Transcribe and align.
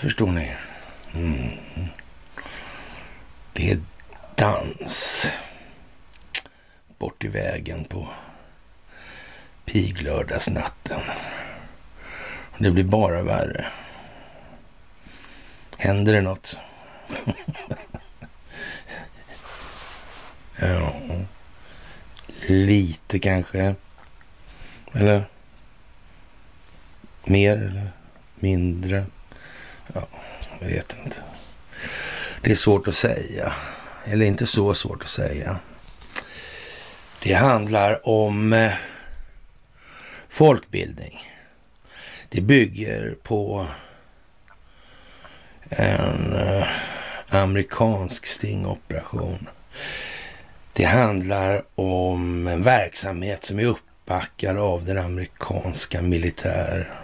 förstår 0.00 0.26
ni. 0.26 0.52
Mm. 1.14 1.50
Det 3.52 3.70
är 3.70 3.80
dans 4.34 5.26
bort 6.98 7.24
i 7.24 7.28
vägen 7.28 7.84
på 7.84 8.08
piglördagsnatten. 9.64 11.00
Det 12.58 12.70
blir 12.70 12.84
bara 12.84 13.22
värre. 13.22 13.66
Händer 15.76 16.12
det 16.12 16.20
något? 16.20 16.58
ja, 20.60 20.92
lite 22.48 23.18
kanske. 23.18 23.74
Eller 24.92 25.24
mer 27.24 27.56
eller 27.56 27.90
mindre? 28.34 29.06
Ja, 29.94 30.08
jag 30.60 30.68
vet 30.68 30.96
inte. 31.04 31.16
Det 32.42 32.50
är 32.50 32.56
svårt 32.56 32.88
att 32.88 32.94
säga. 32.94 33.52
Eller 34.04 34.26
inte 34.26 34.46
så 34.46 34.74
svårt 34.74 35.02
att 35.02 35.08
säga. 35.08 35.58
Det 37.22 37.34
handlar 37.34 38.08
om 38.08 38.52
eh, 38.52 38.72
folkbildning. 40.28 41.20
Det 42.28 42.40
bygger 42.40 43.16
på 43.22 43.66
en 45.68 46.36
eh, 46.36 46.66
amerikansk 47.28 48.26
stingoperation. 48.26 49.48
Det 50.72 50.84
handlar 50.84 51.64
om 51.74 52.46
en 52.46 52.62
verksamhet 52.62 53.44
som 53.44 53.58
är 53.58 53.64
uppbackad 53.64 54.58
av 54.58 54.84
den 54.84 54.98
amerikanska 54.98 56.02
militär 56.02 56.99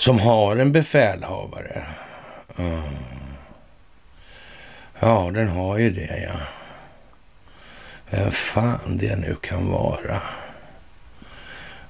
som 0.00 0.18
har 0.18 0.56
en 0.56 0.72
befälhavare. 0.72 1.86
Ja, 5.00 5.30
den 5.34 5.48
har 5.48 5.78
ju 5.78 5.90
det 5.90 6.20
ja. 6.22 6.40
Vem 8.10 8.30
fan 8.30 8.96
det 8.98 9.16
nu 9.16 9.36
kan 9.40 9.70
vara. 9.70 10.22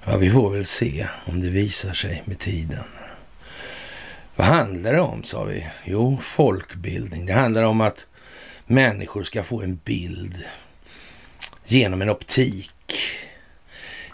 Ja, 0.05 0.17
vi 0.17 0.31
får 0.31 0.51
väl 0.51 0.67
se 0.67 1.07
om 1.25 1.41
det 1.41 1.51
visar 1.51 1.93
sig 1.93 2.23
med 2.25 2.39
tiden. 2.39 2.85
Vad 4.37 4.47
handlar 4.47 4.93
det 4.93 5.01
om 5.01 5.23
sa 5.23 5.45
vi? 5.45 5.67
Jo, 5.85 6.19
folkbildning. 6.23 7.27
Det 7.27 7.33
handlar 7.33 7.63
om 7.63 7.81
att 7.81 8.07
människor 8.67 9.23
ska 9.23 9.43
få 9.43 9.63
en 9.63 9.77
bild 9.85 10.45
genom 11.65 12.03
en 12.03 12.11
optik 12.11 12.71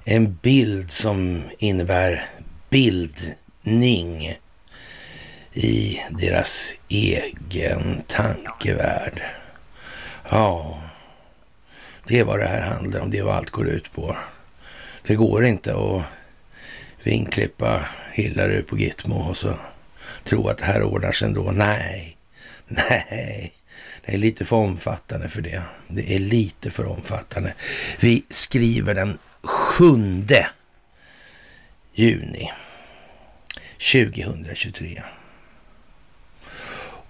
en 0.08 0.34
bild 0.34 0.90
som 0.90 1.42
innebär 1.58 2.26
sanning 3.66 4.38
i 5.52 6.00
deras 6.10 6.74
egen 6.88 8.02
tankevärld. 8.06 9.22
Ja, 10.30 10.82
det 12.06 12.18
är 12.18 12.24
vad 12.24 12.38
det 12.38 12.46
här 12.46 12.60
handlar 12.60 13.00
om. 13.00 13.10
Det 13.10 13.18
är 13.18 13.22
vad 13.22 13.36
allt 13.36 13.50
går 13.50 13.68
ut 13.68 13.92
på. 13.92 14.16
Det 15.02 15.14
går 15.14 15.44
inte 15.44 15.74
att 15.74 16.02
vinklippa 17.02 17.84
Hillary 18.12 18.62
på 18.62 18.78
Gitmo 18.78 19.14
och 19.14 19.36
så 19.36 19.54
tro 20.24 20.48
att 20.48 20.58
det 20.58 20.64
här 20.64 20.82
ordnar 20.82 21.12
sig 21.12 21.28
ändå. 21.28 21.50
Nej, 21.50 22.16
nej, 22.66 23.52
det 24.04 24.14
är 24.14 24.18
lite 24.18 24.44
för 24.44 24.56
omfattande 24.56 25.28
för 25.28 25.42
det. 25.42 25.62
Det 25.88 26.14
är 26.14 26.18
lite 26.18 26.70
för 26.70 26.86
omfattande. 26.86 27.54
Vi 28.00 28.24
skriver 28.28 28.94
den 28.94 29.18
7 29.42 29.84
juni 31.94 32.50
2023. 33.78 35.02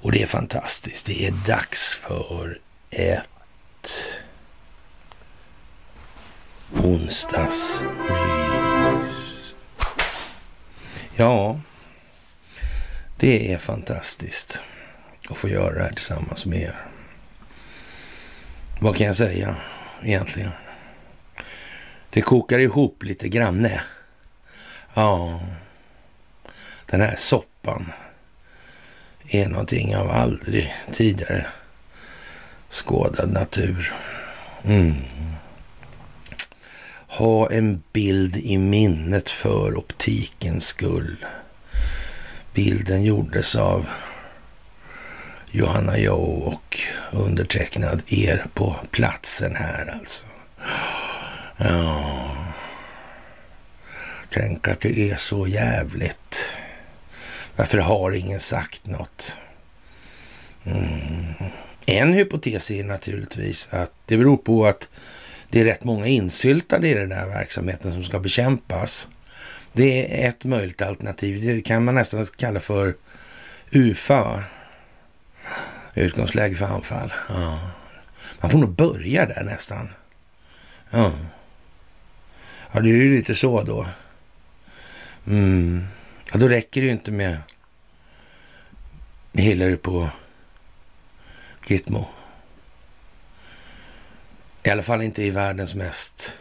Och 0.01 0.13
det 0.13 0.23
är 0.23 0.27
fantastiskt. 0.27 1.07
Det 1.07 1.27
är 1.27 1.33
dags 1.33 1.93
för 1.93 2.61
ett 2.91 3.29
onsdagsmys. 6.73 7.83
Ja, 11.17 11.61
det 13.17 13.53
är 13.53 13.59
fantastiskt 13.59 14.63
att 15.31 15.37
få 15.37 15.49
göra 15.49 15.75
det 15.75 15.83
här 15.83 15.93
tillsammans 15.93 16.47
med 16.47 16.61
er. 16.63 16.87
Vad 18.81 18.97
kan 18.97 19.07
jag 19.07 19.17
säga 19.17 19.57
egentligen? 20.03 20.51
Det 22.11 22.23
kokar 22.23 22.59
ihop 22.59 23.03
lite 23.03 23.29
granne. 23.29 23.83
Ja, 24.95 25.41
den 26.87 27.01
här 27.01 27.17
soppan 27.17 27.93
är 29.29 29.49
någonting 29.49 29.97
av 29.97 30.11
aldrig 30.11 30.75
tidigare 30.95 31.47
skådad 32.71 33.33
natur. 33.33 33.95
Mm. 34.65 34.95
Ha 37.09 37.51
en 37.51 37.83
bild 37.93 38.37
i 38.37 38.59
minnet 38.59 39.31
för 39.31 39.79
optikens 39.79 40.67
skull. 40.67 41.27
Bilden 42.55 43.05
gjordes 43.05 43.57
av 43.57 43.87
Johanna 45.51 45.99
Jo 45.99 46.15
och 46.15 46.81
undertecknad 47.11 48.03
er 48.07 48.47
på 48.55 48.77
platsen 48.91 49.57
här 49.57 49.95
alltså. 49.99 50.25
Ja. 51.57 52.37
Tänk 54.31 54.69
att 54.69 54.81
det 54.81 55.11
är 55.11 55.17
så 55.17 55.47
jävligt. 55.47 56.59
Varför 57.57 57.79
har 57.79 58.13
ingen 58.13 58.41
sagt 58.41 58.87
något? 58.87 59.39
Mm. 60.65 61.35
En 61.87 62.13
hypotes 62.13 62.71
är 62.71 62.85
naturligtvis 62.85 63.69
att 63.71 63.93
det 64.07 64.17
beror 64.17 64.37
på 64.37 64.67
att 64.67 64.89
det 65.51 65.61
är 65.61 65.65
rätt 65.65 65.85
många 65.85 66.07
insyltade 66.07 66.89
i 66.89 66.95
den 66.95 67.13
här 67.13 67.27
verksamheten 67.27 67.93
som 67.93 68.05
ska 68.05 68.19
bekämpas. 68.19 69.09
Det 69.73 70.25
är 70.25 70.29
ett 70.29 70.45
möjligt 70.45 70.83
alternativ. 70.83 71.47
Det 71.47 71.63
kan 71.63 71.85
man 71.85 71.95
nästan 71.95 72.27
kalla 72.37 72.61
för 72.61 72.95
UFA. 73.71 74.45
Utgångsläge 75.95 76.55
för 76.55 76.67
anfall. 76.67 77.13
Ja. 77.29 77.61
Man 78.41 78.51
får 78.51 78.59
nog 78.59 78.71
börja 78.71 79.27
där 79.27 79.45
nästan. 79.45 79.89
Ja. 80.91 81.13
Ja, 82.73 82.81
det 82.81 82.89
är 82.89 82.95
ju 82.95 83.17
lite 83.17 83.35
så 83.35 83.63
då. 83.63 83.87
Mm. 85.27 85.85
Ja, 86.33 86.39
då 86.39 86.49
räcker 86.49 86.81
det 86.81 86.87
ju 86.87 86.93
inte 86.93 87.11
med 87.11 87.39
Hillary 89.33 89.77
på 89.77 90.11
Gitmo. 91.67 92.09
I 94.63 94.71
alla 94.71 94.83
fall 94.83 95.03
inte 95.03 95.23
i 95.23 95.31
världens 95.31 95.75
mest 95.75 96.41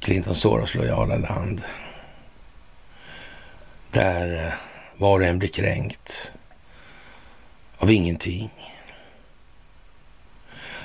Clinton 0.00 0.34
Soros-lojala 0.34 1.16
land. 1.16 1.64
Där 3.90 4.46
eh, 4.46 4.52
var 4.96 5.20
och 5.20 5.26
en 5.26 5.38
blir 5.38 5.48
kränkt 5.48 6.32
av 7.76 7.90
ingenting. 7.90 8.50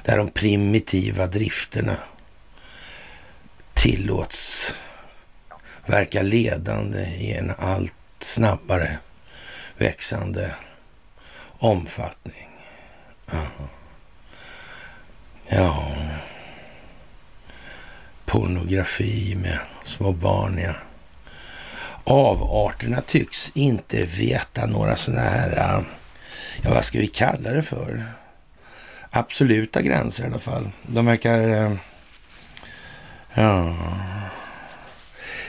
Där 0.03 0.17
de 0.17 0.29
primitiva 0.29 1.27
drifterna 1.27 1.97
tillåts 3.73 4.73
verkar 5.85 6.23
ledande 6.23 7.05
i 7.05 7.33
en 7.33 7.51
allt 7.57 7.93
snabbare 8.19 8.97
växande 9.77 10.51
omfattning. 11.57 12.49
Ja. 13.31 13.41
ja. 15.47 15.95
Pornografi 18.25 19.35
med 19.35 19.59
små 19.83 20.11
barn, 20.11 20.59
ja. 20.59 20.73
Avarterna 22.03 23.01
tycks 23.01 23.51
inte 23.55 24.05
veta 24.05 24.65
några 24.65 24.95
sådana 24.95 25.21
här, 25.21 25.49
äh, 25.51 25.83
ja 26.61 26.69
vad 26.69 26.83
ska 26.83 26.99
vi 26.99 27.07
kalla 27.07 27.51
det 27.51 27.63
för? 27.63 28.05
Absoluta 29.09 29.81
gränser 29.81 30.23
i 30.23 30.27
alla 30.27 30.39
fall. 30.39 30.71
De 30.81 31.05
verkar, 31.05 31.39
äh, 31.39 31.73
ja, 33.33 33.75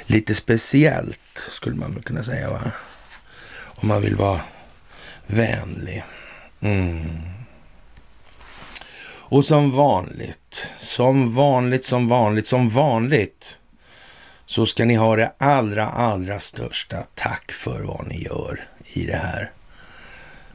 lite 0.06 0.34
speciellt 0.34 1.38
skulle 1.48 1.76
man 1.76 2.02
kunna 2.02 2.22
säga 2.22 2.50
va? 2.50 2.72
Om 3.54 3.88
man 3.88 4.02
vill 4.02 4.16
vara 4.16 4.40
vänlig. 5.26 6.04
Mm. 6.60 7.32
Och 9.04 9.44
som 9.44 9.70
vanligt, 9.70 10.70
som 10.78 11.34
vanligt, 11.34 11.84
som 11.84 12.08
vanligt, 12.08 12.46
som 12.46 12.68
vanligt 12.68 13.58
så 14.46 14.66
ska 14.66 14.84
ni 14.84 14.94
ha 14.94 15.16
det 15.16 15.32
allra, 15.38 15.88
allra 15.88 16.40
största 16.40 17.06
tack 17.14 17.52
för 17.52 17.82
vad 17.82 18.06
ni 18.06 18.22
gör 18.22 18.64
i 18.82 19.06
det 19.06 19.16
här. 19.16 19.50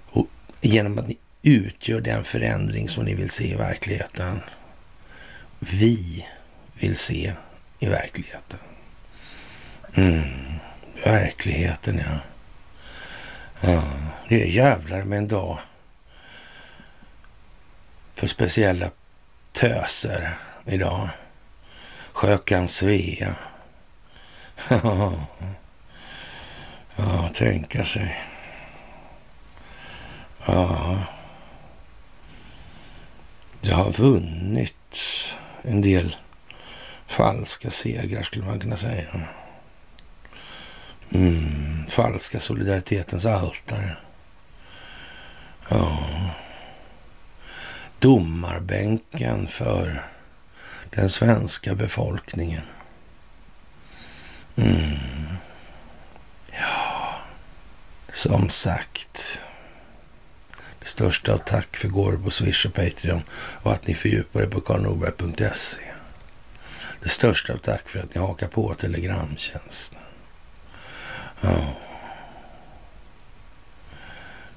Och 0.09 0.27
genom 0.61 0.97
att 0.97 1.07
ni 1.07 1.17
utgör 1.41 2.01
den 2.01 2.23
förändring 2.23 2.89
som 2.89 3.05
ni 3.05 3.15
vill 3.15 3.29
se 3.29 3.51
i 3.51 3.55
verkligheten. 3.55 4.39
Vi 5.59 6.25
vill 6.73 6.97
se 6.97 7.33
i 7.79 7.87
verkligheten. 7.87 8.59
Mm, 9.97 10.59
verkligheten 11.03 12.01
ja. 12.05 12.19
ja. 13.61 13.83
Det 14.27 14.43
är 14.43 14.47
jävlar 14.47 15.03
med 15.03 15.17
en 15.17 15.27
dag 15.27 15.59
för 18.15 18.27
speciella 18.27 18.89
töser 19.51 20.33
idag. 20.65 21.09
Sjökan 22.13 22.67
Svea. 22.67 23.35
ja, 26.95 27.29
tänka 27.33 27.85
sig. 27.85 28.19
Ja. 30.45 31.03
Det 33.61 33.71
har 33.73 33.91
vunnits 33.91 35.35
en 35.61 35.81
del 35.81 36.15
falska 37.07 37.69
segrar 37.69 38.23
skulle 38.23 38.45
man 38.45 38.59
kunna 38.59 38.77
säga. 38.77 39.27
Mm, 41.11 41.85
falska 41.87 42.39
solidaritetens 42.39 43.25
altare. 43.25 43.97
Ja. 45.69 45.99
Domarbänken 47.99 49.47
för 49.47 50.03
den 50.89 51.09
svenska 51.09 51.75
befolkningen. 51.75 52.63
Mm. 54.55 55.37
Ja, 56.51 57.15
som 58.13 58.49
sagt. 58.49 59.41
Det 60.79 60.87
största 60.87 61.33
av 61.33 61.37
tack 61.37 61.77
för 61.77 61.87
går 61.87 62.17
på 62.17 62.31
Swish 62.31 62.65
och 62.65 62.73
Patreon 62.73 63.21
och 63.63 63.71
att 63.71 63.87
ni 63.87 63.95
fördjupar 63.95 64.41
er 64.41 64.47
på 64.47 64.61
karlnorberg.se. 64.61 65.81
Det 67.03 67.09
största 67.09 67.53
av 67.53 67.57
tack 67.57 67.89
för 67.89 67.99
att 67.99 68.15
ni 68.15 68.21
hakar 68.21 68.47
på 68.47 68.73
Telegramtjänsten. 68.73 69.99
Ja. 71.41 71.73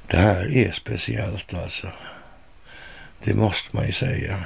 Det 0.06 0.16
här 0.16 0.56
är 0.56 0.72
speciellt 0.72 1.54
alltså. 1.54 1.88
Det 3.24 3.34
måste 3.34 3.76
man 3.76 3.86
ju 3.86 3.92
säga. 3.92 4.44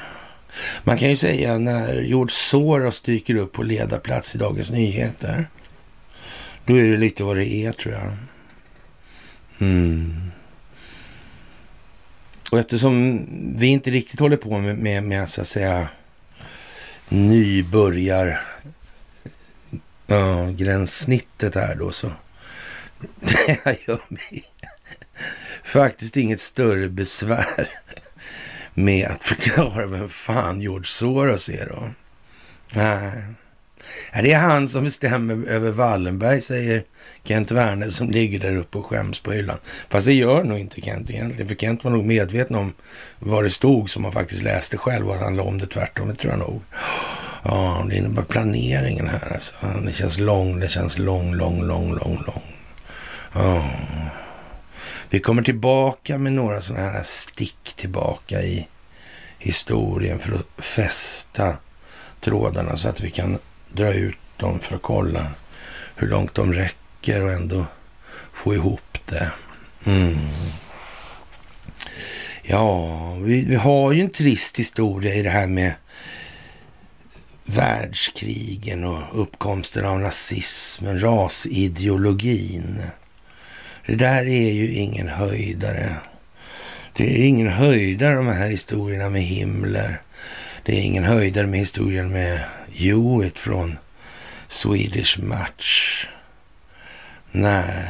Man 0.85 0.99
kan 0.99 1.11
ju 1.11 1.17
säga 1.17 1.59
när 1.59 2.01
George 2.01 2.33
Soros 2.33 3.03
dyker 3.03 3.35
upp 3.35 3.53
på 3.53 3.63
ledarplats 3.63 4.35
i 4.35 4.39
Dagens 4.39 4.71
Nyheter. 4.71 5.47
Då 6.65 6.77
är 6.77 6.83
det 6.83 6.97
lite 6.97 7.25
vad 7.25 7.37
det 7.37 7.47
är 7.47 7.73
tror 7.73 7.95
jag. 7.95 8.13
Mm. 9.61 10.31
Och 12.51 12.59
eftersom 12.59 13.27
vi 13.59 13.67
inte 13.67 13.91
riktigt 13.91 14.21
håller 14.21 14.37
på 14.37 14.59
med, 14.59 14.79
med, 14.79 15.05
med 15.05 15.29
så 15.29 15.41
att 15.41 15.49
säga 15.49 15.89
nybörjar 17.09 18.41
äh, 20.07 20.51
gränssnittet 20.51 21.55
här 21.55 21.75
då 21.75 21.93
så 21.93 22.11
jag 23.65 23.77
gör 23.87 24.01
mig 24.09 24.45
faktiskt 25.65 26.17
inget 26.17 26.41
större 26.41 26.89
besvär 26.89 27.69
med 28.75 29.09
att 29.09 29.25
förklara 29.25 29.87
vem 29.87 30.09
fan 30.09 30.61
George 30.61 30.87
Soros 30.87 31.49
är 31.49 31.67
då. 31.67 31.89
Nej. 32.75 33.13
Det 34.23 34.33
är 34.33 34.39
han 34.39 34.69
som 34.69 34.85
bestämmer 34.85 35.49
över 35.49 35.71
Wallenberg, 35.71 36.41
säger 36.41 36.83
Kent 37.25 37.51
Werner 37.51 37.89
som 37.89 38.11
ligger 38.11 38.39
där 38.39 38.57
uppe 38.57 38.79
och 38.79 38.87
skäms 38.87 39.19
på 39.19 39.33
hyllan. 39.33 39.59
Fast 39.89 40.07
det 40.07 40.13
gör 40.13 40.45
nog 40.45 40.59
inte 40.59 40.81
Kent 40.81 41.11
egentligen, 41.11 41.49
för 41.49 41.55
Kent 41.55 41.85
var 41.85 41.91
nog 41.91 42.05
medveten 42.05 42.57
om 42.57 42.75
vad 43.19 43.45
det 43.45 43.51
stod 43.51 43.91
som 43.91 44.05
han 44.05 44.13
faktiskt 44.13 44.43
läste 44.43 44.77
själv 44.77 45.09
och 45.09 45.15
att 45.15 45.21
han 45.23 45.37
la 45.37 45.43
om 45.43 45.59
det 45.59 45.67
tvärtom, 45.67 46.09
det 46.09 46.15
tror 46.15 46.33
jag 46.33 46.39
nog. 46.39 46.63
Ja, 47.43 47.87
det 47.89 47.97
innebär 47.97 48.23
planeringen 48.23 49.09
här 49.09 49.33
alltså. 49.35 49.55
Det 49.87 49.93
känns 49.93 50.19
lång, 50.19 50.61
det 50.61 50.69
känns 50.69 50.99
lång, 50.99 51.35
lång, 51.35 51.63
lång, 51.63 51.95
lång, 51.95 52.25
lång. 52.27 52.54
Ja. 53.35 53.71
Vi 55.11 55.21
kommer 55.21 55.43
tillbaka 55.43 56.19
med 56.19 56.33
några 56.33 56.61
sådana 56.61 56.91
här 56.91 57.03
stick 57.03 57.75
tillbaka 57.77 58.43
i 58.43 58.69
historien 59.39 60.19
för 60.19 60.35
att 60.35 60.65
fästa 60.65 61.57
trådarna 62.21 62.77
så 62.77 62.89
att 62.89 63.01
vi 63.01 63.11
kan 63.11 63.39
dra 63.73 63.93
ut 63.93 64.17
dem 64.37 64.59
för 64.59 64.77
att 64.77 64.83
kolla 64.83 65.27
hur 65.97 66.09
långt 66.09 66.35
de 66.35 66.53
räcker 66.53 67.23
och 67.23 67.33
ändå 67.33 67.67
få 68.33 68.55
ihop 68.55 68.99
det. 69.07 69.31
Mm. 69.85 70.19
Ja, 72.43 73.15
vi, 73.15 73.45
vi, 73.45 73.55
har 73.55 73.93
ju 73.93 74.01
en 74.01 74.11
trist 74.11 74.59
historia 74.59 75.15
i 75.15 75.23
det 75.23 75.31
här 75.31 75.47
med 75.47 75.75
världskrigen 77.45 78.85
och 78.85 79.23
uppkomsten 79.23 79.85
av 79.85 80.01
nazismen, 80.01 81.01
rasideologin. 81.01 82.83
Det 83.87 83.95
där 83.95 84.25
är 84.29 84.53
ju 84.53 84.75
ingen 84.75 85.09
höjdare. 85.09 85.97
Det 86.93 87.05
är 87.05 87.27
ingen 87.27 87.49
höjdare 87.49 88.15
de 88.15 88.27
här 88.27 88.49
historierna 88.49 89.11
med 89.11 89.23
Himmler. 89.23 90.01
Det 90.63 90.73
är 90.79 90.81
ingen 90.81 91.05
höjdare 91.05 91.47
med 91.47 91.61
historien 91.61 92.13
med 92.13 92.45
Hewitt 92.73 93.39
från 93.39 93.79
Swedish 94.49 95.19
Match. 95.19 96.07
Nej, 97.31 97.85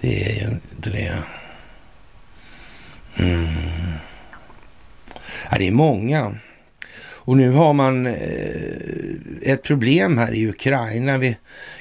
det 0.00 0.30
är 0.30 0.34
ju 0.34 0.50
inte 0.50 0.90
det. 0.90 1.22
Mm. 3.18 3.46
Ja, 5.50 5.58
det 5.58 5.68
är 5.68 5.72
många. 5.72 6.34
Och 7.26 7.36
nu 7.36 7.50
har 7.50 7.72
man 7.72 8.06
eh, 8.06 8.14
ett 9.42 9.62
problem 9.62 10.18
här 10.18 10.34
i 10.34 10.48
Ukraina. 10.48 11.18
Vi 11.18 11.36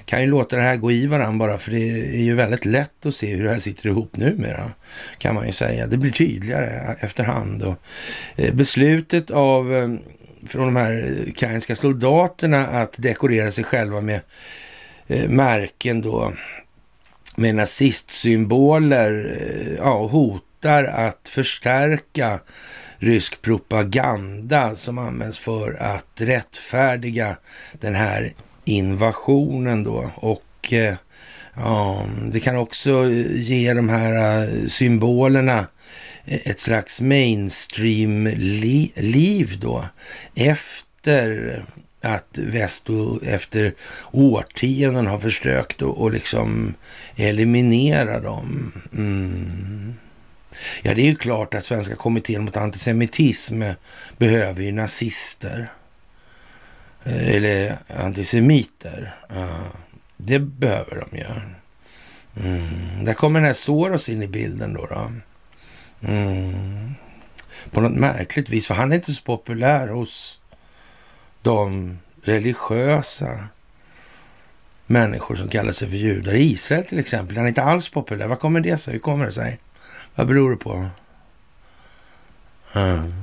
kan 0.05 0.21
ju 0.21 0.27
låta 0.27 0.55
det 0.55 0.61
här 0.61 0.77
gå 0.77 0.91
i 0.91 1.07
varandra 1.07 1.47
bara 1.47 1.57
för 1.57 1.71
det 1.71 1.89
är 2.15 2.23
ju 2.23 2.35
väldigt 2.35 2.65
lätt 2.65 3.05
att 3.05 3.15
se 3.15 3.35
hur 3.35 3.43
det 3.43 3.51
här 3.51 3.59
sitter 3.59 3.89
ihop 3.89 4.17
numera. 4.17 4.71
Kan 5.17 5.35
man 5.35 5.45
ju 5.45 5.51
säga. 5.51 5.87
Det 5.87 5.97
blir 5.97 6.11
tydligare 6.11 6.95
efterhand. 6.99 7.63
Och, 7.63 7.75
eh, 8.35 8.53
beslutet 8.53 9.31
av 9.31 9.73
eh, 9.73 9.89
från 10.47 10.65
de 10.65 10.75
här 10.75 11.13
ukrainska 11.27 11.75
soldaterna 11.75 12.67
att 12.67 12.93
dekorera 12.97 13.51
sig 13.51 13.63
själva 13.63 14.01
med 14.01 14.19
eh, 15.07 15.29
märken 15.29 16.01
då 16.01 16.33
med 17.35 17.55
nazistsymboler 17.55 19.37
eh, 19.39 19.73
ja, 19.77 20.07
hotar 20.07 20.83
att 20.83 21.29
förstärka 21.29 22.39
rysk 23.03 23.41
propaganda 23.41 24.75
som 24.75 24.97
används 24.97 25.37
för 25.37 25.73
att 25.73 26.05
rättfärdiga 26.15 27.37
den 27.73 27.95
här 27.95 28.33
invasionen 28.65 29.83
då. 29.83 30.11
Och 30.15 30.73
eh, 30.73 30.95
ja, 31.53 32.05
det 32.31 32.39
kan 32.39 32.57
också 32.57 33.09
eh, 33.09 33.41
ge 33.41 33.73
de 33.73 33.89
här 33.89 34.43
eh, 34.43 34.49
symbolerna 34.67 35.67
ett 36.25 36.59
slags 36.59 37.01
mainstream-liv 37.01 39.57
då. 39.61 39.85
Efter 40.35 41.63
att 42.01 42.37
väst 42.37 42.87
efter 43.23 43.73
årtionden 44.11 45.07
har 45.07 45.19
försökt 45.19 45.81
att 45.81 46.13
liksom 46.13 46.73
eliminera 47.15 48.19
dem. 48.19 48.71
Mm. 48.97 49.93
Ja, 50.81 50.93
det 50.93 51.01
är 51.01 51.05
ju 51.05 51.15
klart 51.15 51.53
att 51.53 51.65
Svenska 51.65 51.95
kommittén 51.95 52.43
mot 52.45 52.57
antisemitism 52.57 53.63
behöver 54.17 54.63
ju 54.63 54.71
nazister. 54.71 55.71
Eh, 57.03 57.35
eller 57.35 57.77
antisemiter. 57.87 59.15
Ja, 59.29 59.47
det 60.17 60.39
behöver 60.39 61.05
de 61.09 61.17
ju. 61.17 61.25
Mm. 62.45 63.05
Där 63.05 63.13
kommer 63.13 63.39
den 63.39 63.47
här 63.47 63.53
Soros 63.53 64.09
in 64.09 64.23
i 64.23 64.27
bilden 64.27 64.73
då. 64.73 64.85
då. 64.85 65.11
Mm. 66.07 66.95
På 67.71 67.81
något 67.81 67.99
märkligt 67.99 68.49
vis, 68.49 68.67
för 68.67 68.75
han 68.75 68.91
är 68.91 68.95
inte 68.95 69.13
så 69.13 69.23
populär 69.23 69.87
hos 69.87 70.39
de 71.41 71.97
religiösa 72.23 73.47
människor 74.85 75.35
som 75.35 75.47
kallar 75.47 75.71
sig 75.71 75.89
för 75.89 75.95
judar. 75.95 76.33
I 76.33 76.51
Israel 76.51 76.85
till 76.85 76.99
exempel, 76.99 77.37
han 77.37 77.45
är 77.45 77.49
inte 77.49 77.63
alls 77.63 77.89
populär. 77.89 78.27
Vad 78.27 78.39
kommer 78.39 78.59
det 78.59 78.77
sig? 78.77 78.93
Hur 78.93 78.99
kommer 78.99 79.25
det 79.25 79.31
sig? 79.31 79.59
Vad 80.15 80.27
beror 80.27 80.51
det 80.51 80.57
på? 80.57 80.89
Mm. 82.75 83.13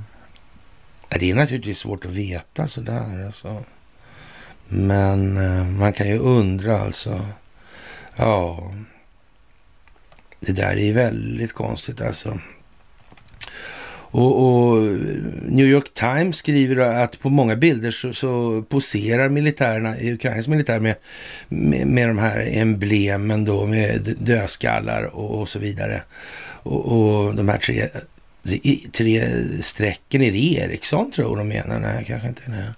Det 1.08 1.30
är 1.30 1.34
naturligtvis 1.34 1.78
svårt 1.78 2.04
att 2.04 2.10
veta 2.10 2.66
sådär 2.66 3.24
alltså. 3.26 3.64
Men 4.68 5.36
eh, 5.36 5.66
man 5.66 5.92
kan 5.92 6.08
ju 6.08 6.18
undra 6.18 6.80
alltså. 6.80 7.20
Ja, 8.16 8.72
det 10.40 10.52
där 10.52 10.76
är 10.76 10.92
väldigt 10.92 11.52
konstigt 11.52 12.00
alltså. 12.00 12.38
Och, 14.12 14.42
och, 14.42 14.82
New 15.42 15.66
York 15.66 15.94
Times 15.94 16.36
skriver 16.36 16.76
att 16.76 17.20
på 17.20 17.30
många 17.30 17.56
bilder 17.56 17.90
så, 17.90 18.12
så 18.12 18.62
poserar 18.62 19.28
militärerna, 19.28 19.94
Ukrainas 20.00 20.48
militär 20.48 20.80
med, 20.80 20.94
med, 21.48 21.86
med, 21.86 22.08
de 22.08 22.18
här 22.18 22.48
emblemen 22.52 23.44
då 23.44 23.66
med 23.66 24.16
dödskallar 24.18 25.02
och, 25.02 25.40
och 25.40 25.48
så 25.48 25.58
vidare. 25.58 26.02
Och, 26.62 26.92
och, 26.92 27.34
de 27.34 27.48
här 27.48 27.58
tre, 27.58 27.88
tre 28.92 29.22
strecken, 29.60 30.22
är 30.22 30.32
det 30.32 30.54
Ericsson 30.54 31.12
tror 31.12 31.36
de 31.36 31.48
menar? 31.48 31.80
Nej, 31.80 32.04
kanske 32.06 32.28
inte. 32.28 32.42
Nej. 32.46 32.68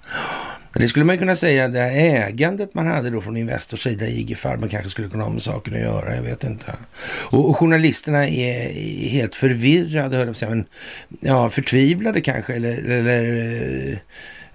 Det 0.74 0.88
skulle 0.88 1.04
man 1.04 1.18
kunna 1.18 1.36
säga, 1.36 1.68
det 1.68 1.78
här 1.78 1.90
ägandet 2.28 2.74
man 2.74 2.86
hade 2.86 3.10
då 3.10 3.20
från 3.20 3.36
Investors 3.36 3.82
sida 3.82 4.06
i 4.06 4.20
IG 4.20 4.38
Farben 4.38 4.68
kanske 4.68 4.90
skulle 4.90 5.08
kunna 5.08 5.24
ha 5.24 5.30
med 5.30 5.42
saken 5.42 5.74
att 5.74 5.80
göra, 5.80 6.16
jag 6.16 6.22
vet 6.22 6.44
inte. 6.44 6.72
Och, 7.04 7.50
och 7.50 7.56
journalisterna 7.56 8.28
är 8.28 8.72
helt 9.08 9.36
förvirrade, 9.36 10.16
höll 10.16 10.26
jag 10.26 10.40
på 10.40 10.48
men 10.48 10.64
ja, 11.20 11.50
förtvivlade 11.50 12.20
kanske, 12.20 12.54
eller, 12.54 12.90
eller 12.90 13.22
eh, 13.92 13.98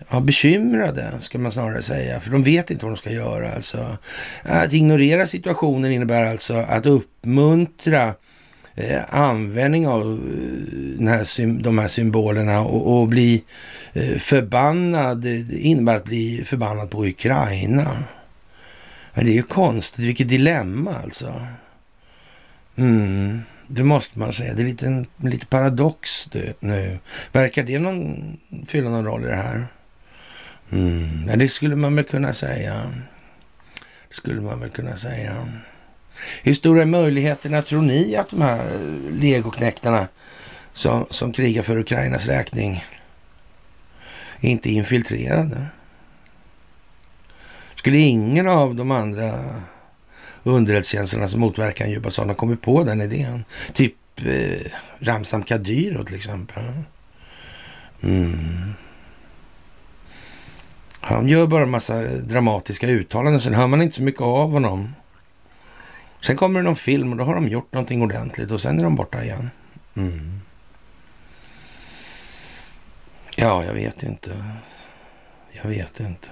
ja, 0.09 0.19
bekymrade, 0.19 1.11
ska 1.19 1.37
man 1.37 1.51
snarare 1.51 1.81
säga. 1.81 2.19
För 2.19 2.31
de 2.31 2.43
vet 2.43 2.71
inte 2.71 2.85
vad 2.85 2.93
de 2.93 2.97
ska 2.97 3.11
göra. 3.11 3.51
Alltså, 3.51 3.97
att 4.43 4.73
ignorera 4.73 5.27
situationen 5.27 5.91
innebär 5.91 6.25
alltså 6.25 6.53
att 6.53 6.85
uppmuntra 6.85 8.13
eh, 8.77 9.01
användning 9.09 9.87
av 9.87 10.01
eh, 10.01 10.97
den 10.97 11.07
här, 11.07 11.61
de 11.63 11.77
här 11.77 11.87
symbolerna 11.87 12.61
och, 12.61 12.99
och 13.01 13.07
bli 13.07 13.43
eh, 13.93 14.17
förbannad. 14.17 15.25
Innebär 15.51 15.95
att 15.95 16.03
bli 16.03 16.43
förbannad 16.45 16.89
på 16.89 17.05
Ukraina. 17.05 17.97
Men 19.13 19.25
det 19.25 19.31
är 19.31 19.35
ju 19.35 19.43
konstigt, 19.43 20.05
vilket 20.05 20.29
dilemma 20.29 20.95
alltså. 21.03 21.33
Mm, 22.75 23.41
det 23.67 23.83
måste 23.83 24.19
man 24.19 24.33
säga. 24.33 24.53
Det 24.53 24.61
är 24.61 24.65
lite, 24.65 25.05
lite 25.17 25.45
paradox 25.45 26.25
du, 26.25 26.53
nu. 26.59 26.99
Verkar 27.31 27.63
det 27.63 27.79
någon, 27.79 28.37
fylla 28.67 28.89
någon 28.89 29.05
roll 29.05 29.23
i 29.23 29.27
det 29.27 29.35
här? 29.35 29.65
Mm, 30.71 31.29
ja, 31.29 31.35
det 31.35 31.49
skulle 31.49 31.75
man 31.75 31.95
väl 31.95 32.05
kunna 32.05 32.33
säga. 32.33 32.81
Det 34.09 34.15
skulle 34.15 34.41
man 34.41 34.59
väl 34.59 34.69
kunna 34.69 34.97
säga. 34.97 35.47
Hur 36.43 36.53
stora 36.53 36.81
är 36.81 36.85
möjligheterna 36.85 37.61
tror 37.61 37.81
ni 37.81 38.15
att 38.15 38.29
de 38.29 38.41
här 38.41 38.59
eh, 38.59 39.13
legoknäktarna 39.13 40.07
som, 40.73 41.05
som 41.09 41.33
krigar 41.33 41.63
för 41.63 41.77
Ukrainas 41.77 42.25
räkning 42.25 42.85
inte 44.39 44.69
är 44.69 44.73
infiltrerade? 44.73 45.65
Skulle 47.75 47.97
ingen 47.97 48.47
av 48.47 48.75
de 48.75 48.91
andra 48.91 49.33
underrättelsetjänsterna 50.43 51.27
som 51.27 51.39
motverkar 51.39 51.85
en 51.85 51.91
djupa 51.91 52.09
ha 52.23 52.33
kommit 52.33 52.61
på 52.61 52.83
den 52.83 53.01
idén? 53.01 53.45
Typ 53.73 53.95
eh, 54.25 54.71
Ramzan 54.99 55.43
Kadyrov 55.43 56.03
till 56.03 56.15
exempel. 56.15 56.63
Mm. 58.03 58.73
Han 60.99 61.27
gör 61.27 61.47
bara 61.47 61.63
en 61.63 61.69
massa 61.69 62.01
dramatiska 62.03 62.87
uttalanden, 62.87 63.41
sen 63.41 63.53
hör 63.53 63.67
man 63.67 63.81
inte 63.81 63.95
så 63.95 64.03
mycket 64.03 64.21
av 64.21 64.51
honom. 64.51 64.93
Sen 66.21 66.35
kommer 66.35 66.59
det 66.59 66.63
någon 66.63 66.75
film 66.75 67.11
och 67.11 67.17
då 67.17 67.23
har 67.23 67.35
de 67.35 67.47
gjort 67.47 67.73
någonting 67.73 68.01
ordentligt 68.01 68.51
och 68.51 68.61
sen 68.61 68.79
är 68.79 68.83
de 68.83 68.95
borta 68.95 69.23
igen. 69.23 69.49
Mm. 69.95 70.41
Ja, 73.35 73.63
jag 73.63 73.73
vet 73.73 74.03
inte. 74.03 74.45
Jag 75.51 75.69
vet 75.69 75.99
inte. 75.99 76.29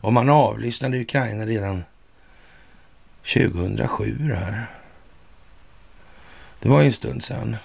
Om 0.00 0.14
man 0.14 0.28
avlyssnade 0.28 1.00
Ukraina 1.00 1.46
redan 1.46 1.84
2007 3.22 4.18
det 4.18 4.36
här. 4.36 4.66
Det 6.60 6.68
var 6.68 6.80
ju 6.80 6.86
en 6.86 6.92
stund 6.92 7.22
sedan. 7.22 7.56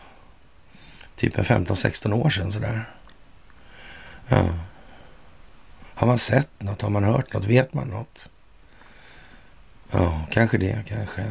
Typ 1.16 1.38
en 1.38 1.44
15-16 1.44 2.14
år 2.14 2.30
sedan 2.30 2.52
sådär. 2.52 2.84
Ja. 4.28 4.46
Har 5.94 6.08
man 6.08 6.18
sett 6.18 6.62
något? 6.62 6.82
Har 6.82 6.90
man 6.90 7.04
hört 7.04 7.34
något? 7.34 7.46
Vet 7.46 7.74
man 7.74 7.88
något? 7.88 8.30
Ja, 9.92 10.26
kanske 10.32 10.58
det, 10.58 10.84
kanske. 10.88 11.22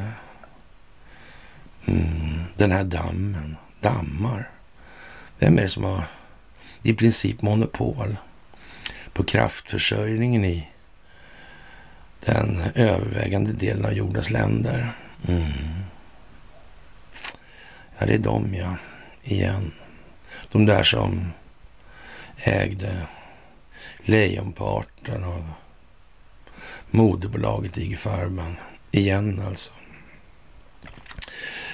Mm, 1.87 2.45
den 2.57 2.73
här 2.73 2.85
dammen, 2.85 3.57
dammar. 3.81 4.51
Vem 5.39 5.59
är 5.59 5.63
det 5.63 5.69
som 5.69 5.85
har 5.85 6.05
i 6.83 6.95
princip 6.95 7.43
monopol 7.43 8.17
på 9.13 9.25
kraftförsörjningen 9.25 10.45
i 10.45 10.69
den 12.21 12.63
övervägande 12.75 13.53
delen 13.53 13.85
av 13.85 13.93
jordens 13.93 14.31
länder? 14.31 14.93
Mm. 15.29 15.85
Ja, 17.99 18.07
det 18.07 18.15
är 18.15 18.19
de 18.19 18.55
ja, 18.55 18.77
igen. 19.23 19.73
De 20.53 20.67
där 20.67 20.83
som 20.83 21.33
ägde 22.37 23.07
lejonparten 23.99 25.25
av 25.25 25.53
moderbolaget 26.97 27.79
IG 27.79 27.99
Farben. 27.99 28.57
Igen 28.91 29.43
alltså. 29.47 29.71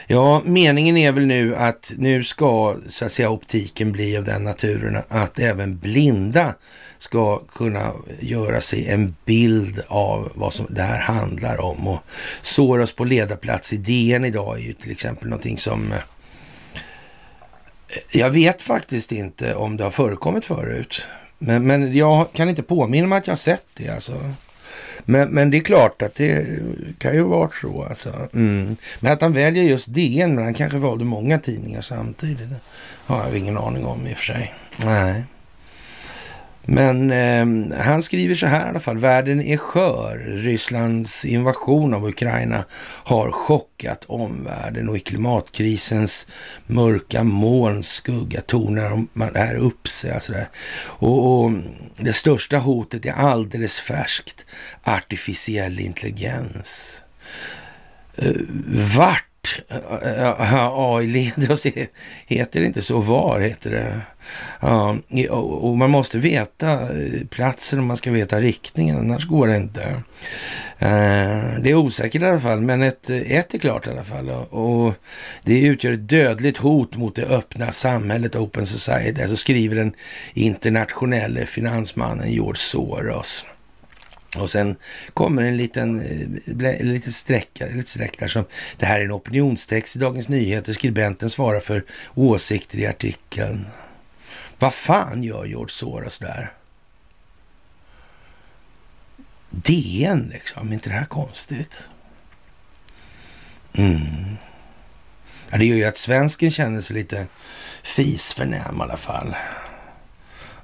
Ja, 0.07 0.43
meningen 0.45 0.97
är 0.97 1.12
väl 1.12 1.26
nu 1.26 1.57
att 1.57 1.93
nu 1.97 2.25
ska 2.25 2.76
så 2.88 3.05
att 3.05 3.12
säga 3.12 3.31
optiken 3.31 3.93
bli 3.93 4.17
av 4.17 4.25
den 4.25 4.45
naturen 4.45 4.97
att 5.09 5.38
även 5.38 5.79
blinda 5.79 6.55
ska 6.99 7.38
kunna 7.38 7.93
göra 8.21 8.61
sig 8.61 8.88
en 8.88 9.17
bild 9.25 9.83
av 9.88 10.33
vad 10.35 10.55
som 10.55 10.67
det 10.71 10.83
här 10.83 11.00
handlar 11.00 11.61
om. 11.61 11.88
Och 11.88 12.00
Soros 12.43 12.93
på 12.93 13.05
ledarplats 13.05 13.73
i 13.73 13.76
DN 13.76 14.25
idag 14.25 14.59
är 14.59 14.62
ju 14.62 14.73
till 14.73 14.91
exempel 14.91 15.29
någonting 15.29 15.59
som 15.59 15.93
eh, 15.93 15.99
Jag 18.12 18.31
vet 18.31 18.62
faktiskt 18.62 19.12
inte 19.12 19.55
om 19.55 19.76
det 19.76 19.85
har 19.85 19.91
förekommit 19.91 20.47
förut. 20.47 21.09
Men, 21.38 21.67
men 21.67 21.97
jag 21.97 22.33
kan 22.33 22.49
inte 22.49 22.62
påminna 22.62 23.07
mig 23.07 23.19
att 23.19 23.26
jag 23.26 23.38
sett 23.38 23.67
det 23.75 23.88
alltså. 23.88 24.35
Men, 25.05 25.29
men 25.29 25.51
det 25.51 25.57
är 25.57 25.63
klart 25.63 26.03
att 26.03 26.15
det 26.15 26.47
kan 26.99 27.15
ju 27.15 27.23
vara 27.23 27.51
så. 27.61 27.83
Alltså. 27.83 28.29
Mm. 28.35 28.77
Men 29.01 29.13
att 29.13 29.23
han 29.23 29.33
väljer 29.33 29.63
just 29.63 29.95
DN, 29.95 30.35
men 30.35 30.45
han 30.45 30.55
kanske 30.55 30.79
valde 30.79 31.05
många 31.05 31.39
tidningar 31.39 31.81
samtidigt. 31.81 32.51
Det 32.51 32.61
har 33.07 33.25
jag 33.27 33.37
ingen 33.37 33.59
aning 33.59 33.87
om 33.87 34.07
i 34.07 34.13
och 34.13 34.17
för 34.17 34.25
sig. 34.25 34.55
Nej. 34.85 35.25
Men 36.64 37.11
eh, 37.11 37.78
han 37.78 38.02
skriver 38.02 38.35
så 38.35 38.47
här 38.47 38.66
i 38.66 38.69
alla 38.69 38.81
fall. 38.81 38.99
Världen 38.99 39.42
är 39.42 39.57
skör. 39.57 40.19
Rysslands 40.19 41.25
invasion 41.25 41.95
av 41.95 42.07
Ukraina 42.07 42.64
har 43.04 43.33
chockat 43.33 44.04
omvärlden 44.07 44.88
och 44.88 44.97
i 44.97 45.00
klimatkrisens 45.00 46.26
mörka 46.66 47.25
moln 47.25 47.83
skugga 47.83 48.40
tornar 48.40 49.07
man 49.12 49.35
här 49.35 49.54
upp 49.54 49.88
sig. 49.88 50.11
Alltså 50.11 50.33
där. 50.33 50.49
Och, 50.85 51.45
och 51.45 51.52
det 51.97 52.12
största 52.12 52.59
hotet 52.59 53.07
är 53.07 53.12
alldeles 53.12 53.78
färskt. 53.78 54.47
Artificiell 54.83 55.81
intelligens. 55.81 57.02
Eh, 58.16 58.33
vart 58.97 59.32
AI 60.01 61.07
leder 61.07 61.53
oss, 61.53 61.67
heter 62.27 62.61
det 62.61 62.67
inte 62.67 62.83
så? 62.83 62.99
Var 62.99 63.41
heter 63.41 63.71
det? 63.71 64.01
Ja, 64.61 64.97
och 65.37 65.79
man 65.79 65.91
måste 65.91 66.19
veta 66.19 66.73
eh, 66.73 67.27
platsen 67.31 67.79
om 67.79 67.87
man 67.87 67.97
ska 67.97 68.11
veta 68.11 68.41
riktningen, 68.41 68.99
annars 68.99 69.27
går 69.27 69.47
det 69.47 69.57
inte. 69.57 69.83
Eh, 70.79 71.61
det 71.63 71.71
är 71.71 71.75
osäkert 71.75 72.23
i 72.23 72.25
alla 72.25 72.41
fall, 72.41 72.61
men 72.61 72.83
ett, 72.83 73.11
ett 73.11 73.55
är 73.55 73.59
klart 73.59 73.87
i 73.87 73.91
alla 73.91 74.05
fall. 74.05 74.31
Och 74.31 74.95
det 75.43 75.61
utgör 75.61 75.93
ett 75.93 76.09
dödligt 76.09 76.59
hot 76.59 76.97
mot 76.97 77.17
det 77.17 77.27
öppna 77.27 77.73
samhället, 77.73 78.37
Open 78.37 78.67
Society, 78.67 79.23
alltså 79.23 79.37
skriver 79.37 79.77
den 79.77 79.95
internationella 80.35 81.41
finansmannen 81.41 82.33
George 82.33 82.57
Soros. 82.57 83.47
Och 84.38 84.51
sen 84.51 84.77
kommer 85.14 85.42
en 85.42 85.57
liten, 85.57 86.01
eh, 86.01 86.81
en 86.81 86.92
liten 86.92 87.12
sträcka, 87.12 87.66
lite 87.66 87.90
streck 87.90 88.18
där 88.18 88.29
som 88.29 88.45
det 88.77 88.87
här 88.87 89.01
är 89.01 89.05
en 89.05 89.12
opinionstext 89.12 89.97
i 89.97 89.99
Dagens 89.99 90.29
Nyheter. 90.29 90.73
Skribenten 90.73 91.31
svarar 91.31 91.61
för 91.61 91.85
åsikter 92.14 92.79
i 92.79 92.87
artikeln. 92.87 93.66
Vad 94.59 94.75
fan 94.75 95.23
gör 95.23 95.45
George 95.45 95.73
Soros 95.73 96.18
där? 96.18 96.53
DN 99.51 100.31
liksom, 100.33 100.68
är 100.68 100.73
inte 100.73 100.88
det 100.88 100.97
här 100.97 101.05
konstigt? 101.05 101.83
Mm. 103.75 104.37
Ja, 105.51 105.59
det 105.59 105.64
gör 105.64 105.77
ju 105.77 105.85
att 105.85 105.97
svensken 105.97 106.51
känner 106.51 106.81
sig 106.81 106.97
lite 106.97 107.27
fisförnäm 107.83 108.79
i 108.79 108.83
alla 108.83 108.97
fall. 108.97 109.35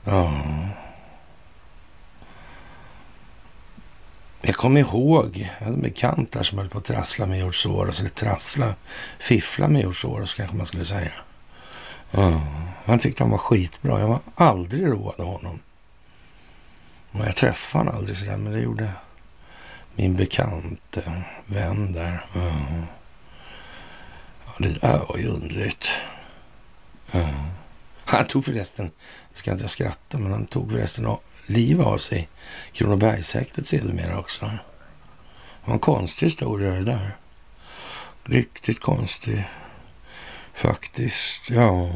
Ja. 0.04 0.42
Jag 4.40 4.55
kommer 4.55 4.81
ihåg, 4.81 5.48
jag 5.59 5.64
hade 5.64 5.77
en 5.77 5.83
bekant 5.83 6.33
där 6.33 6.42
som 6.42 6.59
höll 6.59 6.68
på 6.68 6.79
att 6.79 6.85
trassla 6.85 7.27
med 7.27 7.37
George 7.37 7.53
Soros, 7.53 8.01
eller 8.01 8.11
trassla, 8.11 8.74
fiffla 9.18 9.68
med 9.68 9.81
George 9.81 9.98
Soros 9.98 10.35
kanske 10.35 10.57
man 10.57 10.66
skulle 10.66 10.85
säga. 10.85 11.12
Mm. 12.12 12.40
han 12.85 12.98
tyckte 12.98 13.22
han 13.22 13.31
var 13.31 13.38
skitbra. 13.38 14.01
Jag 14.01 14.09
var 14.09 14.20
aldrig 14.35 14.87
road 14.87 15.20
av 15.20 15.27
honom. 15.27 15.61
Jag 17.12 17.37
träffade 17.37 17.85
honom 17.85 17.98
aldrig 17.98 18.16
sådär, 18.16 18.37
men 18.37 18.53
det 18.53 18.61
gjorde 18.61 18.92
min 19.94 20.16
bekante 20.16 21.03
eh, 21.07 21.12
vän 21.46 21.92
där. 21.92 22.24
Mm. 22.35 22.83
Ja. 24.46 24.53
det 24.59 24.68
där 24.68 25.05
var 25.09 25.16
ju 25.18 25.29
underligt. 25.29 25.90
Mm. 27.12 27.35
Han 28.05 28.27
tog 28.27 28.44
förresten, 28.44 28.90
ska 29.33 29.51
inte 29.53 29.64
jag 29.64 29.70
skratta, 29.70 30.18
men 30.18 30.33
han 30.33 30.46
tog 30.46 30.70
förresten 30.70 31.07
liv 31.48 31.80
av 31.80 31.98
sig. 31.98 32.28
Kronobergshäktet 32.72 33.66
sedermera 33.66 34.18
också. 34.18 34.46
Det 34.46 34.58
var 35.64 35.74
en 35.74 35.80
konstig 35.80 36.26
historia 36.26 36.70
det 36.70 36.84
där. 36.84 37.16
Riktigt 38.24 38.80
konstig. 38.80 39.44
Faktiskt, 40.54 41.50
ja. 41.50 41.90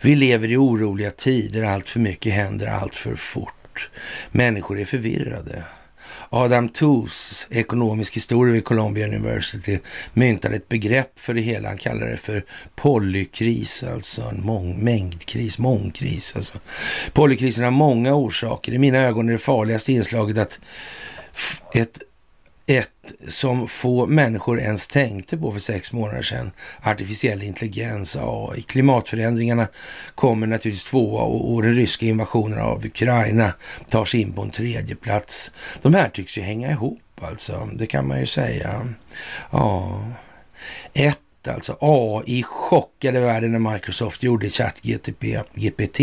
Vi 0.00 0.16
lever 0.16 0.52
i 0.52 0.56
oroliga 0.56 1.10
tider. 1.10 1.62
Allt 1.62 1.88
för 1.88 2.00
mycket 2.00 2.32
händer 2.32 2.66
allt 2.66 2.96
för 2.96 3.14
fort. 3.14 3.90
Människor 4.30 4.80
är 4.80 4.84
förvirrade. 4.84 5.64
Adam 6.30 6.68
Toos, 6.68 7.46
ekonomisk 7.50 8.16
historia 8.16 8.52
vid 8.52 8.64
Columbia 8.64 9.06
University, 9.06 9.78
myntade 10.12 10.56
ett 10.56 10.68
begrepp 10.68 11.18
för 11.18 11.34
det 11.34 11.40
hela. 11.40 11.68
Han 11.68 11.78
kallade 11.78 12.10
det 12.10 12.16
för 12.16 12.44
polykris, 12.76 13.82
alltså 13.82 14.22
en 14.22 14.46
mång, 14.46 14.84
mängdkris, 14.84 15.58
mångkris. 15.58 16.36
Alltså. 16.36 16.58
Polykrisen 17.12 17.64
har 17.64 17.70
många 17.70 18.14
orsaker. 18.14 18.72
I 18.72 18.78
mina 18.78 18.98
ögon 18.98 19.28
är 19.28 19.32
det 19.32 19.38
farligaste 19.38 19.92
inslaget 19.92 20.38
att 20.38 20.60
ett 21.74 21.98
ett 22.68 22.90
som 23.28 23.68
få 23.68 24.06
människor 24.06 24.60
ens 24.60 24.88
tänkte 24.88 25.36
på 25.36 25.52
för 25.52 25.60
sex 25.60 25.92
månader 25.92 26.22
sedan. 26.22 26.50
Artificiell 26.82 27.42
intelligens, 27.42 28.16
AI. 28.20 28.62
Klimatförändringarna 28.62 29.68
kommer 30.14 30.46
naturligtvis 30.46 30.84
tvåa 30.84 31.22
och, 31.22 31.54
och 31.54 31.62
den 31.62 31.74
ryska 31.74 32.06
invasionen 32.06 32.58
av 32.58 32.86
Ukraina 32.86 33.52
tar 33.88 34.04
sig 34.04 34.20
in 34.20 34.32
på 34.32 34.42
en 34.42 34.50
tredje 34.50 34.96
plats. 34.96 35.52
De 35.82 35.94
här 35.94 36.08
tycks 36.08 36.38
ju 36.38 36.42
hänga 36.42 36.70
ihop 36.70 37.00
alltså, 37.20 37.68
det 37.72 37.86
kan 37.86 38.08
man 38.08 38.20
ju 38.20 38.26
säga. 38.26 38.88
Ja, 39.50 40.02
ett 40.94 41.20
alltså. 41.46 41.76
AI 41.80 42.42
chockade 42.42 43.20
världen 43.20 43.52
när 43.52 43.72
Microsoft 43.72 44.22
gjorde 44.22 44.50
ChatGPT 44.50 46.00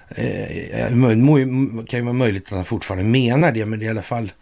eh, 0.09 0.89
kan 1.87 1.99
ju 1.99 2.03
vara 2.03 2.13
möjligt 2.13 2.45
att 2.45 2.57
han 2.57 2.65
fortfarande 2.65 3.05
menar 3.05 3.53
det, 3.53 3.67
men 3.67 3.79
det 3.79 3.85
är 3.85 3.87
i 3.87 3.91
alla 3.91 4.03
fall 4.03 4.33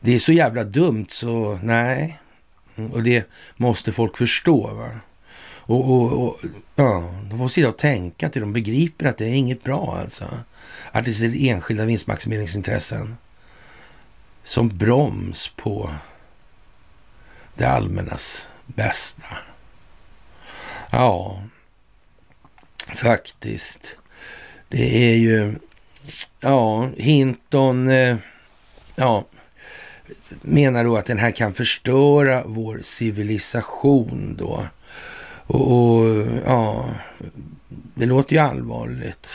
det 0.00 0.14
är 0.14 0.18
så 0.18 0.32
jävla 0.32 0.64
dumt 0.64 1.06
så 1.08 1.58
nej. 1.62 2.18
Mm, 2.78 2.92
och 2.92 3.02
det 3.02 3.28
måste 3.56 3.92
folk 3.92 4.16
förstå. 4.16 4.66
Va? 4.74 4.90
Och, 5.68 5.90
och, 5.90 6.12
och, 6.12 6.40
ja, 6.76 7.14
de 7.30 7.38
får 7.38 7.48
sitta 7.48 7.68
och 7.68 7.78
tänka 7.78 8.28
till 8.28 8.40
de 8.40 8.52
begriper 8.52 9.06
att 9.06 9.18
det 9.18 9.24
är 9.24 9.34
inget 9.34 9.64
bra 9.64 9.98
alltså. 10.00 10.24
Att 10.92 11.04
det 11.04 11.20
är 11.20 11.50
enskilda 11.50 11.84
vinstmaximeringsintressen 11.84 13.16
som 14.44 14.68
broms 14.68 15.52
på 15.56 15.90
det 17.54 17.64
allmännas 17.64 18.48
bästa. 18.66 19.38
Ja, 20.90 21.42
faktiskt. 22.94 23.96
Det 24.68 25.12
är 25.12 25.16
ju, 25.16 25.54
ja, 26.40 26.88
Hinton, 26.96 27.88
eh, 27.88 28.16
ja, 28.94 29.24
menar 30.42 30.84
då 30.84 30.96
att 30.96 31.06
den 31.06 31.18
här 31.18 31.30
kan 31.30 31.54
förstöra 31.54 32.42
vår 32.46 32.80
civilisation 32.82 34.36
då. 34.38 34.64
Och, 35.46 35.72
och 35.72 36.26
ja, 36.46 36.84
det 37.94 38.06
låter 38.06 38.32
ju 38.34 38.38
allvarligt. 38.38 39.28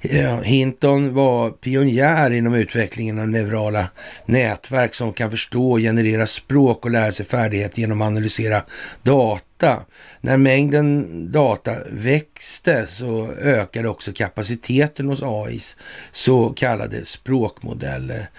Eh, 0.00 0.40
Hinton 0.40 1.14
var 1.14 1.50
pionjär 1.50 2.30
inom 2.30 2.54
utvecklingen 2.54 3.18
av 3.18 3.28
neurala 3.28 3.86
nätverk 4.26 4.94
som 4.94 5.12
kan 5.12 5.30
förstå 5.30 5.70
och 5.70 5.78
generera 5.78 6.26
språk 6.26 6.84
och 6.84 6.90
lära 6.90 7.12
sig 7.12 7.26
färdighet 7.26 7.78
genom 7.78 8.02
att 8.02 8.06
analysera 8.06 8.62
data. 9.02 9.82
När 10.20 10.36
mängden 10.36 11.32
data 11.32 11.72
växte 11.90 12.86
så 12.86 13.32
ökade 13.32 13.88
också 13.88 14.12
kapaciteten 14.12 15.08
hos 15.08 15.22
AIs 15.22 15.76
så 16.12 16.48
kallade 16.48 17.04
språkmodeller. 17.04 18.30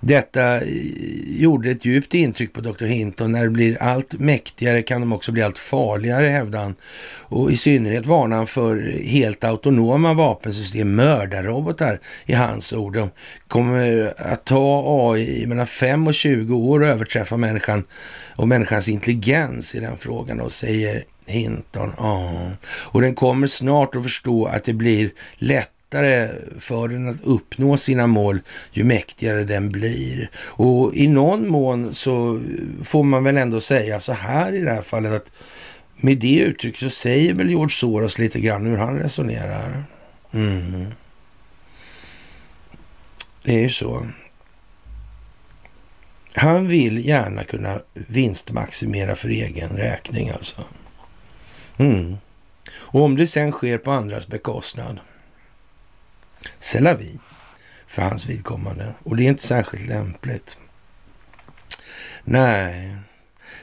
Detta 0.00 0.56
eh, 0.56 0.68
gjorde 1.26 1.70
ett 1.70 1.84
djupt 1.84 2.14
intryck 2.14 2.52
på 2.52 2.60
Dr. 2.60 2.84
Hinton. 2.84 3.32
När 3.32 3.44
det 3.44 3.50
blir 3.50 3.82
allt 3.82 4.12
mäktigare 4.12 4.82
kan 4.82 5.00
de 5.00 5.12
också 5.12 5.32
bli 5.32 5.42
allt 5.42 5.58
farligare, 5.58 6.26
hävdade 6.26 6.64
han. 6.64 6.74
Och 7.28 7.52
i 7.52 7.56
synnerhet 7.56 8.06
varnar 8.06 8.36
han 8.36 8.46
för 8.46 9.00
helt 9.04 9.44
autonoma 9.44 10.14
vapensystem, 10.14 10.94
mördarrobotar 10.94 12.00
i 12.26 12.32
hans 12.32 12.72
ord. 12.72 12.94
De 12.94 13.10
kommer 13.48 14.12
att 14.16 14.44
ta 14.44 14.84
AI 15.12 15.46
mellan 15.46 15.66
5 15.66 16.06
och 16.06 16.14
20 16.14 16.56
år 16.56 16.80
och 16.80 16.88
överträffa 16.88 17.36
människan 17.36 17.84
och 18.36 18.48
människans 18.48 18.88
intelligens 18.88 19.74
i 19.74 19.80
den 19.80 19.96
frågan 19.96 20.40
och 20.40 20.52
säger 20.52 21.04
Hinton. 21.26 21.92
Ja. 21.96 22.50
Och 22.66 23.00
den 23.00 23.14
kommer 23.14 23.46
snart 23.46 23.96
att 23.96 24.02
förstå 24.02 24.46
att 24.46 24.64
det 24.64 24.72
blir 24.72 25.10
lätt 25.36 25.70
lättare 25.90 26.28
för 26.60 26.88
den 26.88 27.08
att 27.08 27.24
uppnå 27.24 27.76
sina 27.76 28.06
mål 28.06 28.40
ju 28.72 28.84
mäktigare 28.84 29.44
den 29.44 29.68
blir. 29.68 30.30
Och 30.36 30.94
i 30.94 31.06
någon 31.08 31.48
mån 31.48 31.94
så 31.94 32.40
får 32.82 33.04
man 33.04 33.24
väl 33.24 33.36
ändå 33.36 33.60
säga 33.60 34.00
så 34.00 34.12
här 34.12 34.52
i 34.52 34.60
det 34.60 34.72
här 34.72 34.82
fallet 34.82 35.12
att 35.12 35.32
med 35.96 36.18
det 36.18 36.38
uttrycket 36.38 36.80
så 36.80 36.90
säger 36.90 37.34
väl 37.34 37.50
George 37.50 37.74
Soros 37.74 38.18
lite 38.18 38.40
grann 38.40 38.66
hur 38.66 38.76
han 38.76 38.98
resonerar. 38.98 39.84
Mm. 40.32 40.86
Det 43.42 43.54
är 43.54 43.60
ju 43.60 43.70
så. 43.70 44.06
Han 46.32 46.68
vill 46.68 47.06
gärna 47.06 47.44
kunna 47.44 47.80
vinstmaximera 47.94 49.16
för 49.16 49.28
egen 49.28 49.76
räkning 49.76 50.30
alltså. 50.30 50.64
Mm. 51.78 52.16
Och 52.74 53.02
om 53.02 53.16
det 53.16 53.26
sen 53.26 53.52
sker 53.52 53.78
på 53.78 53.90
andras 53.90 54.26
bekostnad 54.26 55.00
Selavi 56.58 57.20
för 57.86 58.02
hans 58.02 58.26
vidkommande. 58.26 58.94
Och 59.02 59.16
det 59.16 59.22
är 59.22 59.28
inte 59.28 59.46
särskilt 59.46 59.88
lämpligt. 59.88 60.58
Nej, 62.24 62.96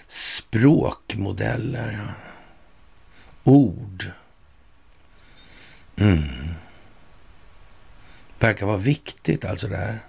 språkmodeller. 0.07 2.13
Ord. 3.43 4.11
Mm. 5.95 6.23
Verkar 8.39 8.65
vara 8.65 8.77
viktigt 8.77 9.45
alltså 9.45 9.67
det 9.67 9.77
här. 9.77 9.99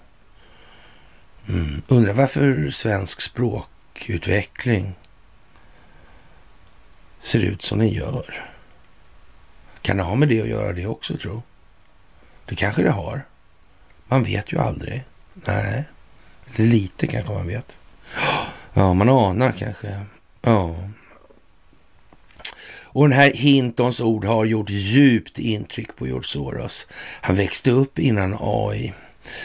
Mm. 1.49 1.83
Undrar 1.89 2.13
varför 2.13 2.71
svensk 2.71 3.21
språkutveckling 3.21 4.95
ser 7.21 7.41
ut 7.41 7.63
som 7.63 7.79
den 7.79 7.89
gör. 7.89 8.51
Kan 9.83 9.97
det 9.97 10.03
ha 10.03 10.15
med 10.15 10.29
det 10.29 10.43
att 10.43 10.49
göra 10.49 10.73
det 10.73 10.87
också 10.87 11.17
tro? 11.17 11.43
Det 12.47 12.55
kanske 12.55 12.83
det 12.83 12.91
har. 12.91 13.27
Man 14.09 14.25
vet 14.25 14.53
ju 14.53 14.59
aldrig. 14.59 15.05
Nej, 15.35 15.85
lite 16.57 17.07
kanske 17.07 17.33
man 17.33 17.47
vet. 17.47 17.79
Ja, 18.77 18.95
man 18.95 19.09
anar 19.09 19.53
kanske. 19.53 20.01
Ja. 20.43 20.77
Och 22.83 23.09
den 23.09 23.19
här 23.19 23.33
Hintons 23.35 24.01
ord 24.01 24.25
har 24.25 24.45
gjort 24.45 24.71
djupt 24.71 25.39
intryck 25.39 25.97
på 25.97 26.07
George 26.07 26.25
Soros. 26.25 26.87
Han 27.21 27.37
växte 27.37 27.71
upp 27.71 27.99
innan 27.99 28.37
AI. 28.41 28.93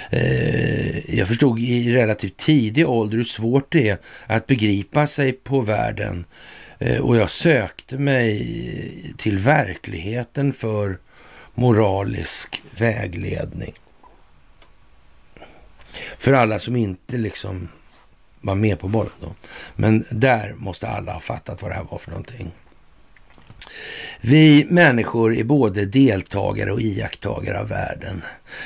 Eh, 0.10 1.16
jag 1.18 1.28
förstod 1.28 1.60
i 1.60 1.94
relativt 1.94 2.38
tidig 2.38 2.90
ålder 2.90 3.18
hur 3.18 3.24
svårt 3.24 3.72
det 3.72 3.90
är 3.90 3.98
att 4.28 4.48
begripa 4.48 5.08
sig 5.08 5.32
på 5.32 5.62
världen. 5.62 6.26
Eh, 6.80 7.00
och 7.00 7.18
jag 7.18 7.30
sökte 7.30 7.98
mig 7.98 9.14
till 9.18 9.38
verkligheten 9.38 10.54
för 10.54 10.98
moralisk 11.60 12.64
vägledning. 12.78 13.74
För 16.18 16.34
alla 16.34 16.60
som 16.60 16.76
inte 16.76 17.18
liksom 17.18 17.70
var 18.42 18.56
med 18.56 18.80
på 18.80 18.88
bollen 18.88 19.14
då. 19.22 19.36
Men 19.76 20.06
där 20.12 20.54
måste 20.58 20.88
alla 20.88 21.14
ha 21.14 21.20
fattat 21.20 21.62
vad 21.62 21.72
det 21.72 21.76
här 21.76 21.88
var 21.92 21.98
för 21.98 22.12
någonting. 22.12 22.52
Vi 24.22 24.66
människor 24.70 25.36
är 25.36 25.44
både 25.44 25.86
deltagare 25.86 26.72
och 26.72 26.82
iakttagare 26.82 27.60
av 27.60 27.68
världen. 27.68 28.22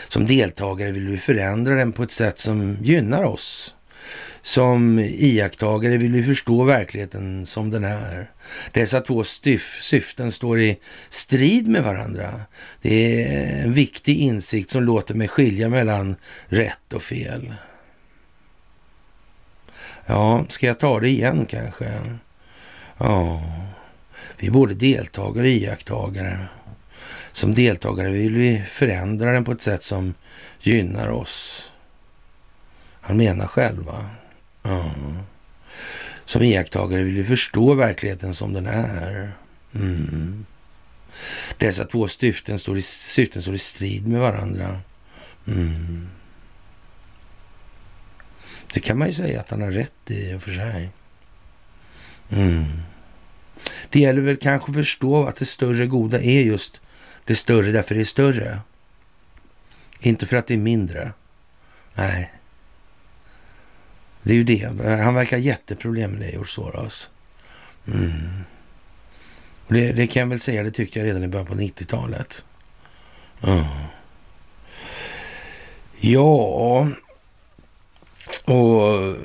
Som 0.08 0.26
deltagare 0.26 0.92
vill 0.92 1.08
vi 1.08 1.18
förändra 1.18 1.76
den 1.76 1.92
på 1.92 2.04
ett 2.04 2.12
sätt 2.12 2.40
som 2.40 2.78
gynnar 2.82 3.24
oss. 3.24 3.76
Som 4.46 5.00
iakttagare 5.00 5.98
vill 5.98 6.12
vi 6.12 6.24
förstå 6.24 6.64
verkligheten 6.64 7.46
som 7.46 7.70
den 7.70 7.84
är. 7.84 8.32
Dessa 8.72 9.02
två 9.02 9.24
styf, 9.24 9.80
syften 9.82 10.32
står 10.32 10.60
i 10.60 10.78
strid 11.10 11.68
med 11.68 11.84
varandra. 11.84 12.42
Det 12.82 13.24
är 13.24 13.64
en 13.64 13.74
viktig 13.74 14.18
insikt 14.18 14.70
som 14.70 14.84
låter 14.84 15.16
mig 15.16 15.28
skilja 15.28 15.70
mellan 15.70 16.16
rätt 16.48 16.94
och 16.94 17.04
fel. 17.04 17.54
Ja, 20.06 20.46
ska 20.50 20.68
jag 20.68 20.80
ta 20.80 21.00
det 21.00 21.10
igen 21.10 21.46
kanske? 21.50 22.02
Ja, 22.98 23.44
vi 24.38 24.48
är 24.48 24.52
både 24.52 24.74
deltagare 24.74 25.46
och 25.46 25.52
iakttagare. 25.52 26.40
Som 27.32 27.54
deltagare 27.54 28.10
vill 28.10 28.36
vi 28.36 28.64
förändra 28.68 29.32
den 29.32 29.44
på 29.44 29.52
ett 29.52 29.62
sätt 29.62 29.84
som 29.84 30.14
gynnar 30.62 31.10
oss. 31.10 31.70
Han 33.02 33.18
menar 33.18 33.48
själva. 33.48 34.10
Som 36.26 36.42
iakttagare 36.42 37.04
vill 37.04 37.16
vi 37.16 37.24
förstå 37.24 37.74
verkligheten 37.74 38.34
som 38.34 38.54
den 38.54 38.66
är. 38.68 39.32
Mm. 39.76 40.46
Dessa 41.58 41.86
två 41.86 42.08
syften 42.08 42.60
står, 42.60 42.78
i, 42.78 42.82
syften 42.82 43.42
står 43.42 43.54
i 43.54 43.58
strid 43.58 44.08
med 44.08 44.22
varandra. 44.22 44.80
Mm. 45.48 46.10
Det 48.74 48.80
kan 48.80 48.98
man 48.98 49.08
ju 49.08 49.14
säga 49.14 49.40
att 49.40 49.52
han 49.52 49.62
har 49.62 49.72
rätt 49.72 50.12
i 50.12 50.34
och 50.34 50.42
för 50.42 50.54
sig. 50.54 50.90
Mm. 52.30 52.64
Det 53.90 54.00
gäller 54.00 54.22
väl 54.22 54.38
kanske 54.38 54.72
att 54.72 54.76
förstå 54.76 55.26
att 55.26 55.36
det 55.36 55.46
större 55.46 55.88
goda 55.88 56.22
är 56.22 56.42
just 56.42 56.82
det 57.26 57.36
större 57.36 57.72
därför 57.72 57.96
det 57.96 58.02
är 58.02 58.06
större. 58.06 58.60
Inte 60.00 60.26
för 60.26 60.38
att 60.38 60.48
det 60.48 60.54
är 60.54 60.58
mindre. 60.58 61.12
Nej. 61.94 62.32
Det 64.24 64.34
är 64.34 64.36
ju 64.36 64.44
det. 64.44 64.66
Han 65.04 65.16
verkar 65.16 65.38
ha 65.38 65.44
jätteproblem 65.44 66.12
med 66.12 66.22
det, 66.22 66.30
George 66.30 66.48
Soros. 66.48 67.10
Mm. 67.88 68.44
Och 69.68 69.74
det, 69.74 69.92
det, 69.92 70.08
kan 70.08 70.20
jag 70.20 70.28
väl 70.28 70.40
säga, 70.40 70.64
det 70.64 70.72
tyckte 70.72 71.00
jag 71.00 71.06
redan 71.06 71.24
i 71.24 71.28
början 71.28 71.48
på 71.48 71.56
90-talet. 71.56 72.46
Mm. 73.44 73.64
Ja, 76.00 76.88
och 78.46 78.98
eh, 78.98 79.16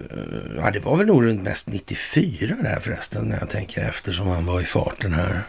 ja, 0.56 0.70
det 0.70 0.80
var 0.80 0.96
väl 0.96 1.06
nog 1.06 1.24
runt 1.24 1.42
mest 1.42 1.68
94 1.68 2.56
där 2.62 2.80
förresten, 2.80 3.24
när 3.24 3.38
jag 3.38 3.50
tänker 3.50 3.80
efter, 3.82 4.12
som 4.12 4.26
han 4.26 4.46
var 4.46 4.60
i 4.60 4.64
farten 4.64 5.12
här. 5.12 5.42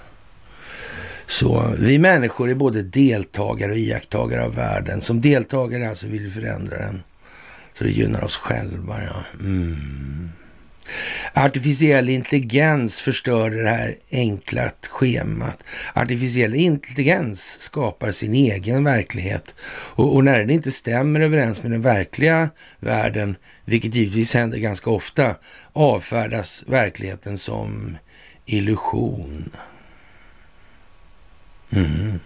Så 1.28 1.74
vi 1.80 2.00
människor 2.00 2.50
är 2.50 2.56
både 2.56 2.82
deltagare 2.82 3.72
och 3.72 3.78
iakttagare 3.78 4.44
av 4.44 4.56
världen. 4.56 5.02
Som 5.02 5.22
deltagare 5.22 5.90
alltså 5.90 6.08
vill 6.08 6.24
vi 6.24 6.32
förändra 6.32 6.78
den. 6.78 7.04
Så 7.80 7.86
det 7.86 7.92
gynnar 7.92 8.24
oss 8.24 8.38
själva, 8.38 9.04
ja. 9.04 9.24
Mm. 9.40 10.30
Artificiell 11.34 12.10
intelligens 12.10 13.02
förstör 13.02 13.50
det 13.50 13.70
här 13.70 13.96
enkla 14.12 14.72
schemat. 14.90 15.64
Artificiell 15.94 16.56
intelligens 16.56 17.60
skapar 17.60 18.12
sin 18.12 18.34
egen 18.34 18.84
verklighet 18.84 19.56
och, 19.70 20.16
och, 20.16 20.24
när 20.24 20.40
den 20.40 20.50
inte 20.50 20.72
stämmer 20.72 21.20
överens 21.20 21.64
med 21.64 21.72
den 21.72 21.82
verkliga 21.82 22.50
världen, 22.80 23.36
vilket 23.66 23.96
givetvis 23.96 24.34
händer 24.34 24.58
ganska 24.58 24.90
ofta, 24.90 25.36
avfärdas 25.74 26.64
verkligheten 26.68 27.38
som 27.38 27.98
illusion. 28.46 29.52
Mm. 31.70 32.20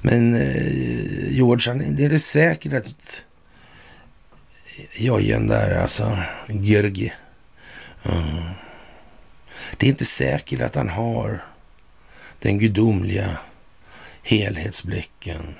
Men 0.00 0.34
eh, 0.34 1.32
George, 1.34 1.74
det 1.74 2.02
är 2.02 2.04
inte 2.04 2.18
säkert 2.18 2.72
att 2.72 3.25
jojen 4.98 5.46
där, 5.46 5.78
alltså 5.78 6.18
Georgi. 6.48 7.12
Mm. 8.04 8.44
Det 9.76 9.86
är 9.86 9.90
inte 9.90 10.04
säkert 10.04 10.60
att 10.60 10.74
han 10.74 10.88
har 10.88 11.44
den 12.38 12.58
gudomliga 12.58 13.36
helhetsblicken 14.22 15.54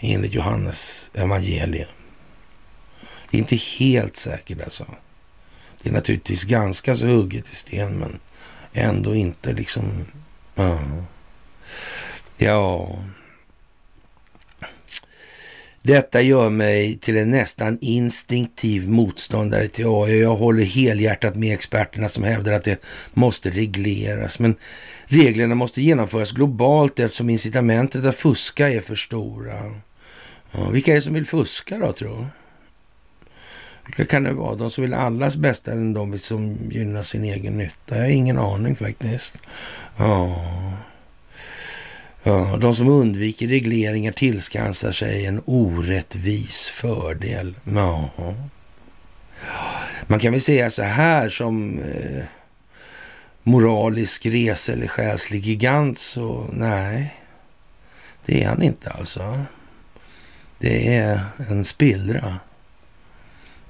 enligt 0.00 0.34
Johannes 0.34 1.10
evangelium. 1.14 1.88
Det 3.30 3.36
är 3.36 3.40
inte 3.40 3.56
helt 3.56 4.16
säkert 4.16 4.62
alltså. 4.62 4.86
Det 5.82 5.88
är 5.88 5.92
naturligtvis 5.92 6.44
ganska 6.44 6.96
så 6.96 7.06
hugget 7.06 7.48
i 7.48 7.54
sten, 7.54 7.98
men 7.98 8.18
ändå 8.72 9.14
inte 9.14 9.52
liksom... 9.52 10.06
Uh. 10.58 11.02
Ja, 12.36 12.98
detta 15.82 16.20
gör 16.20 16.50
mig 16.50 16.98
till 16.98 17.16
en 17.16 17.30
nästan 17.30 17.78
instinktiv 17.80 18.88
motståndare 18.88 19.68
till 19.68 19.86
AI. 19.88 20.20
Jag 20.20 20.36
håller 20.36 20.64
helhjärtat 20.64 21.34
med 21.34 21.54
experterna 21.54 22.08
som 22.08 22.24
hävdar 22.24 22.52
att 22.52 22.64
det 22.64 22.84
måste 23.12 23.50
regleras. 23.50 24.38
Men 24.38 24.54
reglerna 25.04 25.54
måste 25.54 25.82
genomföras 25.82 26.32
globalt 26.32 26.98
eftersom 26.98 27.30
incitamentet 27.30 28.04
att 28.04 28.16
fuska 28.16 28.70
är 28.70 28.80
för 28.80 28.94
stora. 28.94 29.54
Ja, 30.52 30.68
vilka 30.68 30.90
är 30.90 30.94
det 30.94 31.02
som 31.02 31.14
vill 31.14 31.26
fuska 31.26 31.78
då, 31.78 31.92
tror 31.92 32.28
Vilka 33.86 34.04
kan 34.04 34.22
det 34.22 34.32
vara? 34.32 34.54
De 34.54 34.70
som 34.70 34.82
vill 34.82 34.94
allas 34.94 35.36
bästa 35.36 35.72
eller 35.72 35.94
de 35.94 36.18
som 36.18 36.56
gynnar 36.70 37.02
sin 37.02 37.24
egen 37.24 37.58
nytta? 37.58 37.96
Jag 37.96 38.02
har 38.02 38.10
ingen 38.10 38.38
aning 38.38 38.76
faktiskt. 38.76 39.34
Ja. 39.96 40.42
Ja, 42.22 42.56
de 42.60 42.76
som 42.76 42.88
undviker 42.88 43.48
regleringar 43.48 44.12
tillskansar 44.12 44.92
sig 44.92 45.26
en 45.26 45.42
orättvis 45.44 46.68
fördel. 46.68 47.54
Ja. 47.64 48.10
Man 50.06 50.18
kan 50.18 50.32
väl 50.32 50.40
säga 50.40 50.70
så 50.70 50.82
här 50.82 51.28
som 51.28 51.78
eh, 51.78 52.24
moralisk 53.42 54.26
res 54.26 54.68
eller 54.68 54.86
själslig 54.86 55.46
gigant, 55.46 55.98
så 55.98 56.46
nej, 56.52 57.16
det 58.26 58.42
är 58.42 58.48
han 58.48 58.62
inte 58.62 58.90
alltså. 58.90 59.44
Det 60.58 60.96
är 60.96 61.20
en 61.48 61.64
spillra 61.64 62.36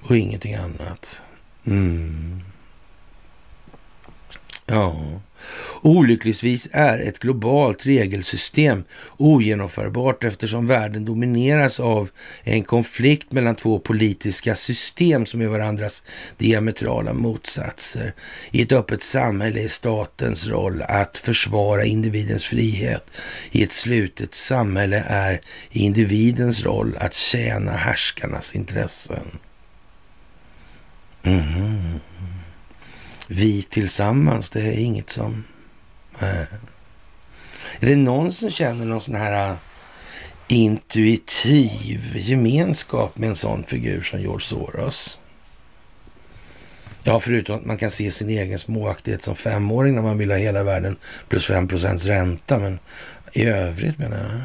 och 0.00 0.16
ingenting 0.16 0.54
annat. 0.54 1.22
Mm. 1.66 2.42
Ja. 4.66 4.96
Olyckligtvis 5.82 6.68
är 6.72 6.98
ett 6.98 7.18
globalt 7.18 7.86
regelsystem 7.86 8.84
ogenomförbart 9.16 10.24
eftersom 10.24 10.66
världen 10.66 11.04
domineras 11.04 11.80
av 11.80 12.10
en 12.42 12.62
konflikt 12.62 13.32
mellan 13.32 13.54
två 13.54 13.78
politiska 13.78 14.54
system 14.54 15.26
som 15.26 15.40
är 15.42 15.46
varandras 15.46 16.02
diametrala 16.36 17.12
motsatser. 17.12 18.14
I 18.50 18.62
ett 18.62 18.72
öppet 18.72 19.02
samhälle 19.02 19.64
är 19.64 19.68
statens 19.68 20.46
roll 20.46 20.82
att 20.82 21.18
försvara 21.18 21.84
individens 21.84 22.44
frihet. 22.44 23.10
I 23.50 23.62
ett 23.62 23.72
slutet 23.72 24.34
samhälle 24.34 25.04
är 25.06 25.40
individens 25.70 26.64
roll 26.64 26.96
att 26.98 27.14
tjäna 27.14 27.72
härskarnas 27.72 28.54
intressen. 28.54 29.38
Mm. 31.22 32.00
Vi 33.28 33.62
tillsammans, 33.62 34.50
det 34.50 34.60
är 34.60 34.72
inget 34.72 35.10
som 35.10 35.44
eh. 36.20 36.40
är 37.80 37.86
det 37.86 37.96
någon 37.96 38.32
som 38.32 38.50
känner 38.50 38.84
någon 38.84 39.00
sån 39.00 39.14
här 39.14 39.50
eh, 39.50 39.56
intuitiv 40.48 42.16
gemenskap 42.16 43.18
med 43.18 43.28
en 43.28 43.36
sån 43.36 43.64
figur 43.64 44.02
som 44.02 44.20
George 44.20 44.46
Soros? 44.46 45.18
Ja, 47.02 47.20
förutom 47.20 47.56
att 47.56 47.64
man 47.64 47.76
kan 47.76 47.90
se 47.90 48.10
sin 48.10 48.28
egen 48.28 48.58
småaktighet 48.58 49.22
som 49.22 49.36
femåring 49.36 49.94
när 49.94 50.02
man 50.02 50.18
vill 50.18 50.30
ha 50.30 50.38
hela 50.38 50.62
världen 50.62 50.96
plus 51.28 51.46
5 51.46 51.68
procents 51.68 52.06
ränta. 52.06 52.58
Men 52.58 52.78
i 53.32 53.44
övrigt 53.44 53.98
menar 53.98 54.16
jag. 54.16 54.40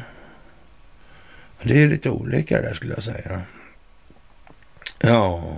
Det 1.62 1.82
är 1.82 1.86
lite 1.86 2.10
olika 2.10 2.56
det 2.56 2.68
där 2.68 2.74
skulle 2.74 2.94
jag 2.94 3.02
säga. 3.02 3.42
Ja, 5.00 5.56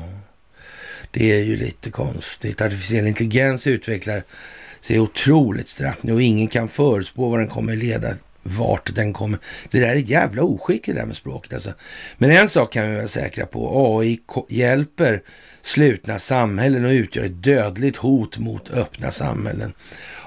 det 1.10 1.32
är 1.32 1.42
ju 1.42 1.56
lite 1.56 1.90
konstigt. 1.90 2.60
Artificiell 2.60 3.06
intelligens 3.06 3.66
utvecklar 3.66 4.22
sig 4.80 5.00
otroligt 5.00 5.68
snabbt 5.68 6.02
nu 6.02 6.12
och 6.12 6.22
ingen 6.22 6.48
kan 6.48 6.68
förutspå 6.68 7.28
vad 7.28 7.40
den 7.40 7.48
kommer 7.48 7.76
leda 7.76 8.14
vart 8.42 8.94
den 8.94 9.12
kommer. 9.12 9.38
Det 9.70 9.80
där 9.80 9.88
är 9.88 9.96
jävla 9.96 10.42
oskick 10.42 10.86
det 10.86 10.92
där 10.92 11.06
med 11.06 11.16
språket 11.16 11.52
alltså. 11.52 11.72
Men 12.18 12.30
en 12.30 12.48
sak 12.48 12.72
kan 12.72 12.90
vi 12.90 12.96
vara 12.96 13.08
säkra 13.08 13.46
på. 13.46 13.98
AI 13.98 14.20
hjälper 14.48 15.22
slutna 15.62 16.18
samhällen 16.18 16.84
och 16.84 16.90
utgör 16.90 17.24
ett 17.24 17.42
dödligt 17.42 17.96
hot 17.96 18.38
mot 18.38 18.70
öppna 18.70 19.10
samhällen. 19.10 19.72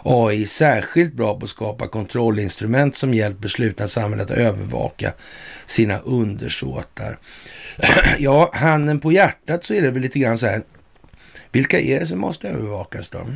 AI 0.04 0.42
är 0.44 0.48
särskilt 0.48 1.14
bra 1.14 1.40
på 1.40 1.44
att 1.44 1.50
skapa 1.50 1.88
kontrollinstrument 1.88 2.98
som 2.98 3.14
hjälper 3.14 3.48
slutna 3.48 3.88
samhällen 3.88 4.26
att 4.26 4.32
övervaka 4.32 5.14
sina 5.66 6.00
undersåtar. 6.00 7.18
ja, 8.18 8.52
handen 8.54 9.00
på 9.00 9.12
hjärtat 9.12 9.64
så 9.64 9.74
är 9.74 9.82
det 9.82 9.92
väl 9.92 10.02
lite 10.02 10.20
grann 10.20 10.38
så 10.38 10.48
här. 10.48 10.62
Vilka 11.54 11.80
är 11.80 12.00
det 12.00 12.06
som 12.06 12.20
måste 12.20 12.50
övervakas 12.50 13.10
då? 13.10 13.28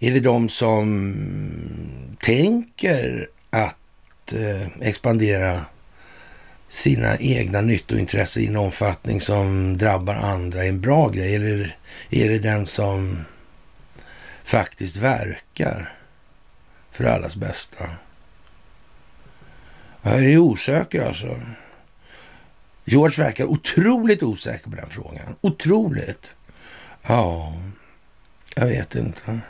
Är 0.00 0.12
det 0.12 0.20
de 0.20 0.48
som 0.48 1.14
tänker 2.20 3.28
att 3.50 4.32
eh, 4.32 4.88
expandera 4.88 5.60
sina 6.68 7.16
egna 7.16 7.60
nyttointressen 7.60 8.42
i 8.42 8.46
en 8.46 8.56
omfattning 8.56 9.20
som 9.20 9.76
drabbar 9.76 10.14
andra 10.14 10.64
är 10.64 10.68
en 10.68 10.80
bra 10.80 11.08
grej? 11.08 11.34
Eller 11.34 11.76
är 12.10 12.28
det 12.28 12.38
den 12.38 12.66
som 12.66 13.24
faktiskt 14.44 14.96
verkar 14.96 15.92
för 16.92 17.04
allas 17.04 17.36
bästa? 17.36 17.90
Jag 20.02 20.24
är 20.24 20.38
osäker 20.38 21.02
alltså. 21.02 21.40
George 22.90 23.24
verkar 23.24 23.44
otroligt 23.44 24.22
osäker 24.22 24.70
på 24.70 24.76
den 24.76 24.88
frågan. 24.88 25.34
Otroligt. 25.40 26.34
Ja, 27.06 27.52
jag 28.54 28.66
vet 28.66 28.94
inte. 28.94 29.40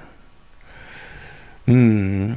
Mm. 1.67 2.35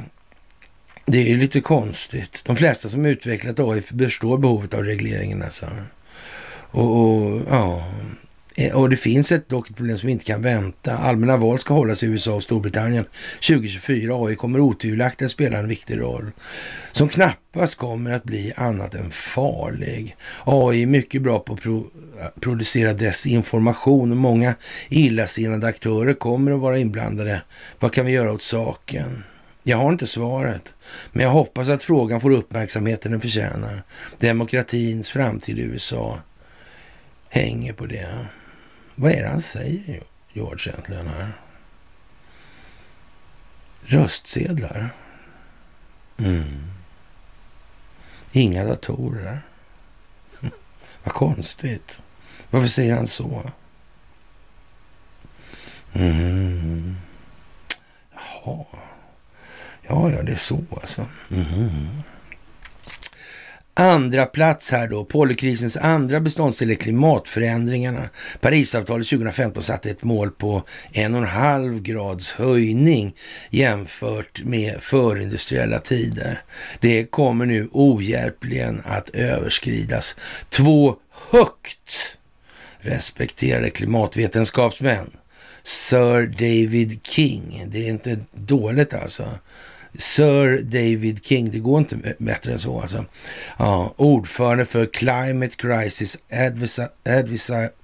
Det 1.04 1.18
är 1.18 1.28
ju 1.28 1.36
lite 1.36 1.60
konstigt. 1.60 2.42
De 2.44 2.56
flesta 2.56 2.88
som 2.88 3.06
utvecklat 3.06 3.58
AI 3.58 3.82
förstår 3.82 4.38
behovet 4.38 4.74
av 4.74 4.84
regleringen. 4.84 5.42
Alltså. 5.42 5.66
Och, 6.70 7.00
och, 7.00 7.42
ja. 7.50 7.92
Eh, 8.54 8.76
och 8.76 8.90
det 8.90 8.96
finns 8.96 9.32
ett, 9.32 9.48
dock 9.48 9.70
ett 9.70 9.76
problem 9.76 9.98
som 9.98 10.08
inte 10.08 10.24
kan 10.24 10.42
vänta. 10.42 10.98
Allmänna 10.98 11.36
val 11.36 11.58
ska 11.58 11.74
hållas 11.74 12.02
i 12.02 12.06
USA 12.06 12.34
och 12.34 12.42
Storbritannien 12.42 13.04
2024. 13.48 14.14
AI 14.14 14.36
kommer 14.36 14.60
otvivelaktigt 14.60 15.30
spela 15.30 15.58
en 15.58 15.68
viktig 15.68 16.00
roll 16.00 16.32
som 16.92 17.08
knappast 17.08 17.74
kommer 17.74 18.12
att 18.12 18.24
bli 18.24 18.52
annat 18.56 18.94
än 18.94 19.10
farlig. 19.10 20.16
AI 20.44 20.82
är 20.82 20.86
mycket 20.86 21.22
bra 21.22 21.38
på 21.38 21.52
att 21.52 21.60
pro 21.60 21.78
eh, 22.20 22.40
producera 22.40 22.92
desinformation 22.92 24.10
och 24.10 24.16
många 24.16 24.54
illasinnade 24.88 25.66
aktörer 25.66 26.14
kommer 26.14 26.52
att 26.52 26.60
vara 26.60 26.78
inblandade. 26.78 27.42
Vad 27.80 27.92
kan 27.92 28.06
vi 28.06 28.12
göra 28.12 28.32
åt 28.32 28.42
saken? 28.42 29.24
Jag 29.64 29.76
har 29.76 29.92
inte 29.92 30.06
svaret, 30.06 30.74
men 31.12 31.24
jag 31.24 31.30
hoppas 31.30 31.68
att 31.68 31.84
frågan 31.84 32.20
får 32.20 32.30
uppmärksamheten 32.30 33.12
den 33.12 33.20
förtjänar. 33.20 33.82
Demokratins 34.18 35.10
framtid 35.10 35.58
i 35.58 35.62
USA 35.62 36.18
hänger 37.28 37.72
på 37.72 37.86
det. 37.86 38.08
Vad 38.94 39.12
är 39.12 39.22
det 39.22 39.28
han 39.28 39.40
säger, 39.40 40.02
George, 40.32 40.72
egentligen 40.72 41.06
här? 41.06 41.32
Röstsedlar? 43.82 44.90
Mm. 46.18 46.70
Inga 48.32 48.64
datorer. 48.64 49.40
Vad 51.04 51.14
konstigt. 51.14 52.02
Varför 52.50 52.68
säger 52.68 52.94
han 52.94 53.06
så? 53.06 53.50
Mm. 55.92 56.96
Jaha. 58.12 58.64
Ja, 59.82 60.10
ja, 60.10 60.22
det 60.22 60.32
är 60.32 60.36
så 60.36 60.60
alltså. 60.70 61.06
Mm. 61.30 62.02
Andra 63.74 64.26
plats 64.26 64.72
här 64.72 64.88
då, 64.88 65.04
Polykrisens 65.04 65.76
andra 65.76 66.20
beståndsdel 66.20 66.70
är 66.70 66.74
klimatförändringarna. 66.74 68.08
Parisavtalet 68.40 69.08
2015 69.08 69.62
satte 69.62 69.90
ett 69.90 70.04
mål 70.04 70.30
på 70.30 70.62
en 70.92 71.14
och 71.14 71.20
en 71.20 71.28
halv 71.28 71.82
grads 71.82 72.32
höjning 72.32 73.14
jämfört 73.50 74.42
med 74.44 74.80
förindustriella 74.80 75.78
tider. 75.78 76.42
Det 76.80 77.04
kommer 77.04 77.46
nu 77.46 77.68
ohjälpligen 77.72 78.82
att 78.84 79.08
överskridas. 79.08 80.16
Två 80.48 80.96
högt 81.30 82.18
respekterade 82.80 83.70
klimatvetenskapsmän. 83.70 85.10
Sir 85.62 86.26
David 86.26 87.06
King, 87.06 87.64
det 87.66 87.86
är 87.86 87.90
inte 87.90 88.18
dåligt 88.32 88.94
alltså 88.94 89.24
Sir 89.94 90.62
David 90.62 91.24
King, 91.24 91.50
det 91.50 91.58
går 91.58 91.78
inte 91.78 92.14
bättre 92.18 92.52
än 92.52 92.58
så 92.58 92.80
alltså. 92.80 93.04
Ja, 93.56 93.94
ordförande 93.96 94.64
för 94.64 94.86
Climate 94.86 95.56
Crisis 95.56 96.18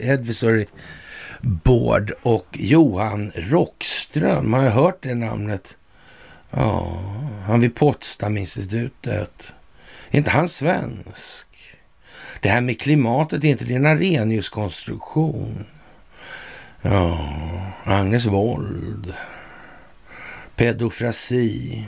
Advisory 0.01 0.67
Board 1.41 2.13
och 2.23 2.47
Johan 2.53 3.33
Rockström, 3.35 4.53
har 4.53 4.65
jag 4.65 4.71
hört 4.71 5.03
det 5.03 5.15
namnet? 5.15 5.77
Ja, 6.51 7.03
han 7.47 7.61
vid 7.61 7.75
Potsdaminstitutet. 7.75 9.53
Är 10.11 10.19
inte 10.19 10.31
han 10.31 10.49
svensk? 10.49 11.47
Det 12.41 12.49
här 12.49 12.61
med 12.61 12.81
klimatet 12.81 13.45
är 13.45 13.49
inte 13.49 13.65
det 13.65 13.75
en 13.75 13.87
Arrhenius-konstruktion? 13.87 15.65
Ja, 16.83 17.29
Agnes 17.85 18.27
Wold. 18.27 19.15
Pedofrasi 20.57 21.85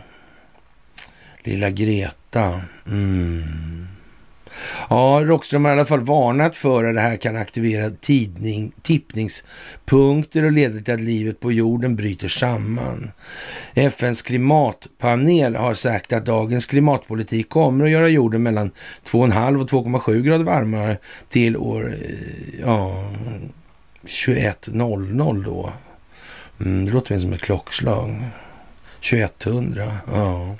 Lilla 1.43 1.71
Greta. 1.71 2.61
Mm. 2.87 3.87
Ja, 4.89 5.21
Rockström 5.25 5.65
har 5.65 5.73
i 5.73 5.75
alla 5.75 5.85
fall 5.85 6.01
varnat 6.01 6.57
för 6.57 6.85
att 6.85 6.95
det 6.95 7.01
här 7.01 7.17
kan 7.17 7.37
aktivera 7.37 7.91
tidning, 7.91 8.73
tippningspunkter 8.83 10.45
och 10.45 10.53
leda 10.53 10.81
till 10.81 10.95
att 10.95 11.01
livet 11.01 11.41
på 11.41 11.53
jorden 11.53 11.97
bryter 11.97 12.29
samman. 12.29 13.11
FNs 13.75 14.23
klimatpanel 14.23 15.57
har 15.57 15.75
sagt 15.75 16.13
att 16.13 16.27
dagens 16.27 16.67
klimatpolitik 16.67 17.49
kommer 17.49 17.85
att 17.85 17.91
göra 17.91 18.09
jorden 18.09 18.43
mellan 18.43 18.71
2,5 19.05 19.61
och 19.61 19.71
2,7 19.71 20.21
grader 20.21 20.45
varmare 20.45 20.99
till 21.29 21.57
år 21.57 21.95
eh, 21.95 22.61
ja, 22.61 23.05
21.00 24.03 25.45
då. 25.45 25.73
Mm, 26.61 26.87
det 26.87 26.93
låter 26.93 27.15
mer 27.15 27.21
som 27.21 27.33
ett 27.33 27.41
klockslag. 27.41 28.25
2100, 29.01 29.93
ja. 30.15 30.57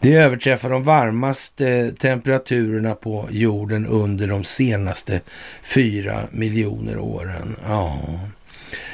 Det 0.00 0.14
överträffar 0.14 0.70
de 0.70 0.84
varmaste 0.84 1.92
temperaturerna 1.92 2.94
på 2.94 3.28
jorden 3.30 3.86
under 3.86 4.28
de 4.28 4.44
senaste 4.44 5.20
fyra 5.62 6.20
miljoner 6.32 6.98
åren. 6.98 7.56
Ja. 7.68 8.00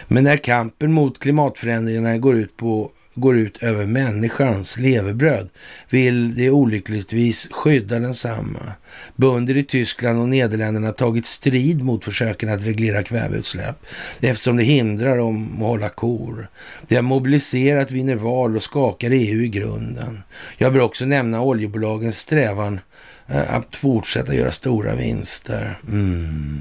Men 0.08 0.24
när 0.24 0.36
kampen 0.36 0.92
mot 0.92 1.18
klimatförändringarna 1.18 2.18
går 2.18 2.36
ut 2.36 2.56
på 2.56 2.90
går 3.14 3.37
ut 3.38 3.62
över 3.62 3.87
människans 3.87 4.79
levebröd 4.79 5.48
vill 5.90 6.35
det 6.35 6.50
olyckligtvis 6.50 7.48
skydda 7.50 7.98
densamma. 7.98 8.72
Bönder 9.16 9.57
i 9.57 9.64
Tyskland 9.64 10.20
och 10.20 10.29
Nederländerna 10.29 10.87
har 10.87 10.92
tagit 10.92 11.27
strid 11.27 11.83
mot 11.83 12.05
försöken 12.05 12.48
att 12.48 12.64
reglera 12.64 13.03
kväveutsläpp 13.03 13.77
eftersom 14.20 14.57
det 14.57 14.62
hindrar 14.62 15.18
dem 15.18 15.53
att 15.55 15.59
hålla 15.59 15.88
kor. 15.88 16.48
Det 16.88 16.94
har 16.94 17.03
mobiliserat, 17.03 17.90
vinner 17.90 18.16
val 18.16 18.57
och 18.57 18.62
skakar 18.62 19.11
EU 19.11 19.42
i 19.42 19.48
grunden. 19.48 20.22
Jag 20.57 20.72
bör 20.72 20.81
också 20.81 21.05
nämna 21.05 21.42
oljebolagens 21.42 22.18
strävan 22.18 22.81
eh, 23.27 23.55
att 23.55 23.77
fortsätta 23.77 24.35
göra 24.35 24.50
stora 24.50 24.94
vinster. 24.94 25.79
Mm. 25.88 26.61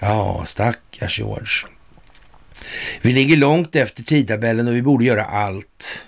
Ja, 0.00 0.42
stackars 0.46 1.18
George. 1.18 1.72
Vi 3.02 3.12
ligger 3.12 3.36
långt 3.36 3.76
efter 3.76 4.02
tidtabellen 4.02 4.68
och 4.68 4.74
vi 4.74 4.82
borde 4.82 5.04
göra 5.04 5.24
allt 5.24 6.04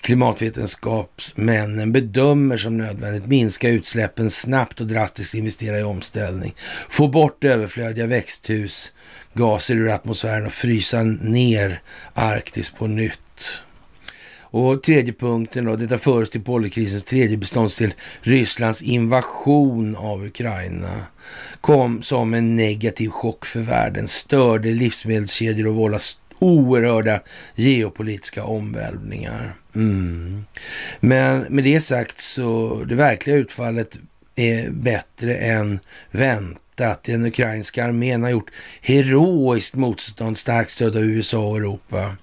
klimatvetenskapsmännen 0.00 1.92
bedömer 1.92 2.56
som 2.56 2.76
nödvändigt. 2.76 3.26
Minska 3.26 3.68
utsläppen 3.68 4.30
snabbt 4.30 4.80
och 4.80 4.86
drastiskt 4.86 5.34
investera 5.34 5.78
i 5.78 5.82
omställning. 5.82 6.54
Få 6.88 7.08
bort 7.08 7.44
överflödiga 7.44 8.06
växthusgaser 8.06 9.76
ur 9.76 9.88
atmosfären 9.88 10.46
och 10.46 10.52
frysa 10.52 11.02
ner 11.02 11.82
Arktis 12.14 12.70
på 12.70 12.86
nytt. 12.86 13.62
Och 14.50 14.82
tredje 14.82 15.12
punkten 15.12 15.64
då, 15.64 15.76
detta 15.76 15.98
för 15.98 16.22
oss 16.22 16.30
till 16.30 16.42
oljekrisens 16.46 17.04
tredje 17.04 17.36
beståndsdel, 17.36 17.94
Rysslands 18.20 18.82
invasion 18.82 19.96
av 19.96 20.24
Ukraina 20.24 20.90
kom 21.60 22.02
som 22.02 22.34
en 22.34 22.56
negativ 22.56 23.08
chock 23.08 23.46
för 23.46 23.60
världen, 23.60 24.08
störde 24.08 24.68
livsmedelskedjor 24.68 25.66
och 25.66 25.74
vållade 25.74 26.04
oerhörda 26.38 27.20
geopolitiska 27.54 28.44
omvälvningar. 28.44 29.54
Mm. 29.74 30.44
Men 31.00 31.40
med 31.40 31.64
det 31.64 31.80
sagt 31.80 32.20
så 32.20 32.82
det 32.88 32.94
verkliga 32.94 33.36
utfallet 33.36 33.98
är 34.36 34.70
bättre 34.70 35.36
än 35.36 35.80
väntat 36.10 36.62
att 36.80 37.02
Den 37.02 37.26
ukrainska 37.26 37.84
armén 37.84 38.22
har 38.22 38.30
gjort 38.30 38.50
heroiskt 38.80 39.74
motstånd, 39.74 40.38
starkt 40.38 40.70
stöd 40.70 40.96
av 40.96 41.02
USA 41.02 41.38
och 41.38 41.56
Europa. 41.56 42.16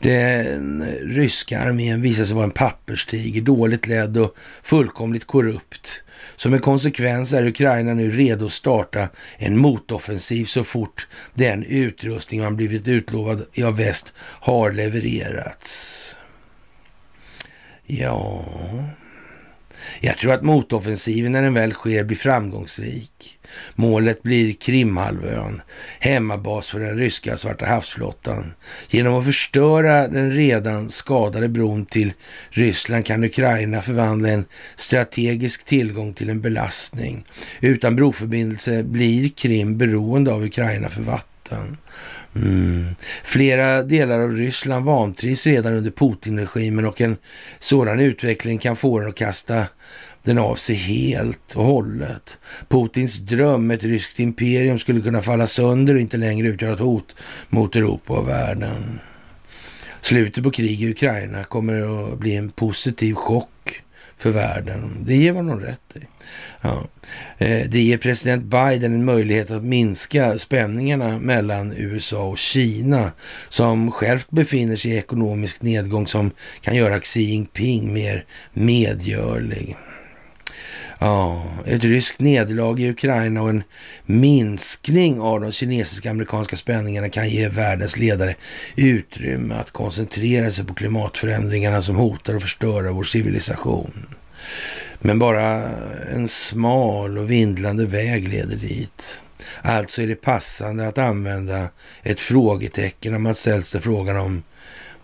Den 0.00 0.84
ryska 1.02 1.60
armén 1.60 2.02
visar 2.02 2.24
sig 2.24 2.34
vara 2.34 2.44
en 2.44 2.50
papperstiger, 2.50 3.42
dåligt 3.42 3.86
ledd 3.86 4.16
och 4.16 4.36
fullkomligt 4.62 5.26
korrupt. 5.26 6.02
Som 6.36 6.54
en 6.54 6.60
konsekvens 6.60 7.32
är 7.32 7.46
Ukraina 7.46 7.94
nu 7.94 8.10
redo 8.10 8.46
att 8.46 8.52
starta 8.52 9.08
en 9.38 9.58
motoffensiv 9.58 10.44
så 10.44 10.64
fort 10.64 11.08
den 11.34 11.64
utrustning 11.64 12.40
man 12.40 12.56
blivit 12.56 12.88
utlovad 12.88 13.44
av 13.64 13.76
väst 13.76 14.12
har 14.18 14.72
levererats. 14.72 16.18
Ja, 17.86 18.44
jag 20.04 20.18
tror 20.18 20.32
att 20.32 20.42
motoffensiven 20.42 21.32
när 21.32 21.42
den 21.42 21.54
väl 21.54 21.72
sker 21.72 22.04
blir 22.04 22.16
framgångsrik. 22.16 23.38
Målet 23.74 24.22
blir 24.22 24.52
Krimhalvön, 24.52 25.62
hemmabas 25.98 26.70
för 26.70 26.80
den 26.80 26.98
ryska 26.98 27.36
Svarta 27.36 27.66
havsflottan. 27.66 28.54
Genom 28.88 29.14
att 29.14 29.24
förstöra 29.24 30.08
den 30.08 30.32
redan 30.32 30.90
skadade 30.90 31.48
bron 31.48 31.86
till 31.86 32.12
Ryssland 32.50 33.06
kan 33.06 33.24
Ukraina 33.24 33.82
förvandla 33.82 34.28
en 34.28 34.44
strategisk 34.76 35.64
tillgång 35.64 36.14
till 36.14 36.30
en 36.30 36.40
belastning. 36.40 37.24
Utan 37.60 37.96
broförbindelse 37.96 38.82
blir 38.82 39.28
Krim 39.28 39.78
beroende 39.78 40.32
av 40.32 40.44
Ukraina 40.44 40.88
för 40.88 41.02
vatten. 41.02 41.76
Mm. 42.36 42.94
Flera 43.24 43.82
delar 43.82 44.20
av 44.20 44.36
Ryssland 44.36 44.84
vantrivs 44.84 45.46
redan 45.46 45.74
under 45.74 45.90
Putin-regimen 45.90 46.86
och 46.86 47.00
en 47.00 47.16
sådan 47.58 48.00
utveckling 48.00 48.58
kan 48.58 48.76
få 48.76 49.00
den 49.00 49.08
att 49.08 49.14
kasta 49.14 49.66
den 50.22 50.38
av 50.38 50.56
sig 50.56 50.76
helt 50.76 51.54
och 51.54 51.64
hållet. 51.64 52.38
Putins 52.68 53.18
dröm, 53.18 53.70
ett 53.70 53.82
ryskt 53.82 54.20
imperium, 54.20 54.78
skulle 54.78 55.00
kunna 55.00 55.22
falla 55.22 55.46
sönder 55.46 55.94
och 55.94 56.00
inte 56.00 56.16
längre 56.16 56.48
utgöra 56.48 56.72
ett 56.72 56.80
hot 56.80 57.16
mot 57.48 57.76
Europa 57.76 58.12
och 58.12 58.28
världen. 58.28 59.00
Slutet 60.00 60.44
på 60.44 60.50
krig 60.50 60.82
i 60.82 60.90
Ukraina 60.90 61.44
kommer 61.44 62.12
att 62.12 62.18
bli 62.18 62.36
en 62.36 62.50
positiv 62.50 63.14
chock 63.14 63.48
för 64.18 64.30
världen. 64.30 65.04
Det 65.06 65.16
ger 65.16 65.32
man 65.32 65.46
nog 65.46 65.64
rätt 65.64 65.80
i. 65.94 66.00
Ja. 66.60 66.82
Eh, 67.38 67.68
det 67.68 67.80
ger 67.80 67.98
president 67.98 68.44
Biden 68.44 68.94
en 68.94 69.04
möjlighet 69.04 69.50
att 69.50 69.64
minska 69.64 70.38
spänningarna 70.38 71.18
mellan 71.18 71.72
USA 71.76 72.24
och 72.24 72.38
Kina 72.38 73.12
som 73.48 73.90
självt 73.90 74.30
befinner 74.30 74.76
sig 74.76 74.90
i 74.90 74.98
ekonomisk 74.98 75.62
nedgång 75.62 76.06
som 76.06 76.30
kan 76.60 76.76
göra 76.76 77.00
Xi 77.00 77.20
Jinping 77.20 77.92
mer 77.92 78.24
medgörlig. 78.52 79.76
Ja, 80.98 81.44
ett 81.66 81.84
ryskt 81.84 82.20
nederlag 82.20 82.80
i 82.80 82.90
Ukraina 82.90 83.42
och 83.42 83.48
en 83.48 83.62
minskning 84.06 85.20
av 85.20 85.40
de 85.40 85.52
kinesiska 85.52 86.10
amerikanska 86.10 86.56
spänningarna 86.56 87.08
kan 87.08 87.28
ge 87.28 87.48
världens 87.48 87.96
ledare 87.96 88.34
utrymme 88.76 89.54
att 89.54 89.70
koncentrera 89.70 90.50
sig 90.50 90.64
på 90.64 90.74
klimatförändringarna 90.74 91.82
som 91.82 91.96
hotar 91.96 92.34
och 92.34 92.42
förstör 92.42 92.82
vår 92.82 93.04
civilisation. 93.04 94.06
Men 94.98 95.18
bara 95.18 95.46
en 96.14 96.28
smal 96.28 97.18
och 97.18 97.30
vindlande 97.30 97.86
väg 97.86 98.28
leder 98.28 98.56
dit. 98.56 99.20
Alltså 99.62 100.02
är 100.02 100.06
det 100.06 100.14
passande 100.14 100.88
att 100.88 100.98
använda 100.98 101.68
ett 102.02 102.20
frågetecken 102.20 103.12
när 103.12 103.18
man 103.18 103.34
ställs 103.34 103.70
till 103.70 103.80
frågan 103.80 104.16
om 104.16 104.42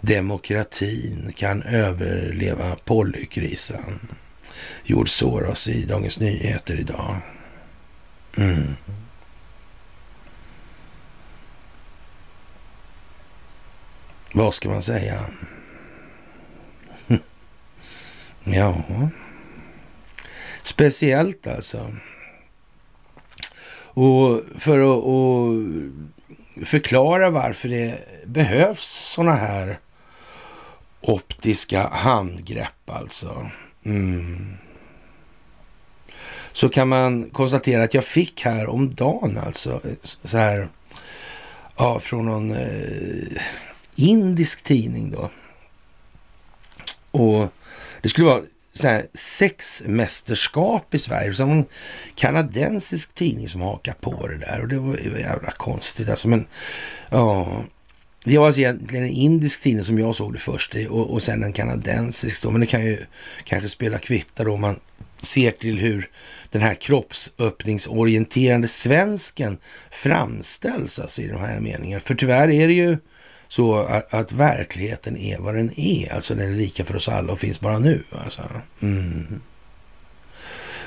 demokratin 0.01 1.33
kan 1.37 1.63
överleva 1.63 2.77
polykrisen. 2.85 4.01
George 4.85 5.11
Soros 5.11 5.69
i 5.69 5.85
Dagens 5.85 6.21
Nyheter 6.21 6.81
idag. 6.81 7.17
Mm. 8.37 8.77
Vad 14.33 14.55
ska 14.55 14.69
man 14.69 14.83
säga? 14.83 15.25
ja, 18.45 18.75
speciellt 20.63 21.47
alltså. 21.47 21.95
Och 23.93 24.41
för 24.59 24.79
att 24.79 25.55
förklara 26.67 27.31
varför 27.31 27.69
det 27.69 27.99
behövs 28.27 29.13
sådana 29.15 29.35
här 29.35 29.79
optiska 31.01 31.89
handgrepp 31.89 32.91
alltså. 32.91 33.51
Mm. 33.85 34.57
Så 36.53 36.69
kan 36.69 36.89
man 36.89 37.31
konstatera 37.31 37.83
att 37.83 37.95
jag 37.95 38.05
fick 38.05 38.45
här 38.45 38.69
om 38.69 38.91
dagen 38.95 39.39
alltså 39.39 39.81
så 40.25 40.37
här 40.37 40.69
ja, 41.77 42.01
från 42.01 42.27
någon 42.27 42.51
eh, 42.51 43.43
indisk 43.95 44.63
tidning 44.65 45.11
då. 45.11 45.31
Och 47.11 47.49
det 48.03 48.09
skulle 48.09 48.27
vara 48.27 48.43
så 48.73 48.89
här 48.89 49.07
sexmästerskap 49.15 50.95
i 50.95 50.99
Sverige. 50.99 51.35
Som 51.35 51.51
en 51.51 51.65
kanadensisk 52.15 53.15
tidning 53.15 53.49
som 53.49 53.61
hakar 53.61 53.95
på 54.01 54.27
det 54.27 54.37
där. 54.37 54.61
Och 54.61 54.69
det 54.69 54.79
var 54.79 54.97
ju 54.97 55.21
jävla 55.21 55.51
konstigt 55.51 56.09
alltså. 56.09 56.29
Men 56.29 56.47
ja, 57.11 57.63
det 58.25 58.39
var 58.39 58.47
alltså 58.47 58.61
egentligen 58.61 59.05
en 59.05 59.11
indisk 59.11 59.63
tidning 59.63 59.85
som 59.85 59.99
jag 59.99 60.17
såg 60.17 60.33
det 60.33 60.39
först 60.39 60.75
och, 60.91 61.11
och 61.11 61.23
sen 61.23 61.43
en 61.43 61.53
kanadensisk 61.53 62.43
då. 62.43 62.51
Men 62.51 62.61
det 62.61 62.67
kan 62.67 62.85
ju 62.85 62.99
kanske 63.45 63.69
spela 63.69 63.99
kvitta 63.99 64.45
då 64.45 64.53
om 64.53 64.61
man 64.61 64.81
ser 65.19 65.51
till 65.51 65.79
hur 65.79 66.11
den 66.51 66.63
här 66.63 66.75
kroppsöppningsorienterande 66.75 68.69
svensken 68.69 69.59
framställs 69.91 70.99
alltså 70.99 71.23
i 71.23 71.27
de 71.27 71.41
här 71.41 71.61
meningarna. 71.61 72.01
För 72.01 72.15
tyvärr 72.15 72.51
är 72.51 72.67
det 72.67 72.75
ju 72.75 72.99
så 73.49 73.79
att, 73.79 74.15
att, 74.15 74.33
verkligheten 74.33 75.17
är 75.17 75.39
vad 75.39 75.55
den 75.55 75.81
är. 75.81 76.15
Alltså 76.15 76.35
den 76.35 76.53
är 76.53 76.57
lika 76.57 76.85
för 76.85 76.97
oss 76.97 77.09
alla 77.09 77.33
och 77.33 77.41
finns 77.41 77.61
bara 77.61 77.79
nu. 77.79 78.03
Alltså. 78.11 78.43
Mm. 78.83 79.41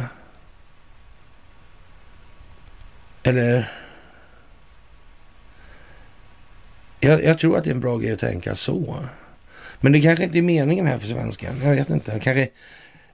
Eller? 3.23 3.71
Jag, 6.99 7.23
jag, 7.23 7.39
tror 7.39 7.57
att 7.57 7.63
det 7.63 7.69
är 7.69 7.73
en 7.73 7.80
bra 7.80 7.97
grej 7.97 8.13
att 8.13 8.19
tänka 8.19 8.55
så. 8.55 8.95
Men 9.82 9.91
det 9.91 10.01
kanske 10.01 10.23
inte 10.23 10.38
är 10.38 10.41
meningen 10.41 10.88
här 10.88 10.97
för 10.97 11.07
svenskan. 11.07 11.61
Jag 11.63 11.76
vet 11.76 11.89
inte. 11.89 12.11
Kanske, 12.11 12.49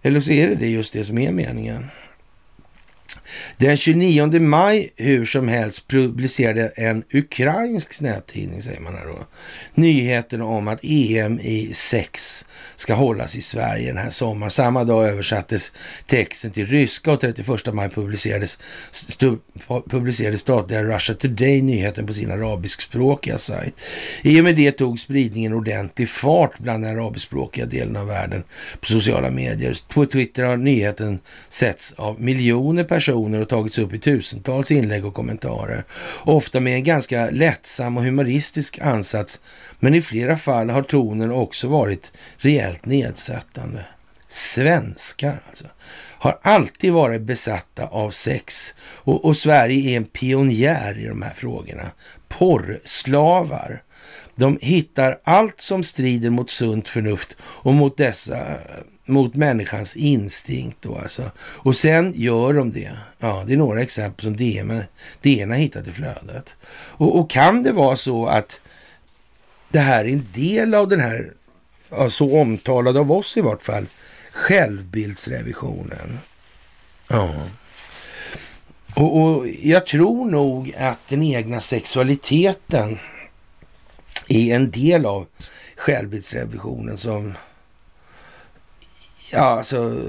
eller 0.02 0.20
så 0.20 0.32
är 0.32 0.48
det, 0.48 0.56
det 0.56 0.70
just 0.70 0.94
det 0.94 1.06
som 1.06 1.18
är 1.18 1.32
meningen. 1.32 1.86
Den 3.58 3.78
29 3.78 4.40
maj, 4.40 4.94
hur 4.96 5.26
som 5.26 5.48
helst, 5.48 5.88
publicerade 5.88 6.72
en 6.76 7.04
ukrainsk 7.14 8.02
nättidning, 8.02 8.62
säger 8.62 8.80
man 8.80 8.96
här 8.96 9.06
då, 9.06 9.26
nyheten 9.74 10.42
om 10.42 10.68
att 10.68 10.80
EM 10.84 11.40
i 11.40 11.74
sex 11.74 12.46
ska 12.76 12.94
hållas 12.94 13.36
i 13.36 13.42
Sverige 13.42 13.88
den 13.88 13.98
här 13.98 14.10
sommaren. 14.10 14.52
Samma 14.52 14.84
dag 14.84 15.08
översattes 15.08 15.72
texten 16.06 16.52
till 16.52 16.66
ryska 16.66 17.12
och 17.12 17.22
31 17.22 17.74
maj 17.74 17.90
publicerades, 17.90 18.58
stu, 18.92 19.38
publicerade 19.90 20.38
statliga 20.38 20.84
Russia 20.84 21.16
Today 21.16 21.62
nyheten 21.62 22.08
på 22.08 22.14
sin 22.14 22.32
arabiskspråkiga 22.32 23.38
sajt. 23.38 23.74
I 24.22 24.40
och 24.40 24.44
med 24.44 24.56
det 24.56 24.72
tog 24.72 25.00
spridningen 25.00 25.54
ordentlig 25.54 26.10
fart 26.10 26.60
bland 26.60 26.84
den 26.84 27.00
arabiskspråkiga 27.00 27.66
delen 27.66 27.96
av 27.96 28.08
världen 28.08 28.44
på 28.80 28.88
sociala 28.88 29.30
medier. 29.30 29.78
På 29.88 30.06
Twitter 30.06 30.44
har 30.44 30.58
nyheten 30.58 31.20
setts 31.50 31.94
av 31.98 32.22
miljoner 32.22 32.84
personer 32.84 33.21
och 33.22 33.50
tagits 33.50 33.80
upp 33.80 33.94
i 33.94 34.00
tusentals 34.00 34.72
inlägg 34.72 35.06
och 35.06 35.14
kommentarer. 35.14 35.84
Ofta 36.24 36.60
med 36.60 36.76
en 36.76 36.84
ganska 36.84 37.30
lättsam 37.30 37.98
och 37.98 38.04
humoristisk 38.04 38.80
ansats, 38.82 39.40
men 39.80 39.96
i 39.96 40.02
flera 40.02 40.38
fall 40.38 40.70
har 40.70 40.84
tonen 40.84 41.32
också 41.32 41.68
varit 41.68 42.12
rejält 42.38 42.86
nedsättande. 42.86 43.86
Svenskar 44.28 45.42
alltså 45.48 45.68
har 46.22 46.40
alltid 46.42 46.94
varit 46.94 47.22
besatta 47.22 47.88
av 47.88 48.12
sex 48.12 48.74
och, 48.82 49.26
och 49.26 49.38
Sverige 49.38 49.92
är 49.92 49.98
en 49.98 50.06
pionjär 50.06 50.98
i 50.98 51.08
de 51.08 51.22
här 51.22 51.34
frågorna. 51.34 51.92
Porrslavar. 52.28 53.84
De 54.36 54.58
hittar 54.62 55.20
allt 55.24 55.62
som 55.62 55.84
strider 55.84 56.30
mot 56.30 56.50
sunt 56.50 56.90
förnuft 56.90 57.38
och 57.42 57.74
mot 57.74 57.98
dessa 57.98 58.38
mot 59.12 59.36
människans 59.36 59.96
instinkt. 59.96 60.78
Då 60.82 60.98
alltså. 60.98 61.32
Och 61.40 61.76
sen 61.76 62.14
gör 62.16 62.54
de 62.54 62.72
det. 62.72 62.92
Ja, 63.20 63.44
det 63.48 63.54
är 63.54 63.58
några 63.58 63.82
exempel 63.82 64.24
som 64.24 64.36
DN, 64.36 64.84
DN 65.22 65.50
har 65.50 65.58
hittat 65.58 65.88
i 65.88 65.92
flödet. 65.92 66.56
Och, 66.72 67.20
och, 67.20 67.30
kan 67.30 67.64
det 67.64 67.72
vara 67.72 67.96
så 67.96 68.26
att 68.26 68.62
det 69.70 69.80
här 69.80 70.06
är 70.06 70.10
en 70.10 70.28
del 70.34 70.74
av 70.74 70.88
den 70.88 71.00
här, 71.00 71.32
ja, 71.90 72.10
så 72.10 72.42
omtalade 72.42 73.00
av 73.00 73.12
oss 73.12 73.38
i 73.38 73.42
vart 73.42 73.64
fall, 73.64 73.86
självbildsrevisionen? 74.32 76.20
Ja. 77.08 77.30
Och, 78.96 79.22
och 79.22 79.48
jag 79.48 79.86
tror 79.86 80.32
nog 80.32 80.74
att 80.78 81.00
den 81.10 81.24
egna 81.24 81.60
sexualiteten 81.60 83.00
är 84.28 84.56
en 84.56 84.72
del 84.72 85.06
av 85.06 85.26
självbildsrevisionen 85.76 86.98
som 86.98 87.34
Ja, 89.32 89.40
alltså. 89.40 90.04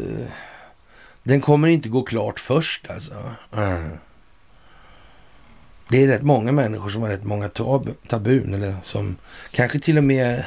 Den 1.23 1.41
kommer 1.41 1.68
inte 1.68 1.89
gå 1.89 2.03
klart 2.03 2.41
först 2.41 2.91
alltså. 2.91 3.31
Mm. 3.57 3.91
Det 5.89 6.03
är 6.03 6.07
rätt 6.07 6.23
många 6.23 6.53
människor 6.53 6.89
som 6.89 7.03
har 7.03 7.09
rätt 7.09 7.25
många 7.25 7.49
tab 7.49 7.89
tabun 8.09 8.55
eller 8.55 8.77
som 8.83 9.16
kanske 9.51 9.79
till 9.79 9.99
och 9.99 10.05
med 10.05 10.45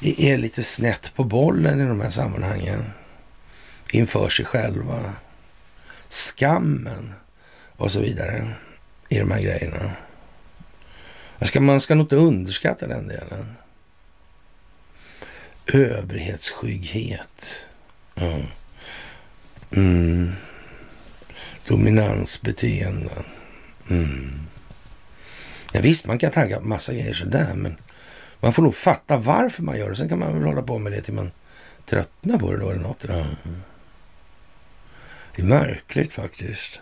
är 0.00 0.36
lite 0.36 0.62
snett 0.62 1.12
på 1.14 1.24
bollen 1.24 1.80
i 1.80 1.88
de 1.88 2.00
här 2.00 2.10
sammanhangen. 2.10 2.84
Inför 3.90 4.28
sig 4.28 4.44
själva. 4.44 5.12
Skammen 6.08 7.14
och 7.76 7.92
så 7.92 8.00
vidare 8.00 8.50
i 9.08 9.18
de 9.18 9.30
här 9.30 9.40
grejerna. 9.40 9.90
Ska, 11.40 11.60
man 11.60 11.80
ska 11.80 11.94
nog 11.94 12.04
inte 12.04 12.16
underskatta 12.16 12.86
den 12.86 13.08
delen. 13.08 13.56
Överhetsskygghet. 15.66 17.68
Ja. 18.20 18.38
Mm. 19.76 20.32
Dominansbeteenden. 21.68 23.24
Mm. 23.90 24.40
Ja, 25.72 25.80
visst, 25.80 26.06
man 26.06 26.18
kan 26.18 26.30
tagga 26.30 26.60
massa 26.60 26.92
grejer 26.92 27.14
sådär, 27.14 27.54
men 27.54 27.76
man 28.40 28.52
får 28.52 28.62
nog 28.62 28.74
fatta 28.74 29.16
varför 29.16 29.62
man 29.62 29.78
gör 29.78 29.90
det. 29.90 29.96
Sen 29.96 30.08
kan 30.08 30.18
man 30.18 30.34
väl 30.34 30.42
hålla 30.42 30.62
på 30.62 30.78
med 30.78 30.92
det 30.92 31.00
till 31.00 31.14
man 31.14 31.30
tröttnar 31.86 32.38
på 32.38 32.52
det 32.52 32.58
då 32.58 32.70
eller 32.70 32.82
något. 32.82 33.04
Ja. 33.08 33.26
Det 35.36 35.42
är 35.42 35.46
märkligt 35.46 36.12
faktiskt. 36.12 36.80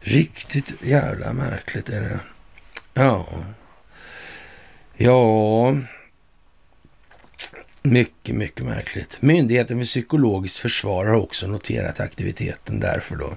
Riktigt 0.00 0.74
jävla 0.82 1.32
märkligt 1.32 1.88
är 1.88 2.00
det. 2.00 2.20
Ja. 2.94 3.26
Ja, 4.96 5.76
mycket, 7.84 8.34
mycket 8.34 8.64
märkligt. 8.64 9.22
Myndigheten 9.22 9.78
för 9.78 9.84
psykologiskt 9.84 10.56
försvar 10.56 11.04
har 11.04 11.14
också 11.14 11.46
noterat 11.46 12.00
aktiviteten 12.00 12.80
därför 12.80 13.16
då. 13.16 13.36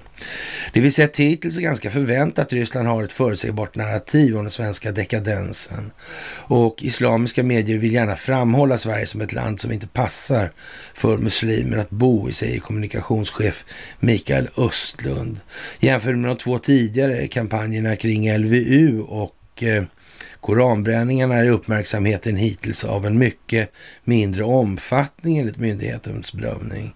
Det 0.72 0.80
vi 0.80 0.90
sett 0.90 1.16
hittills 1.16 1.58
är 1.58 1.62
ganska 1.62 1.90
förväntat 1.90 2.46
att 2.46 2.52
Ryssland 2.52 2.88
har 2.88 3.04
ett 3.04 3.12
förutsägbart 3.12 3.76
narrativ 3.76 4.36
om 4.36 4.44
den 4.44 4.50
svenska 4.50 4.92
dekadensen. 4.92 5.90
Och 6.30 6.82
islamiska 6.82 7.42
medier 7.42 7.78
vill 7.78 7.92
gärna 7.92 8.16
framhålla 8.16 8.78
Sverige 8.78 9.06
som 9.06 9.20
ett 9.20 9.32
land 9.32 9.60
som 9.60 9.72
inte 9.72 9.86
passar 9.86 10.52
för 10.94 11.18
muslimer 11.18 11.76
att 11.76 11.90
bo 11.90 12.28
i, 12.28 12.32
säger 12.32 12.60
kommunikationschef 12.60 13.64
Mikael 14.00 14.48
Östlund. 14.56 15.40
Jämför 15.80 16.14
med 16.14 16.30
de 16.30 16.36
två 16.36 16.58
tidigare 16.58 17.28
kampanjerna 17.28 17.96
kring 17.96 18.38
LVU 18.38 19.00
och 19.00 19.62
eh, 19.62 19.84
Koranbränningarna 20.40 21.34
är 21.34 21.48
uppmärksamheten 21.48 22.36
hittills 22.36 22.84
av 22.84 23.06
en 23.06 23.18
mycket 23.18 23.72
mindre 24.04 24.44
omfattning 24.44 25.38
enligt 25.38 25.56
myndighetens 25.56 26.32
bedömning. 26.32 26.94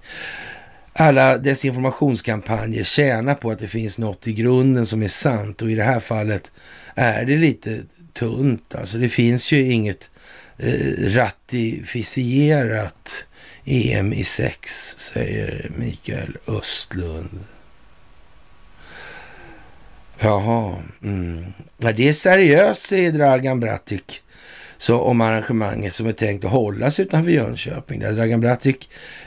Alla 0.92 1.38
desinformationskampanjer 1.38 2.84
tjänar 2.84 3.34
på 3.34 3.50
att 3.50 3.58
det 3.58 3.68
finns 3.68 3.98
något 3.98 4.26
i 4.26 4.32
grunden 4.32 4.86
som 4.86 5.02
är 5.02 5.08
sant 5.08 5.62
och 5.62 5.70
i 5.70 5.74
det 5.74 5.82
här 5.82 6.00
fallet 6.00 6.52
är 6.94 7.24
det 7.24 7.36
lite 7.36 7.80
tunt. 8.12 8.74
Alltså 8.74 8.98
det 8.98 9.08
finns 9.08 9.52
ju 9.52 9.72
inget 9.72 10.10
eh, 10.58 11.14
ratificerat 11.14 13.26
EM 13.64 14.12
i 14.12 14.24
sex, 14.24 14.94
säger 14.98 15.70
Mikael 15.76 16.36
Östlund. 16.46 17.40
Jaha. 20.22 20.76
Mm. 21.02 21.44
Ja, 21.78 21.92
det 21.92 22.08
är 22.08 22.12
seriöst, 22.12 22.82
säger 22.82 23.12
Dragan 23.12 23.60
Bratic 23.60 24.02
så 24.78 25.00
om 25.00 25.20
arrangemanget 25.20 25.94
som 25.94 26.06
är 26.06 26.12
tänkt 26.12 26.44
att 26.44 26.50
hållas 26.50 27.00
utanför 27.00 27.30
Jönköping. 27.30 28.00
Där 28.00 28.12
Dragan 28.12 28.40
Bratic 28.40 28.76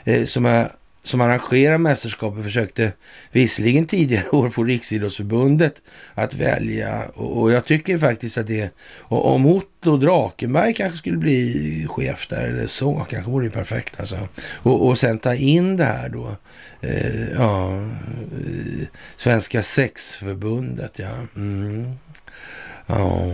eh, 0.04 0.24
som 0.24 0.46
är 0.46 0.68
som 1.06 1.20
arrangerar 1.20 1.78
mästerskapet 1.78 2.44
försökte 2.44 2.92
visserligen 3.32 3.86
tidigare 3.86 4.28
år 4.30 4.50
få 4.50 4.64
Riksidrottsförbundet 4.64 5.82
att 6.14 6.34
välja 6.34 7.04
och, 7.14 7.52
jag 7.52 7.64
tycker 7.64 7.98
faktiskt 7.98 8.38
att 8.38 8.46
det, 8.46 8.70
om 9.08 9.46
Otto 9.46 9.96
Drakenberg 9.96 10.74
kanske 10.74 10.98
skulle 10.98 11.16
bli 11.16 11.86
chef 11.88 12.26
där 12.28 12.48
eller 12.48 12.66
så, 12.66 13.06
kanske 13.10 13.30
vore 13.30 13.46
det 13.46 13.50
perfekt 13.50 14.00
alltså. 14.00 14.28
Och, 14.52 14.86
och 14.86 14.98
sen 14.98 15.18
ta 15.18 15.34
in 15.34 15.76
det 15.76 15.84
här 15.84 16.08
då, 16.08 16.36
eh, 16.80 17.32
ja, 17.32 17.76
eh, 17.76 18.86
Svenska 19.16 19.62
sexförbundet 19.62 20.98
ja. 20.98 21.12
Mm. 21.36 21.94
Ja, 22.86 23.32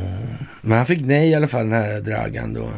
men 0.61 0.77
han 0.79 0.87
fick 0.87 1.05
nej 1.05 1.31
i 1.31 1.35
alla 1.35 1.49
fall 1.49 1.69
den 1.69 1.83
här 1.83 2.01
Dragan 2.01 2.55
då. 2.55 2.71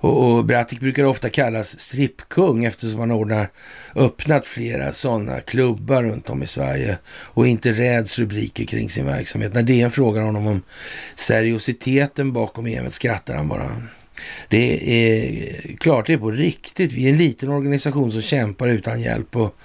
Och, 0.00 0.30
och 0.30 0.44
Bratic 0.44 0.80
brukar 0.80 1.04
ofta 1.04 1.30
kallas 1.30 1.78
strippkung 1.78 2.64
eftersom 2.64 3.00
han 3.00 3.10
ordnar 3.10 3.48
öppnat 3.94 4.46
flera 4.46 4.92
sådana 4.92 5.40
klubbar 5.40 6.02
runt 6.02 6.30
om 6.30 6.42
i 6.42 6.46
Sverige 6.46 6.98
och 7.08 7.46
inte 7.46 7.72
räds 7.72 8.18
rubriker 8.18 8.64
kring 8.64 8.90
sin 8.90 9.06
verksamhet. 9.06 9.54
När 9.54 9.62
DN 9.62 9.90
frågar 9.90 10.22
honom 10.22 10.46
om 10.46 10.62
seriositeten 11.14 12.32
bakom 12.32 12.66
EMet 12.66 12.94
skrattar 12.94 13.34
han 13.34 13.48
bara. 13.48 13.82
Det 14.48 14.90
är 14.92 15.76
klart 15.76 16.06
det 16.06 16.12
är 16.12 16.18
på 16.18 16.30
riktigt. 16.30 16.92
Vi 16.92 17.06
är 17.06 17.10
en 17.10 17.18
liten 17.18 17.48
organisation 17.48 18.12
som 18.12 18.20
kämpar 18.20 18.68
utan 18.68 19.00
hjälp 19.00 19.36
och 19.36 19.56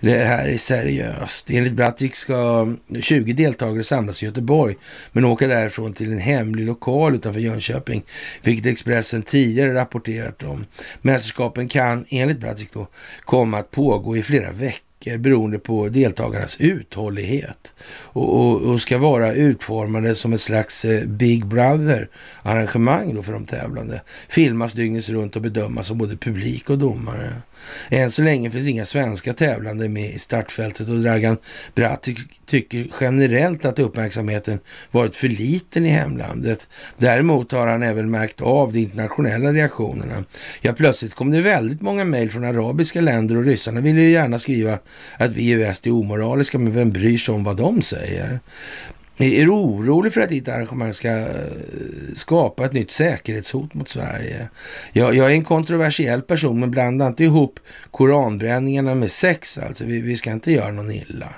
det 0.00 0.24
här 0.24 0.48
är 0.48 0.56
seriöst. 0.56 1.50
Enligt 1.50 1.72
Brattvik 1.72 2.16
ska 2.16 2.68
20 3.00 3.32
deltagare 3.32 3.84
samlas 3.84 4.22
i 4.22 4.26
Göteborg 4.26 4.76
men 5.12 5.24
åka 5.24 5.46
därifrån 5.46 5.92
till 5.92 6.12
en 6.12 6.18
hemlig 6.18 6.66
lokal 6.66 7.14
utanför 7.14 7.40
Jönköping, 7.40 8.02
vilket 8.42 8.66
Expressen 8.66 9.22
tidigare 9.22 9.74
rapporterat 9.74 10.42
om. 10.42 10.66
Mästerskapen 11.02 11.68
kan 11.68 12.04
enligt 12.08 12.38
Brattvik 12.38 12.72
då 12.72 12.86
komma 13.24 13.58
att 13.58 13.70
pågå 13.70 14.16
i 14.16 14.22
flera 14.22 14.52
veckor 14.52 14.89
veckor 15.00 15.18
beroende 15.18 15.58
på 15.58 15.88
deltagarnas 15.88 16.60
uthållighet 16.60 17.74
och, 18.12 18.40
och, 18.40 18.60
och, 18.60 18.80
ska 18.80 18.98
vara 18.98 19.32
utformade 19.32 20.14
som 20.14 20.32
ett 20.32 20.40
slags 20.40 20.84
eh, 20.84 21.06
Big 21.06 21.46
Brother-arrangemang 21.46 23.14
då 23.14 23.22
för 23.22 23.32
de 23.32 23.44
tävlande. 23.44 24.02
Filmas 24.28 24.72
dygnet 24.72 25.08
runt 25.08 25.36
och 25.36 25.42
bedömas 25.42 25.90
av 25.90 25.96
både 25.96 26.16
publik 26.16 26.70
och 26.70 26.78
domare. 26.78 27.32
Än 27.88 28.10
så 28.10 28.22
länge 28.22 28.50
finns 28.50 28.66
inga 28.66 28.84
svenska 28.84 29.34
tävlande 29.34 29.88
med 29.88 30.14
i 30.14 30.18
startfältet 30.18 30.88
och 30.88 30.98
Dragan 30.98 31.36
Bratt 31.74 32.08
tycker 32.46 32.86
generellt 33.00 33.64
att 33.64 33.78
uppmärksamheten 33.78 34.58
varit 34.90 35.16
för 35.16 35.28
liten 35.28 35.86
i 35.86 35.88
hemlandet. 35.88 36.68
Däremot 36.96 37.52
har 37.52 37.66
han 37.66 37.82
även 37.82 38.10
märkt 38.10 38.40
av 38.40 38.72
de 38.72 38.78
internationella 38.78 39.52
reaktionerna. 39.52 40.24
Ja, 40.60 40.72
plötsligt 40.72 41.14
kom 41.14 41.30
det 41.30 41.42
väldigt 41.42 41.80
många 41.80 42.04
mejl 42.04 42.30
från 42.30 42.44
arabiska 42.44 43.00
länder 43.00 43.36
och 43.36 43.44
ryssarna 43.44 43.80
ville 43.80 44.02
ju 44.02 44.10
gärna 44.10 44.38
skriva 44.38 44.78
att 45.16 45.32
vi 45.32 45.50
i 45.50 45.54
väst 45.54 45.86
är 45.86 45.90
omoraliska, 45.90 46.58
men 46.58 46.74
vem 46.74 46.90
bryr 46.90 47.18
sig 47.18 47.34
om 47.34 47.44
vad 47.44 47.56
de 47.56 47.82
säger? 47.82 48.40
Är 49.20 49.44
du 49.44 49.50
orolig 49.50 50.12
för 50.12 50.20
att 50.20 50.28
ditt 50.28 50.48
arrangemang 50.48 50.94
ska 50.94 51.08
eh, 51.08 51.26
skapa 52.14 52.64
ett 52.64 52.72
nytt 52.72 52.90
säkerhetshot 52.90 53.74
mot 53.74 53.88
Sverige? 53.88 54.48
Jag, 54.92 55.14
jag 55.14 55.26
är 55.30 55.34
en 55.34 55.44
kontroversiell 55.44 56.22
person, 56.22 56.60
men 56.60 56.70
blanda 56.70 57.06
inte 57.06 57.24
ihop 57.24 57.60
koranbränningarna 57.90 58.94
med 58.94 59.10
sex. 59.10 59.58
Alltså, 59.58 59.84
vi, 59.84 60.00
vi 60.00 60.16
ska 60.16 60.32
inte 60.32 60.52
göra 60.52 60.70
någon 60.70 60.90
illa. 60.90 61.34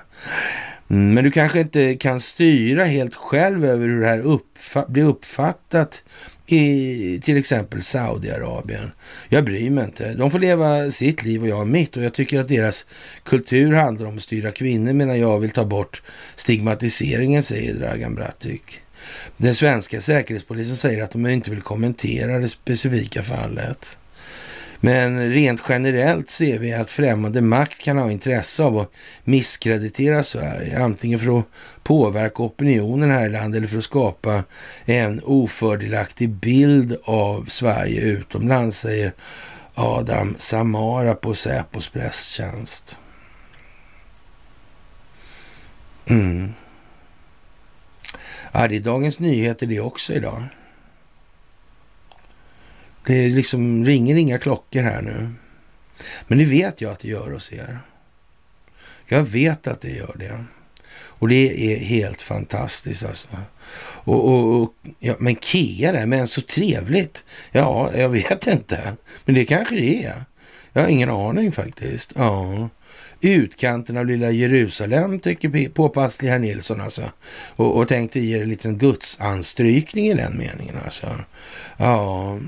Mm, 0.91 1.15
men 1.15 1.25
du 1.25 1.31
kanske 1.31 1.61
inte 1.61 1.95
kan 1.95 2.21
styra 2.21 2.85
helt 2.85 3.15
själv 3.15 3.65
över 3.65 3.89
hur 3.89 4.01
det 4.01 4.07
här 4.07 4.21
uppfa 4.21 4.85
blir 4.89 5.05
uppfattat 5.05 6.03
i 6.47 7.21
till 7.25 7.37
exempel 7.37 7.83
Saudiarabien. 7.83 8.93
Jag 9.29 9.45
bryr 9.45 9.71
mig 9.71 9.85
inte. 9.85 10.15
De 10.15 10.31
får 10.31 10.39
leva 10.39 10.91
sitt 10.91 11.25
liv 11.25 11.43
och 11.43 11.49
jag 11.49 11.69
mitt 11.69 11.97
och 11.97 12.03
jag 12.03 12.15
tycker 12.15 12.41
att 12.41 12.49
deras 12.49 12.87
kultur 13.23 13.73
handlar 13.73 14.07
om 14.07 14.17
att 14.17 14.23
styra 14.23 14.53
kvinnor 14.53 14.93
medan 14.93 15.21
jag 15.21 15.39
vill 15.39 15.51
ta 15.51 15.65
bort 15.65 16.03
stigmatiseringen, 16.35 17.43
säger 17.43 17.75
Dragan 17.75 18.15
Bratic. 18.15 18.61
Den 19.37 19.55
svenska 19.55 20.01
säkerhetspolisen 20.01 20.77
säger 20.77 21.05
att 21.05 21.11
de 21.11 21.27
inte 21.27 21.51
vill 21.51 21.63
kommentera 21.63 22.39
det 22.39 22.49
specifika 22.49 23.23
fallet. 23.23 23.99
Men 24.85 25.31
rent 25.31 25.63
generellt 25.69 26.31
ser 26.31 26.59
vi 26.59 26.73
att 26.73 26.91
främmande 26.91 27.41
makt 27.41 27.79
kan 27.83 27.99
ha 27.99 28.11
intresse 28.11 28.63
av 28.63 28.79
att 28.79 28.93
misskreditera 29.25 30.23
Sverige, 30.23 30.79
antingen 30.79 31.19
för 31.19 31.39
att 31.39 31.45
påverka 31.83 32.43
opinionen 32.43 33.11
här 33.11 33.27
i 33.27 33.29
landet 33.29 33.59
eller 33.59 33.69
för 33.69 33.79
att 33.79 33.85
skapa 33.85 34.45
en 34.85 35.21
ofördelaktig 35.25 36.31
bild 36.31 36.97
av 37.05 37.45
Sverige 37.45 38.01
utomlands, 38.01 38.79
säger 38.79 39.13
Adam 39.75 40.35
Samara 40.39 41.15
på 41.15 41.35
Säpos 41.35 41.89
presstjänst. 41.89 42.99
Mm. 46.07 46.53
Ja, 48.53 48.69
det 48.69 48.77
är 48.77 48.81
Dagens 48.81 49.19
Nyheter 49.19 49.67
det 49.67 49.81
också 49.81 50.13
idag. 50.13 50.43
Det 53.07 53.29
liksom 53.29 53.85
ringer 53.85 54.17
inga 54.17 54.39
klockor 54.39 54.83
här 54.83 55.03
nu. 55.03 55.29
Men 56.27 56.39
det 56.39 56.45
vet 56.45 56.81
jag 56.81 56.93
att 56.93 56.99
det 56.99 57.09
gör 57.09 57.31
hos 57.31 57.53
er. 57.53 57.79
Jag 59.07 59.23
vet 59.23 59.67
att 59.67 59.81
det 59.81 59.91
gör 59.91 60.17
det. 60.19 60.45
Och 61.23 61.29
det 61.29 61.73
är 61.73 61.79
helt 61.79 62.23
fantastiskt 62.23 63.05
alltså. 63.05 63.29
Och, 64.05 64.29
och, 64.29 64.63
och 64.63 64.75
ja, 64.99 65.15
men 65.19 65.37
Kea 65.37 65.93
där, 65.93 66.07
men 66.07 66.29
så 66.29 66.41
trevligt. 66.41 67.25
Ja, 67.53 67.91
jag 67.95 68.09
vet 68.09 68.47
inte. 68.47 68.97
Men 69.25 69.35
det 69.35 69.45
kanske 69.45 69.75
det 69.75 70.05
är. 70.05 70.25
Jag 70.73 70.83
har 70.83 70.89
ingen 70.89 71.11
aning 71.11 71.53
faktiskt. 71.53 72.13
Ja. 72.17 72.69
Utkanten 73.21 73.97
av 73.97 74.07
lilla 74.07 74.31
Jerusalem 74.31 75.21
tycker 75.21 75.69
påpasslig 75.69 76.29
herr 76.29 76.39
Nilsson 76.39 76.81
alltså. 76.81 77.03
Och, 77.33 77.77
och 77.77 77.89
tänkte 77.89 78.21
ge 78.21 78.37
det 78.37 78.43
en 78.43 78.49
liten 78.49 78.79
gudsanstrykning 78.79 80.07
i 80.07 80.15
den 80.15 80.39
meningen 80.39 80.77
alltså. 80.85 81.21
Ja, 81.77 82.39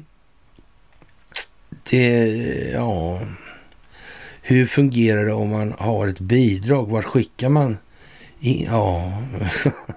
det, 1.91 2.27
ja, 2.73 3.21
hur 4.43 4.67
fungerar 4.67 5.25
det 5.25 5.33
om 5.33 5.51
man 5.51 5.75
har 5.79 6.09
ett 6.09 6.21
bidrag? 6.21 6.87
Vart 6.87 7.05
skickar 7.05 7.49
man? 7.49 7.79
In? 8.41 8.67
ja, 8.71 9.23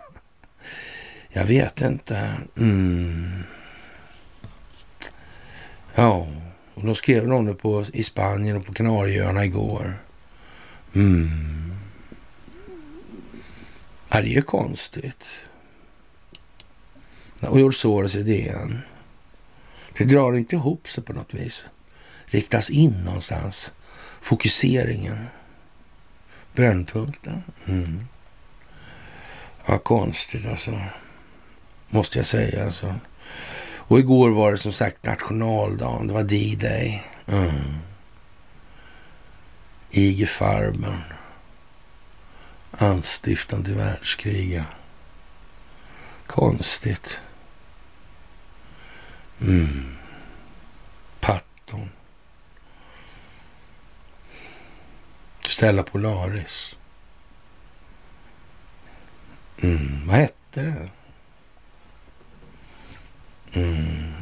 jag 1.29 1.45
vet 1.45 1.81
inte. 1.81 2.33
Mm. 2.57 3.43
Ja, 5.95 6.27
och 6.73 6.85
då 6.85 6.95
skrev 6.95 7.27
någon 7.27 7.55
på, 7.55 7.85
i 7.93 8.03
Spanien 8.03 8.57
och 8.57 8.65
på 8.65 8.73
Kanarieöarna 8.73 9.45
igår. 9.45 9.99
Mm. 10.95 11.73
Ja, 14.09 14.21
det 14.21 14.27
är 14.27 14.35
ju 14.35 14.41
konstigt. 14.41 15.27
Och 17.39 17.57
George 17.57 17.77
Soros 17.77 18.13
DN. 18.13 18.79
Det 19.97 20.03
drar 20.03 20.33
inte 20.37 20.55
ihop 20.55 20.89
sig 20.89 21.03
på 21.03 21.13
något 21.13 21.33
vis. 21.33 21.65
Riktas 22.29 22.69
in 22.69 23.03
någonstans. 23.05 23.73
Fokuseringen. 24.21 25.27
Brännpunkten. 26.53 27.43
Mm. 27.65 28.07
Ja, 29.65 29.77
konstigt 29.77 30.45
alltså. 30.45 30.79
Måste 31.89 32.19
jag 32.19 32.25
säga 32.25 32.65
alltså. 32.65 32.95
Och 33.87 33.99
igår 33.99 34.29
var 34.29 34.51
det 34.51 34.57
som 34.57 34.73
sagt 34.73 35.05
nationaldagen. 35.05 36.07
Det 36.07 36.13
var 36.13 36.23
D-Day. 36.23 37.03
Mm. 37.27 37.77
IG 39.89 40.29
Farben. 40.29 41.01
Anstiftande 42.71 43.73
världskrig. 43.73 44.63
Konstigt. 46.27 47.19
Mm. 49.41 49.95
Patton. 51.19 51.89
Stella 55.47 55.83
Polaris. 55.83 56.75
Mm. 59.61 60.07
Vad 60.07 60.15
hette 60.15 60.61
det? 60.61 60.89
Mm. 63.59 64.13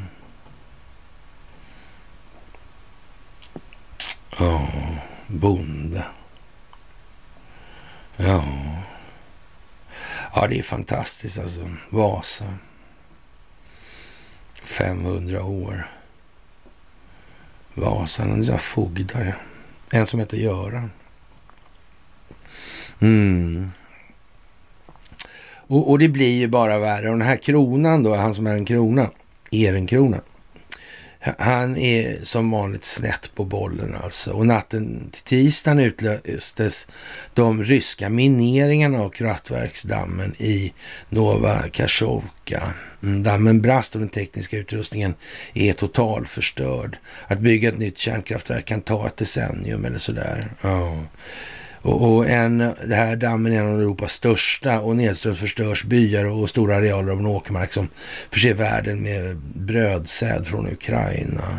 Ja, 4.39 4.67
bonde. 5.28 6.05
Ja. 8.17 8.43
Ja, 10.34 10.47
det 10.47 10.59
är 10.59 10.63
fantastiskt 10.63 11.39
alltså. 11.39 11.71
Vasa. 11.89 12.57
500 14.53 15.43
år. 15.43 15.88
Vasan, 17.73 18.32
en 18.32 18.45
sån 18.45 18.59
fogdare. 18.59 19.36
En 19.91 20.07
som 20.07 20.19
heter 20.19 20.38
Göran. 20.38 20.91
Mm. 23.00 23.72
Och, 25.68 25.89
och, 25.89 26.00
det 26.00 26.08
blir 26.08 26.34
ju 26.34 26.48
bara 26.48 26.80
värre. 26.80 27.10
Och 27.10 27.18
den 27.18 27.28
här 27.28 27.36
kronan 27.36 28.04
då, 28.04 28.16
han 28.16 28.36
som 28.36 28.48
är 28.48 28.54
en 28.54 28.66
krona, 28.66 29.10
Ehrenkrona. 29.52 30.22
Han 31.38 31.78
är 31.78 32.20
som 32.24 32.52
vanligt 32.52 32.86
snett 32.86 33.32
på 33.36 33.43
bollen 33.43 33.96
alltså. 34.04 34.32
Och 34.32 34.46
natten 34.46 35.10
till 35.12 35.24
tisdagen 35.24 35.80
utlöstes 35.80 36.88
de 37.34 37.64
ryska 37.64 38.10
mineringarna 38.10 39.00
av 39.00 39.10
kraftverksdammen 39.10 40.36
i 40.38 40.74
Nova 41.10 41.70
Kachovka. 41.70 42.74
Mm, 43.04 43.24
dammen 43.24 43.62
brast 43.62 43.96
och 43.96 44.02
den 44.02 44.10
tekniska 44.10 44.58
utrustningen 44.58 45.16
är 45.54 45.74
totalförstörd. 45.74 46.98
Att 47.28 47.39
bygga 47.39 47.70
ett 47.70 47.78
nytt 47.78 47.98
kärnkraftverk 47.98 48.66
kan 48.66 48.82
ta 48.82 49.08
ett 49.08 49.18
decennium 49.18 49.86
eller 49.86 50.00
sådär. 50.00 50.50
Oh. 50.64 51.02
Och, 51.86 52.16
och 52.16 52.30
en, 52.30 52.58
det 52.88 52.96
här 52.96 53.16
dammen 53.16 53.54
är 53.54 53.62
en 53.62 53.74
av 53.74 53.80
Europas 53.80 54.14
största 54.14 54.80
och 54.80 54.96
nedströms 54.96 55.40
förstörs 55.40 55.84
byar 55.84 56.26
och 56.26 56.50
stora 56.50 56.76
arealer 56.76 57.12
av 57.12 57.20
en 57.20 57.26
åkermark 57.26 57.74
som 57.74 57.88
förser 58.32 58.54
världen 58.54 59.04
med 59.04 59.38
brödsäd 59.56 60.48
från 60.48 60.68
Ukraina. 60.68 61.58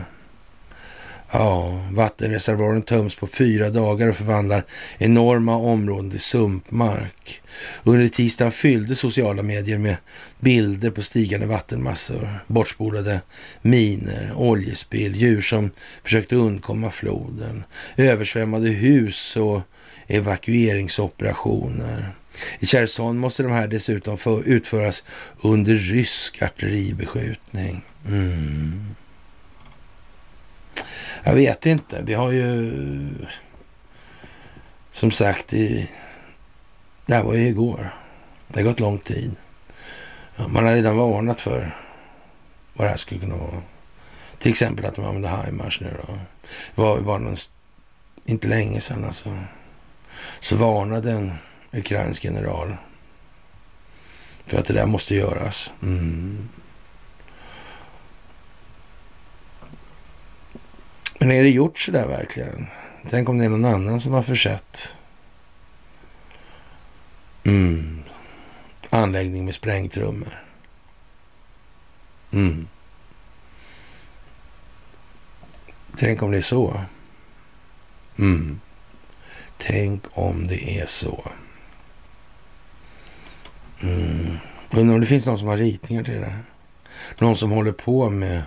Ja, 1.33 1.81
vattenreservoaren 1.91 2.83
töms 2.83 3.15
på 3.15 3.27
fyra 3.27 3.71
dagar 3.71 4.09
och 4.09 4.17
förvandlar 4.17 4.65
enorma 4.99 5.57
områden 5.57 6.11
till 6.11 6.21
sumpmark. 6.21 7.43
Under 7.83 8.09
tisdagen 8.09 8.53
fyllde 8.53 8.95
sociala 8.95 9.43
medier 9.43 9.79
med 9.79 9.97
bilder 10.41 10.91
på 10.91 11.03
stigande 11.03 11.47
vattenmassor, 11.47 12.29
bortspolade 12.47 13.21
miner, 13.63 14.33
oljespill, 14.37 15.17
djur 15.17 15.41
som 15.41 15.71
försökte 16.05 16.37
undkomma 16.37 16.91
floden, 16.91 17.65
översvämmade 17.97 18.69
hus 18.69 19.37
och 19.37 19.63
evakueringsoperationer. 20.07 22.13
I 22.59 22.67
Cherson 22.67 23.19
måste 23.19 23.43
de 23.43 23.53
här 23.53 23.69
dessutom 23.69 24.19
utföras 24.45 25.05
under 25.43 25.75
rysk 25.75 26.43
artilleribeskjutning. 26.43 27.83
Mm. 28.09 28.95
Jag 31.23 31.35
vet 31.35 31.67
inte. 31.67 32.03
Vi 32.03 32.15
har 32.15 32.33
ju 32.33 32.73
som 34.93 35.11
sagt 35.11 35.53
i... 35.53 35.91
Det 37.07 37.15
här 37.15 37.23
var 37.23 37.35
ju 37.35 37.49
igår. 37.49 37.95
Det 38.49 38.61
har 38.61 38.65
gått 38.65 38.81
lång 38.81 38.99
tid. 38.99 39.37
Man 40.49 40.67
har 40.67 40.75
redan 40.75 40.97
varnat 40.97 41.41
för 41.41 41.77
vad 42.75 42.87
det 42.87 42.91
här 42.91 42.97
skulle 42.97 43.21
kunna 43.21 43.37
vara. 43.37 43.63
Till 44.39 44.51
exempel 44.51 44.87
att 44.87 44.97
de 44.97 45.05
använder 45.05 45.47
HIMARS 45.47 45.81
nu 45.81 45.97
då. 46.07 46.19
Det 46.75 46.83
var 46.83 46.99
ju 46.99 47.03
bara 47.03 47.19
någon, 47.19 47.37
inte 48.25 48.49
länge 48.49 48.81
sedan 48.81 49.05
alltså. 49.05 49.39
Så 50.47 50.57
varnade 50.57 51.13
en 51.13 51.33
ukrainsk 51.73 52.25
general 52.25 52.77
för 54.47 54.59
att 54.59 54.67
det 54.67 54.75
där 54.75 54.87
måste 54.87 55.15
göras. 55.15 55.71
Mm. 55.83 56.49
Men 61.19 61.31
är 61.31 61.43
det 61.43 61.51
gjort 61.51 61.79
så 61.79 61.91
där 61.91 62.07
verkligen? 62.07 62.67
Tänk 63.11 63.29
om 63.29 63.39
det 63.39 63.45
är 63.45 63.49
någon 63.49 63.65
annan 63.65 64.01
som 64.01 64.13
har 64.13 64.23
försett 64.23 64.97
mm. 67.45 68.03
anläggning 68.91 69.45
med 69.45 69.55
sprängtrummor. 69.55 70.43
Mm. 72.31 72.69
Tänk 75.97 76.23
om 76.23 76.31
det 76.31 76.39
är 76.39 76.43
så. 76.43 76.81
Mm. 78.19 78.61
Tänk 79.59 80.03
om 80.13 80.47
det 80.47 80.79
är 80.81 80.87
så. 80.87 81.31
Mm. 83.83 84.39
Undrar 84.71 84.95
om 84.95 85.01
det 85.01 85.07
finns 85.07 85.27
någon 85.27 85.39
som 85.39 85.49
har 85.49 85.57
ritningar 85.57 86.03
till 86.03 86.15
det. 86.15 86.39
Någon 87.19 87.37
som 87.37 87.51
håller 87.51 87.73
på 87.73 88.11
med 88.11 88.43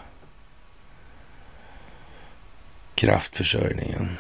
kraftförsörjningen. 2.96 4.18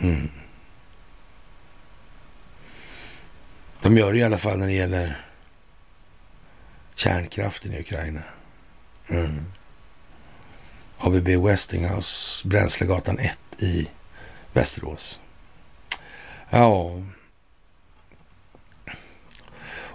Mm. 0.00 0.30
De 3.82 3.98
gör 3.98 4.12
det 4.12 4.18
i 4.18 4.22
alla 4.22 4.38
fall 4.38 4.58
när 4.58 4.66
det 4.66 4.72
gäller 4.72 5.20
kärnkraften 6.94 7.72
i 7.72 7.80
Ukraina. 7.80 8.22
Mm. 9.08 9.44
ABB 10.98 11.28
Westinghouse, 11.28 12.48
Bränslegatan 12.48 13.18
1 13.18 13.38
i 13.58 13.88
Västerås. 14.52 15.20
Ja. 16.50 17.02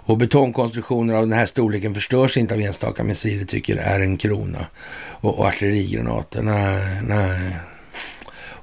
Och 0.06 0.18
betongkonstruktioner 0.18 1.14
av 1.14 1.28
den 1.28 1.38
här 1.38 1.46
storleken 1.46 1.94
förstörs 1.94 2.36
inte 2.36 2.54
av 2.54 2.60
enstaka 2.60 3.04
missiler, 3.04 3.44
tycker 3.44 3.76
är 3.76 4.00
en 4.00 4.16
krona. 4.16 4.66
Och, 4.96 5.38
och 5.38 5.46
artillerigranater, 5.46 6.42
nej, 6.42 7.02
nej. 7.02 7.56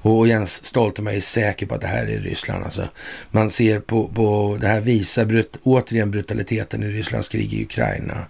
Och 0.04 0.28
Jens 0.28 0.66
Stoltenberg 0.66 1.18
är 1.18 1.22
säker 1.22 1.66
på 1.66 1.76
att 1.76 1.82
det 1.82 1.88
här 1.88 2.06
är 2.06 2.20
Ryssland. 2.20 2.64
Alltså, 2.64 2.88
man 3.32 3.50
ser 3.50 3.80
på, 3.80 4.08
på 4.08 4.58
det 4.62 4.68
här 4.68 4.82
visar 4.82 5.26
brut, 5.26 5.58
återigen 5.64 6.12
brutaliteten 6.12 6.84
i 6.84 6.88
Rysslands 6.88 7.30
krig 7.30 7.54
i 7.54 7.64
Ukraina. 7.64 8.26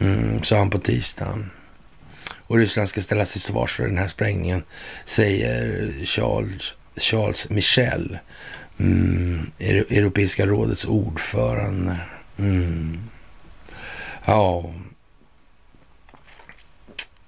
Mm, 0.00 0.42
sa 0.42 0.58
han 0.58 0.70
på 0.70 0.78
tisdagen. 0.78 1.50
Och 2.30 2.56
Ryssland 2.56 2.88
ska 2.88 3.00
ställa 3.00 3.24
sig 3.24 3.40
svars 3.40 3.74
för 3.74 3.86
den 3.86 3.98
här 3.98 4.08
sprängningen, 4.08 4.62
säger 5.04 5.92
Charles, 6.04 6.74
Charles 6.96 7.50
Michel, 7.50 8.18
mm, 8.80 9.50
Europeiska 9.58 10.46
rådets 10.46 10.84
ordförande. 10.84 11.96
Mm. 12.38 12.98
Ja. 14.24 14.74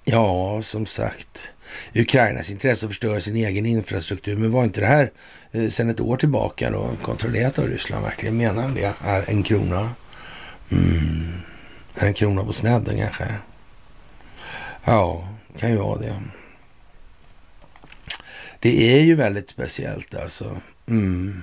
ja, 0.04 0.62
som 0.62 0.86
sagt. 0.86 1.52
Ukrainas 1.94 2.50
intresse 2.50 2.86
att 2.86 2.90
förstöra 2.90 3.20
sin 3.20 3.36
egen 3.36 3.66
infrastruktur. 3.66 4.36
Men 4.36 4.52
var 4.52 4.64
inte 4.64 4.80
det 4.80 4.86
här 4.86 5.12
eh, 5.52 5.68
sedan 5.68 5.90
ett 5.90 6.00
år 6.00 6.16
tillbaka 6.16 6.70
då 6.70 6.90
kontrollerat 7.02 7.58
av 7.58 7.66
Ryssland 7.66 8.04
verkligen? 8.04 8.36
Menar 8.36 8.68
det 8.68 8.94
är 9.04 9.30
en 9.30 9.42
krona? 9.42 9.90
Mm. 10.70 11.32
En 11.94 12.14
krona 12.14 12.44
på 12.44 12.52
snedden 12.52 12.98
kanske? 12.98 13.26
Ja, 14.84 15.28
kan 15.58 15.70
ju 15.70 15.76
vara 15.76 15.98
det. 15.98 16.14
Det 18.60 18.94
är 18.94 19.00
ju 19.00 19.14
väldigt 19.14 19.50
speciellt 19.50 20.14
alltså. 20.14 20.60
Mm. 20.88 21.42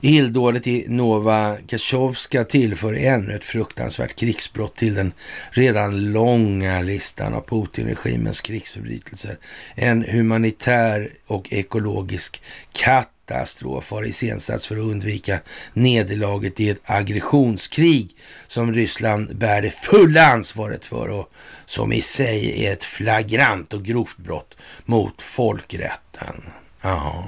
Illdådet 0.00 0.66
i 0.66 0.84
Nova 0.88 1.56
Kachovska 1.66 2.44
tillför 2.44 2.94
ännu 2.94 3.34
ett 3.34 3.44
fruktansvärt 3.44 4.16
krigsbrott 4.16 4.76
till 4.76 4.94
den 4.94 5.12
redan 5.50 6.12
långa 6.12 6.80
listan 6.80 7.34
av 7.34 7.40
Putin-regimens 7.46 8.40
krigsförbrytelser. 8.40 9.38
En 9.74 10.04
humanitär 10.04 11.10
och 11.26 11.52
ekologisk 11.52 12.42
katastrof 12.72 13.90
har 13.90 14.04
iscensatts 14.04 14.66
för 14.66 14.76
att 14.76 14.82
undvika 14.82 15.40
nederlaget 15.72 16.60
i 16.60 16.70
ett 16.70 16.80
aggressionskrig 16.84 18.16
som 18.46 18.74
Ryssland 18.74 19.36
bär 19.36 19.62
det 19.62 19.70
fulla 19.70 20.26
ansvaret 20.26 20.84
för 20.84 21.08
och 21.08 21.32
som 21.66 21.92
i 21.92 22.02
sig 22.02 22.66
är 22.66 22.72
ett 22.72 22.84
flagrant 22.84 23.72
och 23.72 23.84
grovt 23.84 24.16
brott 24.16 24.56
mot 24.84 25.22
folkrätten. 25.22 26.42
Aha. 26.82 27.24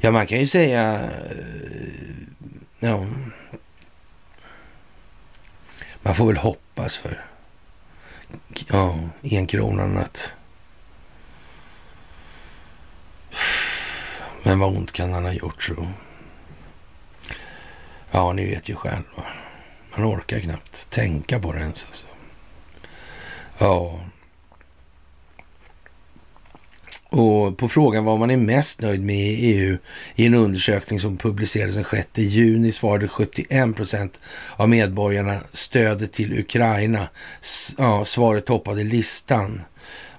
Ja, 0.00 0.10
man 0.10 0.26
kan 0.26 0.38
ju 0.38 0.46
säga... 0.46 1.10
Eh, 1.30 2.16
ja, 2.78 3.06
man 6.02 6.14
får 6.14 6.26
väl 6.26 6.36
hoppas 6.36 6.96
för 6.96 7.24
ja, 8.68 8.98
enkronan 9.22 9.98
att... 9.98 10.34
Men 14.42 14.58
vad 14.58 14.76
ont 14.76 14.92
kan 14.92 15.12
han 15.12 15.24
ha 15.24 15.32
gjort 15.32 15.62
så? 15.62 15.88
Ja, 18.10 18.32
ni 18.32 18.44
vet 18.44 18.68
ju 18.68 18.74
själva. 18.74 19.24
Man 19.96 20.06
orkar 20.06 20.40
knappt 20.40 20.90
tänka 20.90 21.40
på 21.40 21.52
det 21.52 21.60
ens. 21.60 21.84
Alltså. 21.86 22.06
Ja, 23.58 24.00
och 27.12 27.58
på 27.58 27.68
frågan 27.68 28.04
vad 28.04 28.18
man 28.18 28.30
är 28.30 28.36
mest 28.36 28.80
nöjd 28.80 29.02
med 29.02 29.16
i 29.16 29.54
EU 29.54 29.78
i 30.14 30.26
en 30.26 30.34
undersökning 30.34 31.00
som 31.00 31.16
publicerades 31.16 31.74
den 31.74 31.84
6 31.84 32.08
juni 32.14 32.72
svarade 32.72 33.08
71 33.08 33.76
procent 33.76 34.20
av 34.56 34.68
medborgarna 34.68 35.40
stödet 35.52 36.12
till 36.12 36.38
Ukraina. 36.38 37.08
Ja, 37.78 38.04
svaret 38.04 38.46
toppade 38.46 38.84
listan. 38.84 39.62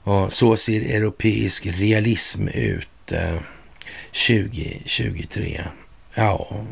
Och 0.04 0.34
så 0.34 0.58
ser 0.58 0.82
europeisk 0.82 1.66
realism 1.66 2.48
ut 2.48 3.12
eh, 3.12 3.40
2023. 4.28 5.62
Ja. 6.14 6.66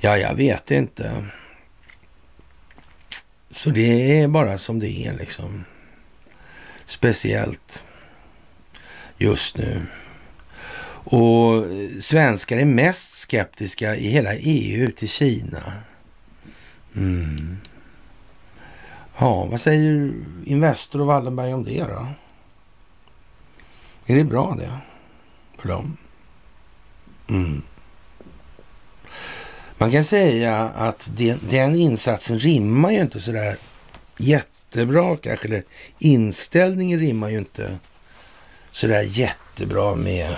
ja, 0.00 0.18
jag 0.18 0.34
vet 0.34 0.70
inte. 0.70 1.24
Så 3.50 3.70
det 3.70 4.20
är 4.20 4.28
bara 4.28 4.58
som 4.58 4.78
det 4.78 5.06
är 5.06 5.12
liksom. 5.12 5.64
Speciellt 6.86 7.84
just 9.20 9.58
nu. 9.58 9.82
Och 11.04 11.64
svenskar 12.00 12.58
är 12.58 12.64
mest 12.64 13.12
skeptiska 13.12 13.96
i 13.96 14.08
hela 14.08 14.34
EU 14.34 14.90
till 14.90 15.08
Kina. 15.08 15.72
Mm. 16.96 17.56
Ja, 19.18 19.44
vad 19.44 19.60
säger 19.60 20.12
Investor 20.44 21.00
och 21.00 21.06
Wallenberg 21.06 21.54
om 21.54 21.64
det 21.64 21.80
då? 21.80 22.06
Är 24.06 24.16
det 24.16 24.24
bra 24.24 24.56
det 24.58 24.70
för 25.58 25.68
dem? 25.68 25.96
Mm. 27.28 27.62
Man 29.78 29.92
kan 29.92 30.04
säga 30.04 30.56
att 30.58 31.10
den, 31.16 31.38
den 31.50 31.74
insatsen 31.74 32.38
rimmar 32.38 32.90
ju 32.90 33.00
inte 33.00 33.20
sådär 33.20 33.56
jättebra 34.16 35.16
kanske. 35.16 35.48
Eller 35.48 35.62
inställningen 35.98 37.00
rimmar 37.00 37.28
ju 37.28 37.38
inte 37.38 37.78
sådär 38.72 39.02
jättebra 39.02 39.94
med 39.94 40.36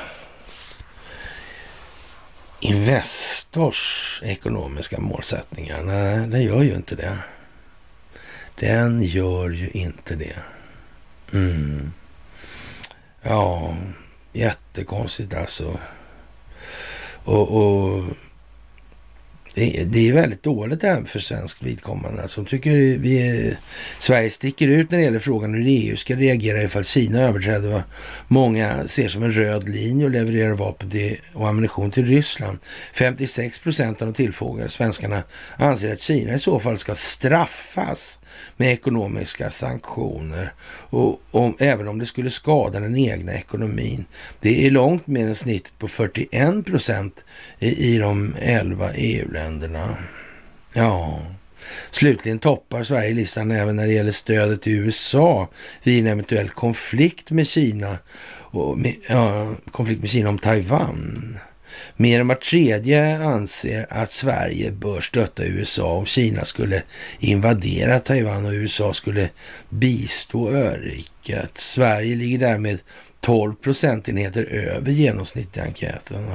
Investors 2.60 4.20
ekonomiska 4.24 5.00
målsättningar, 5.00 5.82
nej, 5.82 6.28
den 6.28 6.42
gör 6.42 6.62
ju 6.62 6.74
inte 6.74 6.94
det. 6.94 7.18
Den 8.54 9.02
gör 9.02 9.50
ju 9.50 9.68
inte 9.68 10.14
det. 10.14 10.36
Mm. 11.32 11.92
Ja, 13.22 13.76
jättekonstigt 14.32 15.34
alltså. 15.34 15.78
Och, 17.24 17.50
och 17.50 18.04
det, 19.54 19.84
det, 19.84 20.08
är 20.08 20.12
väldigt 20.12 20.42
dåligt 20.42 20.84
även 20.84 21.04
för 21.04 21.18
svenskt 21.18 21.62
vidkommande. 21.62 22.22
Alltså, 22.22 22.44
tycker 22.44 22.70
vi 22.98 23.28
är, 23.28 23.58
Sverige 23.98 24.30
sticker 24.30 24.68
ut 24.68 24.90
när 24.90 24.98
det 24.98 25.04
gäller 25.04 25.18
frågan 25.18 25.54
hur 25.54 25.66
EU 25.66 25.96
ska 25.96 26.16
reagera 26.16 26.62
ifall 26.62 26.84
Kina 26.84 27.20
överträder 27.20 27.68
vad 27.70 27.82
många 28.28 28.88
ser 28.88 29.08
som 29.08 29.22
en 29.22 29.32
röd 29.32 29.68
linje 29.68 30.04
och 30.04 30.10
levererar 30.10 30.52
vapen 30.52 30.90
till, 30.90 31.16
och 31.32 31.48
ammunition 31.48 31.90
till 31.90 32.04
Ryssland. 32.04 32.58
56 32.94 33.58
procent 33.58 34.02
av 34.02 34.08
de 34.08 34.14
tillfrågade 34.14 34.68
svenskarna 34.68 35.22
anser 35.56 35.92
att 35.92 36.00
Kina 36.00 36.34
i 36.34 36.38
så 36.38 36.60
fall 36.60 36.78
ska 36.78 36.94
straffas 36.94 38.18
med 38.56 38.72
ekonomiska 38.72 39.50
sanktioner. 39.50 40.52
Och, 40.90 41.20
om, 41.30 41.56
även 41.58 41.88
om 41.88 41.98
det 41.98 42.06
skulle 42.06 42.30
skada 42.30 42.80
den 42.80 42.96
egna 42.96 43.34
ekonomin. 43.34 44.04
Det 44.40 44.66
är 44.66 44.70
långt 44.70 45.06
mer 45.06 45.26
än 45.26 45.34
snittet 45.34 45.78
på 45.78 45.88
41 45.88 46.64
procent 46.64 47.24
i, 47.58 47.94
i 47.94 47.98
de 47.98 48.34
11 48.40 48.90
EU-länderna. 48.94 49.41
Ja, 50.72 51.20
slutligen 51.90 52.38
toppar 52.38 52.82
Sverige 52.82 53.14
listan 53.14 53.50
även 53.50 53.76
när 53.76 53.86
det 53.86 53.92
gäller 53.92 54.12
stödet 54.12 54.62
till 54.62 54.72
USA 54.72 55.48
vid 55.82 56.00
en 56.00 56.12
eventuell 56.12 56.48
konflikt 56.48 57.30
med 57.30 57.46
Kina 57.46 57.98
och 58.52 58.78
med, 58.78 58.94
ja, 59.08 59.54
konflikt 59.70 60.00
med 60.00 60.10
Kina 60.10 60.28
om 60.28 60.38
Taiwan. 60.38 61.38
Mer 61.96 62.20
än 62.20 62.28
var 62.28 62.34
tredje 62.34 63.24
anser 63.24 63.86
att 63.90 64.12
Sverige 64.12 64.72
bör 64.72 65.00
stötta 65.00 65.44
USA 65.44 65.92
om 65.92 66.06
Kina 66.06 66.44
skulle 66.44 66.82
invadera 67.18 68.00
Taiwan 68.00 68.46
och 68.46 68.52
USA 68.52 68.92
skulle 68.92 69.30
bistå 69.68 70.50
öriket. 70.50 71.58
Sverige 71.58 72.16
ligger 72.16 72.38
därmed 72.38 72.78
12 73.20 73.54
procentenheter 73.54 74.42
över 74.44 74.90
genomsnittet 74.92 75.56
i 75.56 75.60
enkäten. 75.60 76.28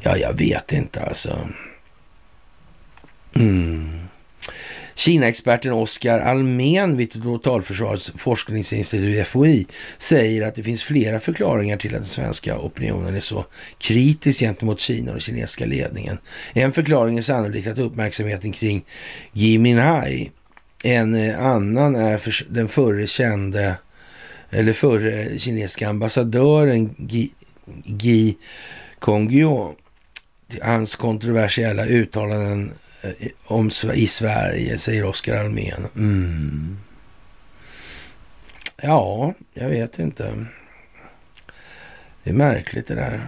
Ja, 0.00 0.16
jag 0.16 0.32
vet 0.32 0.72
inte 0.72 1.02
alltså. 1.02 1.48
Mm. 3.34 4.08
Kina-experten 4.94 5.72
Oskar 5.72 6.18
Almen 6.18 6.96
vid 6.96 7.22
Totalförsvarets 7.22 8.12
forskningsinstitut 8.16 9.26
FOI 9.26 9.66
säger 9.98 10.46
att 10.46 10.54
det 10.54 10.62
finns 10.62 10.82
flera 10.82 11.20
förklaringar 11.20 11.76
till 11.76 11.94
att 11.94 12.00
den 12.00 12.10
svenska 12.10 12.58
opinionen 12.58 13.14
är 13.14 13.20
så 13.20 13.44
kritisk 13.78 14.40
gentemot 14.40 14.80
Kina 14.80 15.10
och 15.10 15.14
den 15.14 15.20
kinesiska 15.20 15.66
ledningen. 15.66 16.18
En 16.52 16.72
förklaring 16.72 17.18
är 17.18 17.22
sannolikt 17.22 17.66
att 17.66 17.78
uppmärksamheten 17.78 18.52
kring 18.52 18.84
Gui 19.32 19.58
Minhai, 19.58 20.30
en 20.84 21.14
eh, 21.14 21.46
annan 21.46 21.96
är 21.96 22.18
för 22.18 22.46
den 22.48 22.68
förre 22.68 23.06
kände 23.06 23.78
eller 24.50 24.72
förre 24.72 25.38
kinesiska 25.38 25.88
ambassadören 25.88 26.94
Gi, 26.98 27.30
Gi 27.84 28.36
Kongyo, 28.98 29.74
hans 30.62 30.96
kontroversiella 30.96 31.86
uttalanden 31.86 32.72
eh, 33.02 33.28
om, 33.44 33.70
i 33.94 34.06
Sverige, 34.06 34.78
säger 34.78 35.04
Oskar 35.04 35.36
Almén. 35.36 35.86
Mm. 35.96 36.78
Ja, 38.76 39.34
jag 39.54 39.68
vet 39.68 39.98
inte. 39.98 40.46
Det 42.22 42.30
är 42.30 42.34
märkligt 42.34 42.86
det 42.86 42.94
där. 42.94 43.26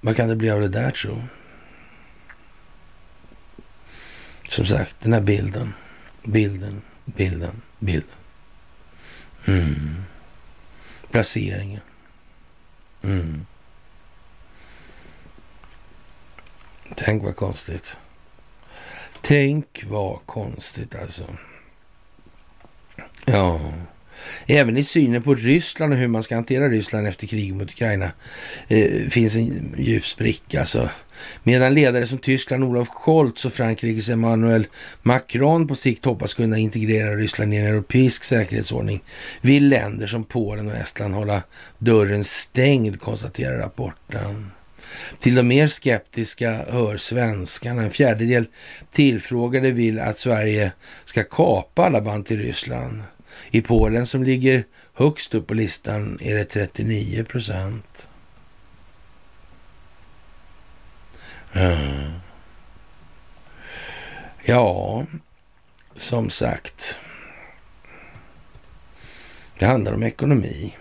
Vad 0.00 0.16
kan 0.16 0.28
det 0.28 0.36
bli 0.36 0.50
av 0.50 0.60
det 0.60 0.68
där 0.68 0.90
tro? 0.90 1.22
Som 4.48 4.66
sagt, 4.66 4.96
den 5.00 5.12
här 5.12 5.20
bilden. 5.20 5.74
Bilden, 6.24 6.82
bilden, 7.04 7.62
bilden. 7.78 8.16
Mm. 9.46 10.02
Placeringen. 11.10 11.80
Mm. 13.02 13.46
Tänk 16.96 17.24
vad 17.24 17.36
konstigt. 17.36 17.96
Tänk 19.20 19.84
vad 19.88 20.18
konstigt 20.26 20.94
alltså. 20.94 21.24
Ja, 23.24 23.60
även 24.46 24.76
i 24.76 24.84
synen 24.84 25.22
på 25.22 25.34
Ryssland 25.34 25.92
och 25.92 25.98
hur 25.98 26.08
man 26.08 26.22
ska 26.22 26.34
hantera 26.34 26.68
Ryssland 26.68 27.06
efter 27.06 27.26
kriget 27.26 27.56
mot 27.56 27.70
Ukraina 27.70 28.10
eh, 28.68 29.08
finns 29.10 29.36
en 29.36 29.74
djup 29.78 30.06
spricka. 30.06 30.60
Alltså. 30.60 30.90
Medan 31.42 31.74
ledare 31.74 32.06
som 32.06 32.18
Tyskland, 32.18 32.64
Olof 32.64 32.88
Scholz 32.88 33.44
och 33.44 33.52
Frankrikes 33.52 34.08
Emmanuel 34.08 34.66
Macron 35.02 35.68
på 35.68 35.74
sikt 35.74 36.04
hoppas 36.04 36.34
kunna 36.34 36.58
integrera 36.58 37.16
Ryssland 37.16 37.54
i 37.54 37.56
en 37.56 37.66
europeisk 37.66 38.24
säkerhetsordning 38.24 39.02
vill 39.40 39.68
länder 39.68 40.06
som 40.06 40.24
Polen 40.24 40.68
och 40.68 40.76
Estland 40.76 41.14
hålla 41.14 41.42
dörren 41.78 42.24
stängd, 42.24 43.00
konstaterar 43.00 43.58
rapporten. 43.58 44.50
Till 45.18 45.34
de 45.34 45.42
mer 45.42 45.66
skeptiska 45.66 46.64
hör 46.68 46.96
svenskarna. 46.96 47.82
En 47.82 47.90
fjärdedel 47.90 48.46
tillfrågade 48.90 49.70
vill 49.70 49.98
att 49.98 50.18
Sverige 50.18 50.72
ska 51.04 51.24
kapa 51.24 51.86
alla 51.86 52.00
band 52.00 52.26
till 52.26 52.38
Ryssland. 52.38 53.02
I 53.50 53.62
Polen 53.62 54.06
som 54.06 54.24
ligger 54.24 54.64
högst 54.94 55.34
upp 55.34 55.46
på 55.46 55.54
listan 55.54 56.18
är 56.22 56.34
det 56.34 56.44
39 56.44 57.24
procent. 57.24 58.08
Eh. 61.52 62.10
Ja, 64.44 65.06
som 65.96 66.30
sagt. 66.30 67.00
Det 69.58 69.66
handlar 69.66 69.92
om 69.92 70.02
ekonomi. 70.02 70.76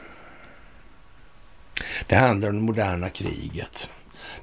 Det 2.08 2.16
handlar 2.16 2.50
om 2.50 2.56
det 2.56 2.62
moderna 2.62 3.10
kriget. 3.10 3.90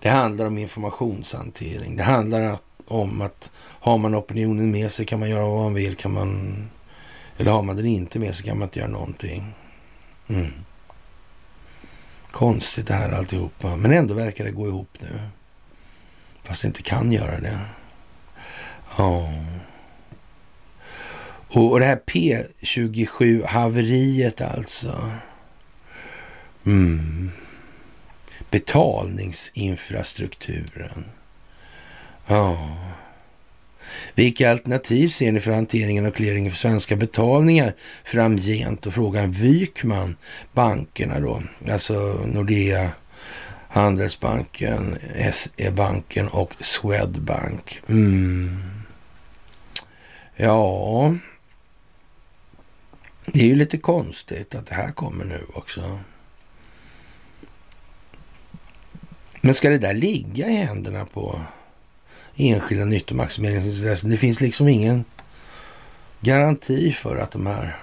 Det 0.05 0.11
handlar 0.11 0.47
om 0.47 0.59
informationshantering. 0.59 1.97
Det 1.97 2.03
handlar 2.03 2.59
om 2.87 3.23
att 3.23 3.51
har 3.57 3.99
man 3.99 4.15
opinionen 4.15 4.71
med 4.71 4.93
sig 4.93 5.07
kan 5.07 5.21
man 5.21 5.31
göra 5.31 5.47
vad 5.47 5.63
man 5.63 5.75
vill. 5.75 5.97
Kan 5.97 6.13
man, 6.13 6.57
eller 7.37 7.51
har 7.51 7.63
man 7.63 7.77
den 7.77 7.87
inte 7.87 8.19
med 8.19 8.35
sig 8.35 8.47
kan 8.47 8.59
man 8.59 8.69
inte 8.69 8.79
göra 8.79 8.91
någonting. 8.91 9.55
Mm. 10.29 10.53
Konstigt 12.31 12.87
det 12.87 12.95
här 12.95 13.13
alltihopa. 13.13 13.77
Men 13.77 13.93
ändå 13.93 14.15
verkar 14.15 14.45
det 14.45 14.51
gå 14.51 14.69
ihop 14.69 14.99
nu. 15.01 15.21
Fast 16.43 16.63
det 16.63 16.69
inte 16.69 16.83
kan 16.83 17.13
göra 17.13 17.41
det. 17.41 17.59
Ja. 18.97 19.33
Och, 21.49 21.81
det 21.81 21.87
här 21.87 22.01
P27-haveriet 22.07 24.41
alltså. 24.41 25.11
Mm 26.65 27.31
betalningsinfrastrukturen. 28.55 31.05
Ja. 32.27 32.77
Vilka 34.15 34.51
alternativ 34.51 35.09
ser 35.09 35.33
ni 35.33 35.41
för 35.41 35.53
hanteringen 35.53 36.07
och 36.07 36.15
clearingen 36.15 36.53
för 36.53 36.59
svenska 36.59 36.97
betalningar 36.97 37.75
framgent? 38.05 38.87
Och 38.87 38.95
frågan 38.95 39.33
Wykman, 39.33 40.17
bankerna 40.53 41.21
då, 41.21 41.43
alltså 41.71 41.95
Nordea, 42.27 42.91
Handelsbanken, 43.69 44.99
SE-banken 45.33 46.29
och 46.29 46.55
Swedbank. 46.61 47.81
Mm. 47.89 48.63
Ja, 50.37 51.17
det 53.27 53.41
är 53.41 53.47
ju 53.47 53.55
lite 53.55 53.79
konstigt 53.79 54.55
att 54.55 54.67
det 54.67 54.75
här 54.75 54.91
kommer 54.91 55.25
nu 55.25 55.41
också. 55.55 55.99
Men 59.45 59.55
ska 59.55 59.71
det 59.71 59.79
där 59.79 59.95
ligga 59.95 60.49
i 60.49 60.57
händerna 60.57 61.05
på 61.05 61.41
enskilda 62.37 62.85
nyttomaximeringsintressen? 62.85 64.11
Det 64.11 64.17
finns 64.17 64.41
liksom 64.41 64.69
ingen 64.69 65.05
garanti 66.21 66.93
för 66.93 67.17
att 67.17 67.31
de 67.31 67.47
här 67.47 67.77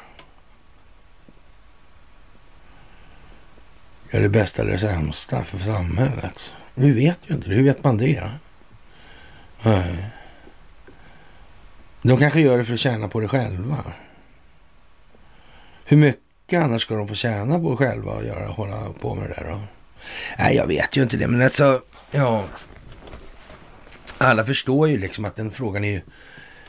gör 4.11 4.21
det 4.21 4.29
bästa 4.29 4.61
eller 4.61 4.71
det 4.71 4.79
sämsta 4.79 5.43
för 5.43 5.59
samhället. 5.59 6.53
Vi 6.75 6.91
vet 6.91 7.19
ju 7.27 7.35
inte 7.35 7.49
det. 7.49 7.55
Hur 7.55 7.63
vet 7.63 7.83
man 7.83 7.97
det? 7.97 8.31
Nej. 9.63 10.05
De 12.01 12.17
kanske 12.17 12.41
gör 12.41 12.57
det 12.57 12.65
för 12.65 12.73
att 12.73 12.79
tjäna 12.79 13.07
på 13.07 13.19
det 13.19 13.27
själva. 13.27 13.77
Hur 15.85 15.97
mycket 15.97 16.63
annars 16.63 16.81
ska 16.81 16.95
de 16.95 17.07
få 17.07 17.15
tjäna 17.15 17.59
på 17.59 17.77
själva 17.77 18.11
och 18.11 18.25
göra, 18.25 18.47
hålla 18.47 18.93
på 19.01 19.15
med 19.15 19.29
det 19.29 19.33
där 19.33 19.49
då? 19.49 19.59
Nej, 20.37 20.55
jag 20.55 20.67
vet 20.67 20.97
ju 20.97 21.03
inte 21.03 21.17
det, 21.17 21.27
men 21.27 21.41
alltså, 21.41 21.81
ja. 22.11 22.45
Alla 24.17 24.45
förstår 24.45 24.89
ju 24.89 24.97
liksom 24.97 25.25
att 25.25 25.35
den 25.35 25.51
frågan 25.51 25.83
är 25.83 25.91
ju 25.91 26.01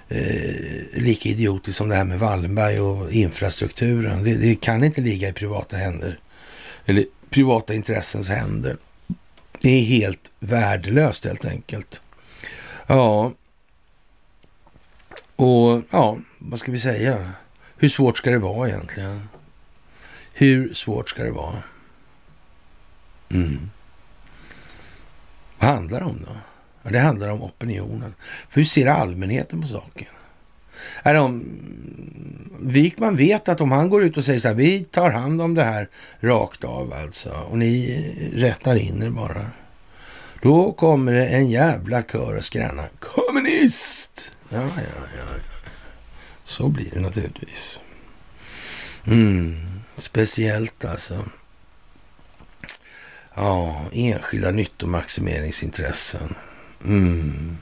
eh, 0.09 1.01
lika 1.03 1.29
idiotisk 1.29 1.79
som 1.79 1.89
det 1.89 1.95
här 1.95 2.05
med 2.05 2.19
Wallenberg 2.19 2.81
och 2.81 3.13
infrastrukturen. 3.13 4.25
Det, 4.25 4.35
det, 4.35 4.55
kan 4.55 4.85
inte 4.85 5.01
ligga 5.01 5.29
i 5.29 5.33
privata 5.33 5.77
händer. 5.77 6.19
Eller 6.87 7.05
privata 7.31 7.75
intressens 7.75 8.29
händer. 8.29 8.77
Det 9.61 9.71
är 9.71 9.85
helt 9.85 10.31
värdelöst 10.39 11.25
helt 11.25 11.45
enkelt. 11.45 12.01
Ja, 12.87 13.33
och 15.37 15.83
ja, 15.91 16.19
vad 16.39 16.61
ska 16.61 16.73
vi 16.73 16.81
säga? 16.81 17.33
Hur 17.77 17.89
svårt 17.89 18.19
ska 18.19 18.31
det 18.31 18.39
vara 18.39 18.69
egentligen? 18.69 19.29
Hur 20.33 20.75
svårt 20.75 21.09
ska 21.09 21.23
det 21.23 21.31
vara? 21.31 21.63
Mm. 23.33 23.71
Vad 25.59 25.71
handlar 25.71 26.01
det 26.01 26.07
om 26.07 26.19
då? 26.27 26.37
Ja, 26.83 26.91
det 26.91 26.99
handlar 26.99 27.29
om 27.29 27.43
opinionen. 27.43 28.15
För 28.49 28.61
hur 28.61 28.65
ser 28.65 28.87
allmänheten 28.87 29.61
på 29.61 29.69
saken? 29.69 30.07
Är 31.03 31.15
de, 31.15 31.45
Wikman 32.61 33.17
vet 33.17 33.49
att 33.49 33.61
om 33.61 33.73
han 33.73 33.91
går 33.91 34.05
ut 34.05 34.17
och 34.17 34.25
säger 34.25 34.41
så 34.41 34.49
här, 34.49 34.55
vi 34.55 34.85
tar 34.85 35.11
hand 35.11 35.43
om 35.43 35.55
det 35.55 35.65
här 35.65 35.89
rakt 36.21 36.65
av 36.65 36.93
alltså, 36.93 37.31
och 37.31 37.59
ni 37.59 38.31
rättar 38.35 38.77
in 38.77 39.03
er 39.03 39.11
bara. 39.11 39.47
Då 40.43 40.73
kommer 40.73 41.13
det 41.13 41.27
en 41.27 41.51
jävla 41.51 42.03
kör 42.03 42.37
och 42.37 42.45
skräna. 42.45 42.85
Kommunist! 42.99 44.37
Ja, 44.49 44.63
ja, 44.63 44.69
ja, 44.77 45.07
ja. 45.19 45.41
Så 46.45 46.69
blir 46.69 46.91
det 46.91 47.01
naturligtvis. 47.01 47.81
Mm, 49.05 49.57
speciellt 49.97 50.85
alltså. 50.85 51.25
Ja, 53.35 53.85
enskilda 53.93 54.51
nyttomaximeringsintressen. 54.51 56.35
Mm. 56.85 57.59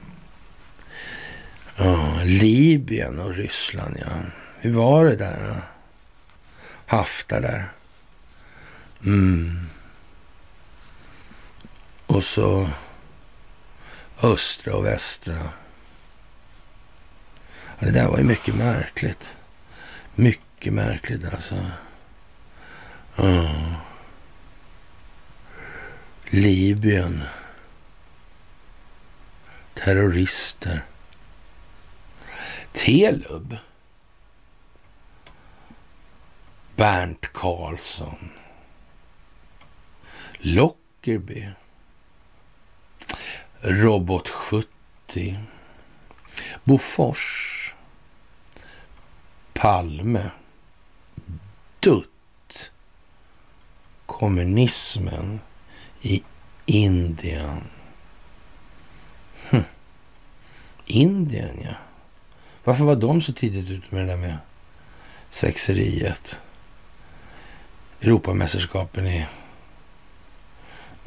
Ja, 1.76 2.20
Libyen 2.24 3.18
och 3.20 3.34
Ryssland, 3.34 3.96
ja. 4.00 4.12
Hur 4.58 4.72
var 4.72 5.04
det 5.04 5.16
där? 5.16 5.62
Haftar 6.86 7.40
där. 7.40 7.72
Mm. 9.04 9.66
Och 12.06 12.24
så 12.24 12.70
östra 14.22 14.74
och 14.74 14.84
västra. 14.84 15.38
Ja, 17.78 17.86
det 17.86 17.90
där 17.90 18.08
var 18.08 18.18
ju 18.18 18.24
mycket 18.24 18.54
märkligt. 18.54 19.36
Mycket 20.14 20.72
märkligt 20.72 21.24
alltså. 21.34 21.66
Ja. 23.16 23.50
Libyen. 26.33 27.22
Terrorister. 29.74 30.85
Telub. 32.72 33.59
Bernt 36.76 37.33
Karlsson. 37.33 38.31
Lockerby. 40.39 41.55
Robot 43.62 44.28
70. 44.28 45.37
Bofors. 46.64 47.74
Palme. 49.53 50.31
Dutt. 51.81 52.70
Kommunismen 54.07 55.41
i 56.03 56.22
Indien. 56.66 57.61
Hm. 59.51 59.62
Indien, 60.86 61.59
ja. 61.64 61.74
Varför 62.64 62.84
var 62.84 62.96
de 62.96 63.22
så 63.22 63.32
tidigt 63.32 63.70
ute 63.70 63.94
med 63.94 64.07
det 64.07 64.12
där 64.12 64.16
med 64.16 64.38
sexeriet? 65.30 66.40
Europamästerskapen 68.01 69.07
i... 69.07 69.26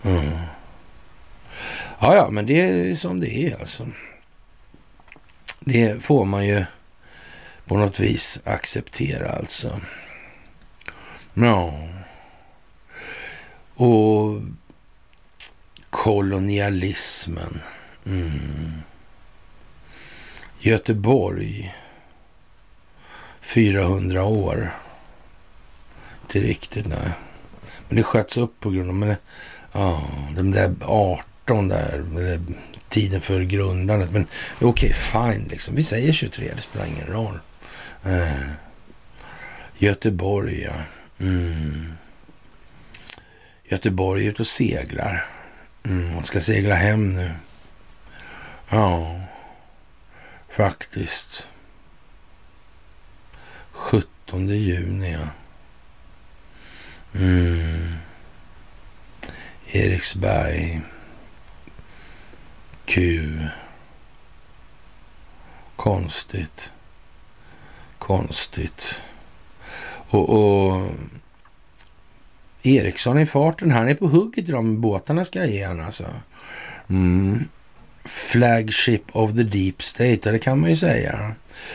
Mm. 0.03 0.31
Ja, 1.99 2.15
ja, 2.15 2.29
men 2.29 2.45
det 2.45 2.61
är 2.61 2.95
som 2.95 3.19
det 3.19 3.35
är 3.35 3.59
alltså. 3.59 3.87
Det 5.59 6.03
får 6.03 6.25
man 6.25 6.47
ju 6.47 6.65
på 7.65 7.77
något 7.77 7.99
vis 7.99 8.41
acceptera 8.45 9.31
alltså. 9.31 9.79
Ja. 11.33 11.73
Och 13.75 14.41
kolonialismen. 15.93 17.61
Mm. 18.05 18.81
Göteborg. 20.59 21.75
400 23.41 24.23
år. 24.23 24.73
Inte 26.21 26.39
riktigt, 26.39 26.87
nej. 26.87 27.11
Men 27.87 27.97
det 27.97 28.03
sköts 28.03 28.37
upp 28.37 28.59
på 28.59 28.69
grund 28.69 28.89
av... 28.89 28.95
Men, 28.95 29.15
ja, 29.71 30.07
de 30.35 30.51
där 30.51 30.75
18 30.81 31.67
där, 31.67 32.05
eller 32.17 32.41
tiden 32.89 33.21
för 33.21 33.41
grundandet. 33.41 34.11
Men 34.11 34.27
okej, 34.61 34.67
okay, 34.69 34.93
fine 34.93 35.47
liksom. 35.47 35.75
Vi 35.75 35.83
säger 35.83 36.13
23, 36.13 36.51
det 36.55 36.61
spelar 36.61 36.85
ingen 36.85 37.07
roll. 37.07 37.39
Uh, 38.05 38.49
Göteborg, 39.77 40.61
ja. 40.61 40.73
Mm. 41.19 41.93
Göteborg 43.63 44.25
är 44.25 44.29
ute 44.29 44.41
och 44.41 44.47
seglar. 44.47 45.25
Mm, 45.85 46.13
man 46.13 46.23
ska 46.23 46.41
segla 46.41 46.75
hem 46.75 47.13
nu. 47.13 47.31
Ja, 48.69 49.21
faktiskt. 50.49 51.47
17 53.71 54.47
juni, 54.47 55.11
ja. 55.11 55.27
Mm. 57.19 57.95
Eriksberg. 59.67 60.81
Q. 62.85 63.47
Konstigt. 65.75 66.71
Konstigt. 67.99 69.01
Och, 70.09 70.29
och 70.29 70.91
Eriksson 72.63 73.19
i 73.19 73.25
farten. 73.25 73.71
Han 73.71 73.87
är 73.87 73.95
på 73.95 74.07
hugget 74.07 74.49
idag 74.49 74.63
med 74.63 74.79
båtarna 74.79 75.25
ska 75.25 75.39
jag 75.39 75.49
ge 75.49 75.63
han 75.63 75.81
alltså. 75.81 76.05
Mm. 76.89 77.43
Flagship 78.05 79.03
of 79.11 79.33
the 79.33 79.43
Deep 79.43 79.83
State, 79.83 80.31
det 80.31 80.39
kan 80.39 80.59
man 80.59 80.69
ju 80.69 80.77
säga. 80.77 81.31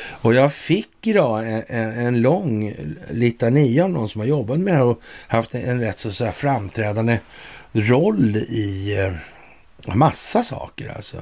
Och 0.08 0.34
jag 0.34 0.52
fick 0.52 1.06
idag 1.06 1.52
en, 1.52 1.62
en, 1.68 1.92
en 1.92 2.20
lång 2.20 2.74
litania 3.10 3.84
av 3.84 3.90
någon 3.90 4.08
som 4.08 4.20
har 4.20 4.28
jobbat 4.28 4.58
med 4.58 4.74
det 4.74 4.76
här 4.76 4.84
och 4.84 5.00
haft 5.28 5.54
en 5.54 5.80
rätt 5.80 5.98
så, 5.98 6.12
så 6.12 6.24
här 6.24 6.32
framträdande 6.32 7.18
roll 7.72 8.36
i 8.36 8.98
eh, 8.98 9.94
massa 9.94 10.42
saker 10.42 10.92
alltså. 10.96 11.20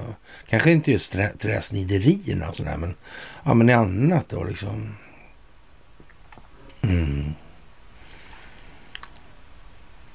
Kanske 0.49 0.73
inte 0.73 0.93
just 0.93 1.13
trä, 1.13 1.33
träsniderierna 1.39 2.49
och 2.49 2.57
sådär, 2.57 2.77
men, 2.77 2.95
ja, 3.45 3.55
men 3.55 3.69
i 3.69 3.73
annat 3.73 4.29
då 4.29 4.45
liksom. 4.45 4.97
Mm 6.83 7.35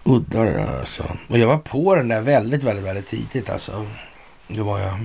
udda 0.03 0.39
det 0.43 0.51
där 0.51 0.79
alltså. 0.79 1.17
Och 1.29 1.37
jag 1.37 1.47
var 1.47 1.57
på 1.57 1.95
den 1.95 2.07
där 2.07 2.21
väldigt, 2.21 2.63
väldigt, 2.63 2.85
väldigt 2.85 3.07
tidigt 3.07 3.49
alltså. 3.49 3.85
Det 4.47 4.61
var 4.61 4.79
jag. 4.79 4.99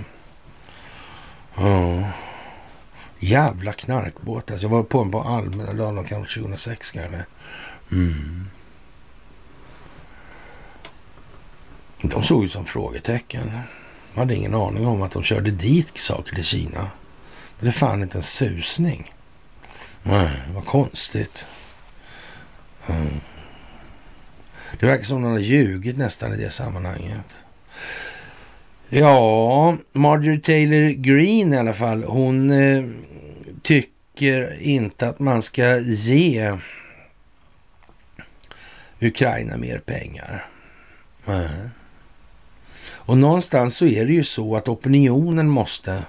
Ja. 1.57 2.09
Jävla 3.19 3.73
knarkbåt 3.73 4.51
alltså. 4.51 4.67
Jag 4.67 4.71
var 4.71 4.83
på 4.83 5.03
den 5.03 5.13
på 5.13 5.23
Allmänna 5.23 5.73
dagen 5.73 6.05
kanske 6.05 6.41
2006 6.41 6.91
kanske. 6.91 7.25
Mm. 7.93 8.49
De 12.03 12.23
såg 12.23 12.45
ut 12.45 12.53
som 12.53 12.65
frågetecken. 12.65 13.51
Man 14.15 14.23
hade 14.23 14.35
ingen 14.35 14.55
aning 14.55 14.87
om 14.87 15.03
att 15.03 15.13
de 15.13 15.23
körde 15.23 15.51
dit 15.51 15.99
saker 15.99 16.35
till 16.35 16.45
Kina. 16.45 16.91
Men 17.59 17.67
det 17.67 17.73
fann 17.73 18.03
inte 18.03 18.19
en 18.19 18.23
susning. 18.23 19.13
Nej, 20.03 20.43
vad 20.55 20.65
konstigt. 20.65 21.49
Mm. 22.87 23.21
Det 24.81 24.87
verkar 24.87 25.05
som 25.05 25.17
att 25.17 25.23
de 25.23 25.33
har 25.33 25.39
ljugit 25.39 25.97
nästan 25.97 26.33
i 26.33 26.37
det 26.37 26.51
sammanhanget. 26.51 27.37
Ja, 28.89 29.77
Marjorie 29.93 30.41
Taylor 30.41 30.89
Green 30.89 31.55
i 31.55 31.59
alla 31.59 31.75
fall, 31.75 32.05
hon 32.05 32.51
eh, 32.51 32.85
tycker 33.63 34.61
inte 34.61 35.09
att 35.09 35.19
man 35.19 35.43
ska 35.43 35.79
ge 35.79 36.59
Ukraina 39.01 39.57
mer 39.57 39.79
pengar. 39.79 40.49
Mm. 41.27 41.71
Och 42.89 43.19
någonstans 43.19 43.77
så 43.77 43.87
är 43.87 44.07
det 44.07 44.13
ju 44.13 44.25
så 44.25 44.57
att 44.57 44.69
opinionen 44.69 45.49
måste 45.49 46.03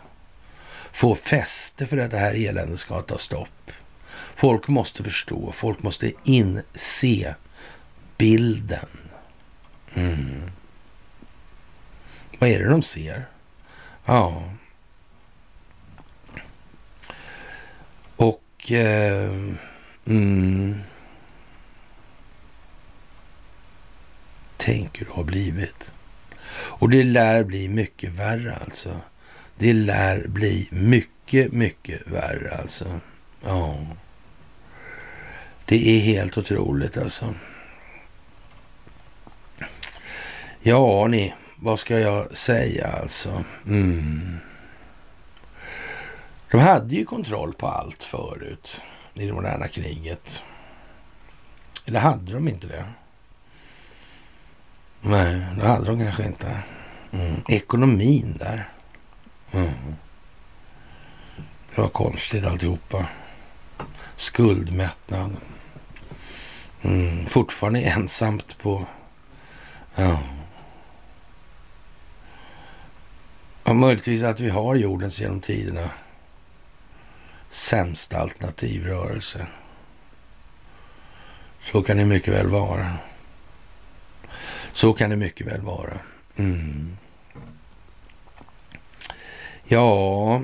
få 0.91 1.16
fäste 1.16 1.88
för 1.88 1.97
att 1.97 2.12
det 2.12 2.18
här 2.18 2.47
eländet 2.47 2.80
ska 2.80 3.01
ta 3.01 3.18
stopp. 3.18 3.72
Folk 4.36 4.68
måste 4.68 5.03
förstå, 5.03 5.51
folk 5.51 5.84
måste 5.84 6.12
inse 6.24 7.36
bilden. 8.18 8.88
Mm. 9.93 10.51
Vad 12.39 12.49
är 12.49 12.59
det 12.59 12.70
de 12.70 12.84
ser? 12.84 13.26
Ja. 14.05 14.43
Och... 18.15 18.72
Eh, 18.72 19.32
mm. 20.05 20.82
Tänk 24.57 24.99
hur 24.99 25.05
det 25.05 25.11
har 25.11 25.24
blivit. 25.24 25.93
Och 26.49 26.89
det 26.89 27.03
lär 27.03 27.43
bli 27.43 27.70
mycket 27.70 28.11
värre 28.11 28.55
alltså. 28.55 29.01
Det 29.57 29.74
lär 29.74 30.28
bli 30.28 30.68
mycket, 30.72 31.51
mycket 31.51 32.07
värre 32.07 32.55
alltså. 32.55 32.99
Ja. 33.43 33.78
Det 35.65 35.89
är 35.89 35.99
helt 35.99 36.38
otroligt 36.38 36.97
alltså. 36.97 37.34
Ja, 40.62 41.08
ni, 41.08 41.34
vad 41.55 41.80
ska 41.80 41.99
jag 41.99 42.38
säga 42.38 42.88
alltså? 42.88 43.43
Mm. 43.68 44.38
De 46.51 46.60
hade 46.60 46.95
ju 46.95 47.05
kontroll 47.05 47.53
på 47.53 47.68
allt 47.68 48.03
förut 48.03 48.82
i 49.14 49.26
det 49.26 49.34
moderna 49.34 49.68
kriget. 49.68 50.41
Eller 51.86 51.99
hade 51.99 52.34
de 52.34 52.47
inte 52.47 52.68
det? 52.68 52.86
Nej, 55.01 55.45
det 55.55 55.68
hade 55.68 55.86
de 55.86 55.99
kanske 55.99 56.26
inte. 56.26 56.64
Mm. 57.12 57.41
Ekonomin 57.47 58.38
där. 58.39 58.70
Mm. 59.51 59.95
Det 61.76 61.82
var 61.82 61.89
konstigt 61.89 62.45
alltihopa. 62.45 63.08
Skuldmättnad. 64.16 65.36
Mm. 66.82 67.26
Fortfarande 67.26 67.82
ensamt 67.82 68.58
på... 68.58 68.86
Ja. 69.95 70.20
Och 73.68 73.76
möjligtvis 73.76 74.24
att 74.24 74.39
vi 74.39 74.49
har 74.49 74.76
jordens 74.76 75.22
genom 75.22 75.39
tiderna 75.39 75.89
sämsta 77.49 78.18
alternativrörelse. 78.18 79.47
Så 81.61 81.82
kan 81.82 81.97
det 81.97 82.05
mycket 82.05 82.34
väl 82.34 82.47
vara. 82.47 82.93
Så 84.72 84.93
kan 84.93 85.09
det 85.09 85.15
mycket 85.15 85.47
väl 85.47 85.61
vara. 85.61 85.99
Mm. 86.36 86.97
Ja, 89.63 90.41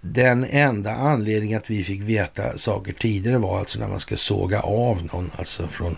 den 0.00 0.44
enda 0.44 0.94
anledningen 0.94 1.58
att 1.58 1.70
vi 1.70 1.84
fick 1.84 2.00
veta 2.00 2.58
saker 2.58 2.92
tidigare 2.92 3.38
var 3.38 3.58
alltså 3.58 3.78
när 3.78 3.88
man 3.88 4.00
ska 4.00 4.16
såga 4.16 4.60
av 4.60 5.08
någon, 5.12 5.30
alltså 5.36 5.68
från 5.68 5.96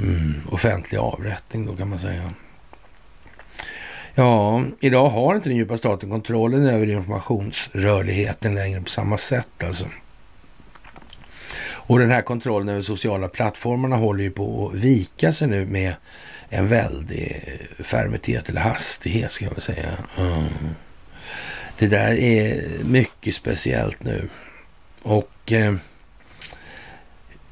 mm, 0.00 0.48
offentlig 0.50 0.98
avrättning 0.98 1.66
då 1.66 1.76
kan 1.76 1.88
man 1.88 1.98
säga. 1.98 2.30
Ja, 4.14 4.64
idag 4.80 5.08
har 5.08 5.34
inte 5.34 5.48
den 5.48 5.58
djupa 5.58 5.76
staten 5.76 6.10
kontrollen 6.10 6.66
över 6.66 6.86
informationsrörligheten 6.86 8.54
längre 8.54 8.80
på 8.80 8.90
samma 8.90 9.16
sätt 9.16 9.64
alltså. 9.64 9.86
Och 11.86 11.98
den 11.98 12.10
här 12.10 12.22
kontrollen 12.22 12.68
över 12.68 12.82
sociala 12.82 13.28
plattformarna 13.28 13.96
håller 13.96 14.24
ju 14.24 14.30
på 14.30 14.68
att 14.68 14.78
vika 14.78 15.32
sig 15.32 15.48
nu 15.48 15.66
med 15.66 15.94
en 16.48 16.68
väldig 16.68 17.42
fermitet 17.78 18.48
eller 18.48 18.60
hastighet 18.60 19.32
ska 19.32 19.44
jag 19.44 19.52
väl 19.52 19.62
säga. 19.62 19.90
Mm. 20.18 20.44
Det 21.78 21.86
där 21.86 22.14
är 22.14 22.62
mycket 22.84 23.34
speciellt 23.34 24.02
nu. 24.02 24.28
Och 25.02 25.52
eh, 25.52 25.74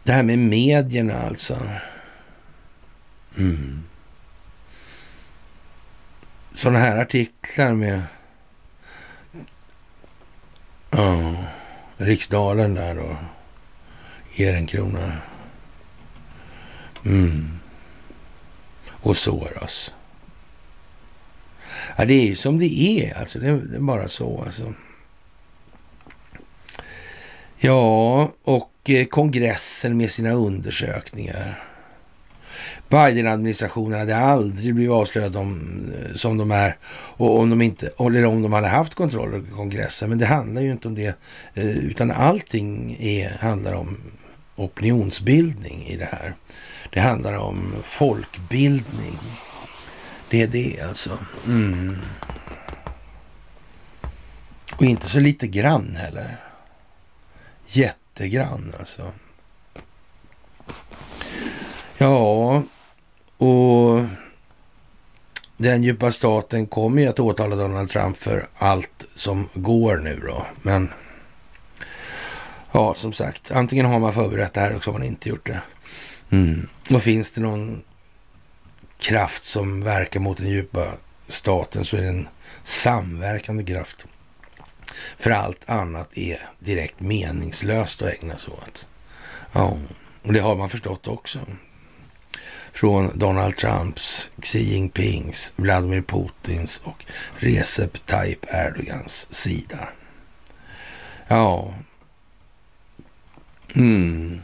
det 0.04 0.12
här 0.12 0.22
med 0.22 0.38
medierna 0.38 1.22
alltså. 1.22 1.58
Mm. 3.38 3.82
Sådana 6.54 6.78
här 6.78 6.98
artiklar 6.98 7.72
med 7.72 8.02
ja, 10.90 11.34
Riksdalen 11.96 12.74
där 12.74 12.98
och 12.98 13.16
Ehrenkrona. 14.36 15.12
Mm. 17.04 17.58
Och 18.90 19.16
Soros. 19.16 19.94
Ja, 21.96 22.04
det 22.04 22.14
är 22.14 22.26
ju 22.26 22.36
som 22.36 22.58
det 22.58 22.80
är. 22.80 23.18
Alltså, 23.18 23.38
det 23.38 23.48
är, 23.48 23.78
bara 23.78 24.08
så. 24.08 24.42
Alltså. 24.42 24.74
Ja, 27.56 28.32
och 28.42 28.72
eh, 28.84 29.06
kongressen 29.06 29.96
med 29.96 30.10
sina 30.10 30.32
undersökningar. 30.32 31.64
Biden-administrationen 32.92 34.00
hade 34.00 34.16
aldrig 34.16 34.74
blivit 34.74 34.92
avslöjad 34.92 35.36
om, 35.36 35.80
eh, 35.94 36.14
som 36.14 36.38
de 36.38 36.50
är 36.50 36.76
och 36.92 37.38
om 37.38 37.50
de 37.50 37.62
inte, 37.62 37.90
eller 37.98 38.24
om 38.24 38.42
de 38.42 38.52
hade 38.52 38.68
haft 38.68 38.94
kontroll 38.94 39.34
över 39.34 39.50
kongressen. 39.50 40.08
Men 40.08 40.18
det 40.18 40.26
handlar 40.26 40.62
ju 40.62 40.72
inte 40.72 40.88
om 40.88 40.94
det, 40.94 41.18
eh, 41.54 41.78
utan 41.78 42.10
allting 42.10 42.96
är, 43.00 43.38
handlar 43.40 43.72
om 43.72 43.96
opinionsbildning 44.56 45.86
i 45.86 45.96
det 45.96 46.08
här. 46.12 46.34
Det 46.90 47.00
handlar 47.00 47.34
om 47.34 47.74
folkbildning. 47.84 49.18
Det 50.30 50.42
är 50.42 50.46
det 50.46 50.80
alltså. 50.88 51.18
Mm. 51.46 51.96
Och 54.76 54.84
inte 54.84 55.08
så 55.08 55.20
lite 55.20 55.46
grann 55.46 55.96
heller. 55.96 56.36
Jättegrann 57.66 58.74
alltså. 58.78 59.12
Ja, 61.98 62.62
och 63.42 64.04
den 65.56 65.82
djupa 65.82 66.12
staten 66.12 66.66
kommer 66.66 67.02
ju 67.02 67.08
att 67.08 67.18
åtala 67.18 67.56
Donald 67.56 67.90
Trump 67.90 68.16
för 68.16 68.48
allt 68.58 69.06
som 69.14 69.48
går 69.54 69.96
nu 69.96 70.20
då. 70.26 70.46
Men 70.62 70.92
ja, 72.72 72.94
som 72.94 73.12
sagt, 73.12 73.50
antingen 73.50 73.86
har 73.86 73.98
man 73.98 74.12
förberett 74.12 74.54
det 74.54 74.60
här 74.60 74.70
eller 74.70 74.80
så 74.80 74.90
har 74.90 74.98
man 74.98 75.06
inte 75.06 75.28
gjort 75.28 75.46
det. 75.46 75.60
Mm. 76.30 76.68
Och 76.90 77.02
finns 77.02 77.32
det 77.32 77.40
någon 77.40 77.82
kraft 78.98 79.44
som 79.44 79.84
verkar 79.84 80.20
mot 80.20 80.38
den 80.38 80.48
djupa 80.48 80.86
staten 81.26 81.84
så 81.84 81.96
är 81.96 82.00
det 82.00 82.08
en 82.08 82.28
samverkande 82.64 83.64
kraft. 83.64 84.06
För 85.18 85.30
allt 85.30 85.70
annat 85.70 86.18
är 86.18 86.48
direkt 86.58 87.00
meningslöst 87.00 88.02
att 88.02 88.22
ägna 88.22 88.36
sig 88.36 88.52
åt. 88.52 88.88
Ja, 89.52 89.78
och 90.22 90.32
det 90.32 90.40
har 90.40 90.56
man 90.56 90.70
förstått 90.70 91.08
också. 91.08 91.38
Från 92.72 93.18
Donald 93.18 93.56
Trumps, 93.56 94.30
Xi 94.42 94.58
Jinpings, 94.58 95.52
Vladimir 95.56 96.02
Putins 96.02 96.82
och 96.84 97.04
Recep 97.38 98.06
Tayyip 98.06 98.46
Erdogans 98.48 99.34
sida. 99.34 99.88
Ja. 101.28 101.74
Mm. 103.74 104.40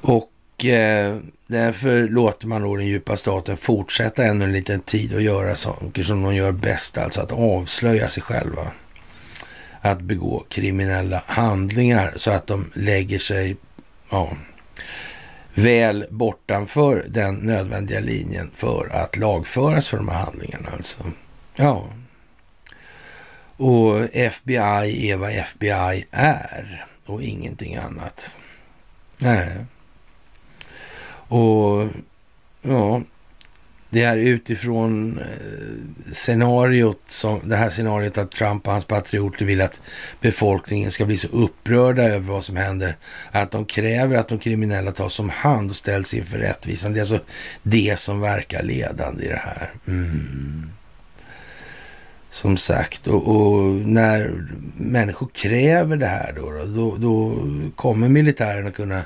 Och 0.00 0.64
eh, 0.64 1.18
därför 1.46 2.08
låter 2.08 2.46
man 2.46 2.62
då 2.62 2.76
den 2.76 2.86
djupa 2.86 3.16
staten 3.16 3.56
fortsätta 3.56 4.24
ännu 4.24 4.44
en 4.44 4.52
liten 4.52 4.80
tid 4.80 5.14
och 5.14 5.22
göra 5.22 5.54
saker 5.56 6.02
som 6.02 6.22
de 6.22 6.34
gör 6.34 6.52
bäst, 6.52 6.98
alltså 6.98 7.20
att 7.20 7.32
avslöja 7.32 8.08
sig 8.08 8.22
själva. 8.22 8.66
Att 9.80 10.00
begå 10.00 10.44
kriminella 10.48 11.22
handlingar 11.26 12.14
så 12.16 12.30
att 12.30 12.46
de 12.46 12.70
lägger 12.74 13.18
sig 13.18 13.56
ja, 14.10 14.32
väl 15.54 16.06
bortanför 16.10 17.06
den 17.08 17.34
nödvändiga 17.34 18.00
linjen 18.00 18.50
för 18.54 18.88
att 18.92 19.16
lagföras 19.16 19.88
för 19.88 19.96
de 19.96 20.08
här 20.08 20.24
handlingarna. 20.24 20.68
Alltså. 20.72 21.02
Ja. 21.56 21.84
Och 23.56 24.00
FBI 24.12 25.10
är 25.10 25.16
vad 25.16 25.30
FBI 25.30 26.06
är 26.10 26.86
och 27.06 27.22
ingenting 27.22 27.76
annat. 27.76 28.36
Nej. 29.18 29.64
Och 31.28 31.88
ja, 32.62 33.02
det 33.90 34.02
är 34.02 34.16
utifrån 34.16 35.18
eh, 35.18 36.12
scenariot, 36.12 37.00
som, 37.08 37.40
det 37.44 37.56
här 37.56 37.70
scenariot 37.70 38.18
att 38.18 38.30
Trump 38.30 38.66
och 38.66 38.72
hans 38.72 38.84
patrioter 38.84 39.44
vill 39.44 39.60
att 39.60 39.80
befolkningen 40.20 40.90
ska 40.90 41.06
bli 41.06 41.16
så 41.16 41.28
upprörda 41.28 42.02
över 42.02 42.32
vad 42.32 42.44
som 42.44 42.56
händer 42.56 42.96
att 43.30 43.50
de 43.50 43.64
kräver 43.64 44.16
att 44.16 44.28
de 44.28 44.38
kriminella 44.38 44.92
tas 44.92 45.20
om 45.20 45.30
hand 45.30 45.70
och 45.70 45.76
ställs 45.76 46.14
inför 46.14 46.38
rättvisan. 46.38 46.92
Det 46.92 46.98
är 46.98 47.00
alltså 47.00 47.20
det 47.62 47.98
som 47.98 48.20
verkar 48.20 48.62
ledande 48.62 49.24
i 49.24 49.28
det 49.28 49.42
här. 49.44 49.70
Mm. 49.88 50.70
Som 52.30 52.56
sagt, 52.56 53.06
och, 53.06 53.28
och, 53.28 53.64
när 53.74 54.44
människor 54.76 55.28
kräver 55.34 55.96
det 55.96 56.06
här 56.06 56.32
då, 56.36 56.64
då, 56.64 56.96
då 56.96 57.36
kommer 57.76 58.08
militären 58.08 58.66
att 58.66 58.74
kunna 58.74 59.02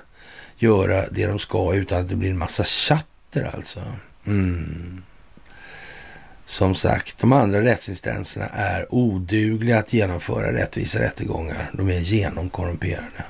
göra 0.56 1.04
det 1.10 1.26
de 1.26 1.38
ska 1.38 1.74
utan 1.74 2.00
att 2.00 2.08
det 2.08 2.16
blir 2.16 2.30
en 2.30 2.38
massa 2.38 2.64
chatter 2.64 3.50
alltså. 3.54 3.80
Mm. 4.26 5.02
Som 6.46 6.74
sagt, 6.74 7.18
de 7.18 7.32
andra 7.32 7.62
rättsinstanserna 7.62 8.46
är 8.46 8.94
odugliga 8.94 9.78
att 9.78 9.92
genomföra 9.92 10.52
rättvisa 10.52 11.00
rättegångar. 11.00 11.70
De 11.72 11.88
är 11.88 12.00
genomkorrumperade. 12.00 13.24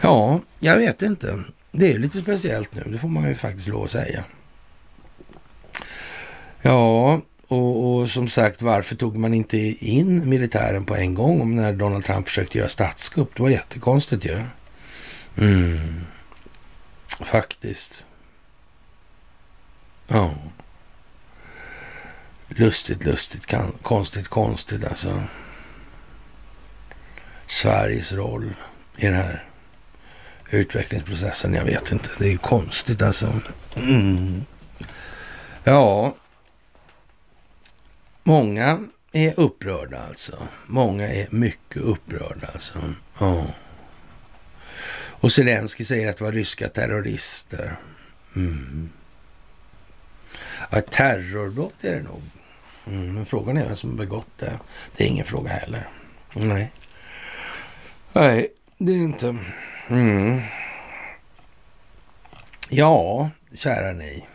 Ja, 0.00 0.40
jag 0.60 0.76
vet 0.76 1.02
inte. 1.02 1.38
Det 1.72 1.92
är 1.92 1.98
lite 1.98 2.20
speciellt 2.20 2.74
nu, 2.74 2.82
det 2.92 2.98
får 2.98 3.08
man 3.08 3.28
ju 3.28 3.34
faktiskt 3.34 3.68
lov 3.68 3.84
att 3.84 3.90
säga. 3.90 4.24
Ja, 6.62 7.20
och, 7.48 7.94
och, 7.94 8.10
som 8.10 8.28
sagt, 8.28 8.62
varför 8.62 8.96
tog 8.96 9.16
man 9.16 9.34
inte 9.34 9.58
in 9.58 10.28
militären 10.28 10.84
på 10.84 10.96
en 10.96 11.14
gång 11.14 11.40
om 11.40 11.56
när 11.56 11.72
Donald 11.72 12.04
Trump 12.04 12.28
försökte 12.28 12.58
göra 12.58 12.68
statskupp? 12.68 13.36
Det 13.36 13.42
var 13.42 13.50
jättekonstigt 13.50 14.24
ju. 14.24 14.42
Mm. 15.38 16.04
Faktiskt. 17.20 18.06
Ja. 20.08 20.34
Lustigt, 22.48 23.04
lustigt, 23.04 23.54
konstigt, 23.82 24.28
konstigt 24.28 24.84
alltså. 24.84 25.22
Sveriges 27.46 28.12
roll 28.12 28.54
i 28.96 29.06
den 29.06 29.14
här 29.14 29.48
utvecklingsprocessen. 30.50 31.54
Jag 31.54 31.64
vet 31.64 31.92
inte. 31.92 32.08
Det 32.18 32.32
är 32.32 32.36
konstigt 32.36 33.02
alltså. 33.02 33.40
Mm. 33.76 34.44
Ja, 35.64 36.16
många 38.22 38.80
är 39.12 39.40
upprörda 39.40 40.02
alltså. 40.08 40.48
Många 40.66 41.08
är 41.08 41.26
mycket 41.30 41.82
upprörda 41.82 42.46
alltså. 42.46 42.78
Ja. 43.18 43.46
Och 45.20 45.32
Zelensky 45.32 45.84
säger 45.84 46.10
att 46.10 46.16
det 46.16 46.24
var 46.24 46.32
ryska 46.32 46.68
terrorister. 46.68 47.76
Mm. 48.36 48.90
Ja, 50.70 50.80
terrorbrott 50.80 51.84
är 51.84 51.94
det 51.94 52.02
nog. 52.02 52.22
Mm, 52.86 53.14
men 53.14 53.26
frågan 53.26 53.56
är 53.56 53.64
vem 53.64 53.76
som 53.76 53.90
har 53.90 53.96
begått 53.96 54.38
det. 54.38 54.58
Det 54.96 55.04
är 55.04 55.08
ingen 55.08 55.24
fråga 55.24 55.50
heller. 55.50 55.86
Nej. 56.34 56.72
Nej, 58.12 58.48
det 58.78 58.92
är 58.92 58.96
inte. 58.96 59.36
Mm. 59.90 60.40
Ja, 62.68 63.30
kära 63.54 63.92
ni. 63.92 64.26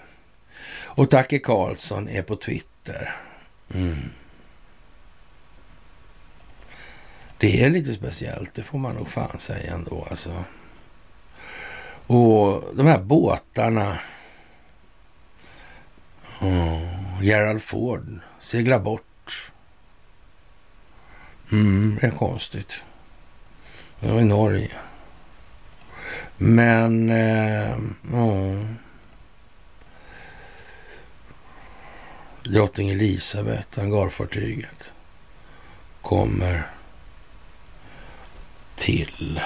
Och 0.96 1.10
Tacke 1.10 1.40
Karlsson 1.40 2.10
är 2.10 2.22
på 2.22 2.36
Twitter. 2.36 3.16
Mm. 3.74 4.10
Det 7.38 7.64
är 7.64 7.70
lite 7.70 7.94
speciellt, 7.94 8.54
det 8.54 8.64
får 8.64 8.78
man 8.78 8.96
nog 8.96 9.08
fan 9.08 9.40
säga 9.40 9.74
ändå 9.74 10.08
alltså. 10.10 10.44
Och 12.08 12.64
de 12.76 12.88
här 12.88 13.00
båtarna. 13.00 14.00
Oh, 16.42 17.22
Gerald 17.22 17.62
Ford 17.62 18.20
seglar 18.40 18.80
bort. 18.80 19.52
Mm, 21.52 21.98
det 22.02 22.08
är 22.08 22.12
konstigt. 22.12 22.84
Det 24.00 24.12
var 24.12 24.22
i 24.22 24.24
Norge. 24.24 24.72
Men, 26.38 27.10
eh, 27.10 27.78
oh. 28.14 28.66
Drottning 32.44 32.90
Elisabeth, 32.90 33.80
hangarfartyget, 33.80 34.94
kommer 36.02 36.68
till. 38.76 39.42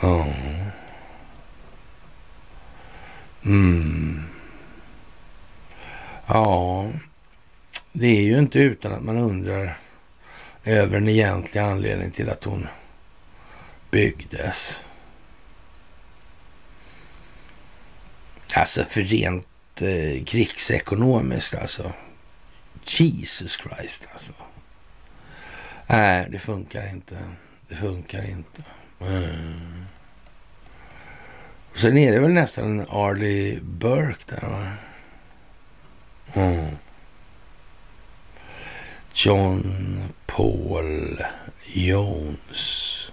Ja. 0.00 0.26
Mm. 3.46 4.22
Ja, 6.26 6.90
det 7.92 8.06
är 8.06 8.22
ju 8.22 8.38
inte 8.38 8.58
utan 8.58 8.92
att 8.92 9.02
man 9.02 9.18
undrar 9.18 9.78
över 10.64 11.00
den 11.00 11.08
egentliga 11.08 11.64
anledningen 11.64 12.12
till 12.12 12.30
att 12.30 12.44
hon 12.44 12.68
byggdes. 13.90 14.84
Alltså 18.54 18.84
för 18.84 19.00
rent 19.02 19.82
eh, 19.82 20.24
krigsekonomiskt 20.24 21.54
alltså. 21.54 21.92
Jesus 22.84 23.58
Christ 23.60 24.08
alltså. 24.12 24.32
Nej, 25.86 26.26
det 26.30 26.38
funkar 26.38 26.88
inte. 26.88 27.18
Det 27.68 27.76
funkar 27.76 28.30
inte. 28.30 28.62
Mm. 29.00 29.86
Sen 31.76 31.98
är 31.98 32.12
det 32.12 32.20
väl 32.20 32.32
nästan 32.32 32.80
en 32.80 32.86
Arlie 32.88 33.60
Burke 33.62 34.24
där 34.26 34.48
va? 34.48 34.72
Mm. 36.34 36.76
John 39.14 40.02
Paul 40.26 41.24
Jones. 41.64 43.10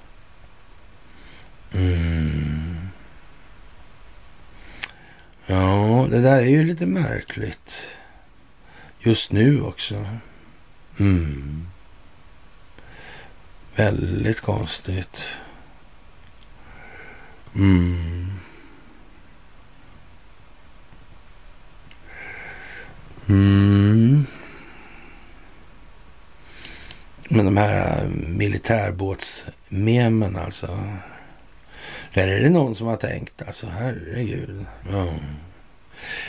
Mm. 1.74 2.90
Ja, 5.46 6.08
det 6.10 6.22
där 6.22 6.38
är 6.38 6.50
ju 6.50 6.64
lite 6.64 6.86
märkligt. 6.86 7.98
Just 9.00 9.32
nu 9.32 9.62
också. 9.62 10.06
Mm. 11.00 11.68
Väldigt 13.76 14.42
konstigt. 14.42 15.40
Mm. 17.56 18.32
Mm. 23.30 24.26
Men 27.30 27.46
de 27.46 27.58
här 27.58 28.08
militärbåtsmemen 28.28 30.36
alltså. 30.36 30.80
Där 32.14 32.28
är 32.28 32.40
det 32.40 32.50
någon 32.50 32.76
som 32.76 32.88
har 32.88 32.96
tänkt 32.96 33.42
alltså, 33.48 33.68
herregud. 33.68 34.66
Ja. 34.92 35.08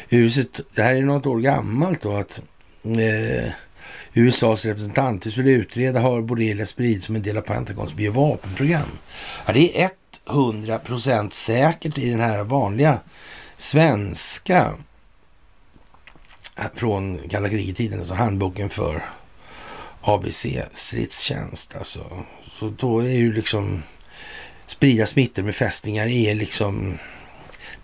Huset, 0.08 0.60
det 0.74 0.82
här 0.82 0.94
är 0.94 1.02
något 1.02 1.26
år 1.26 1.40
gammalt 1.40 2.02
då 2.02 2.16
att 2.16 2.42
eh, 2.84 3.50
USAs 4.14 4.64
representanthus 4.64 5.36
vill 5.36 5.48
utreda 5.48 6.00
har 6.00 6.22
borrelia 6.22 6.66
spridits 6.66 7.06
som 7.06 7.16
en 7.16 7.22
del 7.22 7.36
av 7.36 7.40
Pentagons 7.40 7.94
biovapenprogram. 7.94 8.88
Ja, 9.46 9.52
det 9.52 9.82
är 9.82 9.90
100 10.30 10.78
procent 10.78 11.34
säkert 11.34 11.98
i 11.98 12.10
den 12.10 12.20
här 12.20 12.44
vanliga 12.44 13.00
svenska 13.56 14.74
Eh, 16.56 16.64
från 16.74 17.28
kalla 17.28 17.48
kriget-tiden, 17.48 17.98
alltså 17.98 18.14
handboken 18.14 18.70
för 18.70 19.04
ABC 20.00 20.46
stridstjänst. 20.72 21.76
Alltså. 21.76 22.24
Så 22.58 22.68
då 22.70 22.98
är 23.00 23.08
ju 23.08 23.32
liksom 23.32 23.82
sprida 24.66 25.06
smittor 25.06 25.42
med 25.42 25.54
fästingar 25.54 26.06
är 26.06 26.34
liksom, 26.34 26.98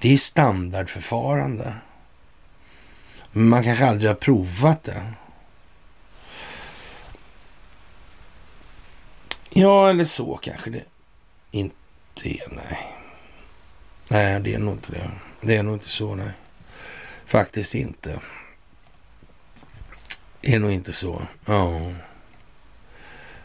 det 0.01 0.13
är 0.13 0.17
standardförfarande. 0.17 1.75
Man 3.33 3.65
kanske 3.65 3.87
aldrig 3.87 4.11
har 4.11 4.15
provat 4.15 4.83
det. 4.83 5.03
Ja, 9.53 9.91
eller 9.91 10.05
så 10.05 10.37
kanske 10.37 10.71
det 10.71 10.85
inte 11.51 11.77
är. 12.23 12.49
Nej, 12.51 12.79
nej 14.09 14.41
det 14.41 14.55
är 14.55 14.59
nog 14.59 14.75
inte 14.75 14.93
det. 14.93 15.11
Det 15.41 15.57
är 15.57 15.63
nog 15.63 15.75
inte 15.75 15.89
så, 15.89 16.15
nej. 16.15 16.31
Faktiskt 17.27 17.75
inte. 17.75 18.21
Det 20.41 20.55
är 20.55 20.59
nog 20.59 20.71
inte 20.71 20.93
så. 20.93 21.23
Ja, 21.45 21.93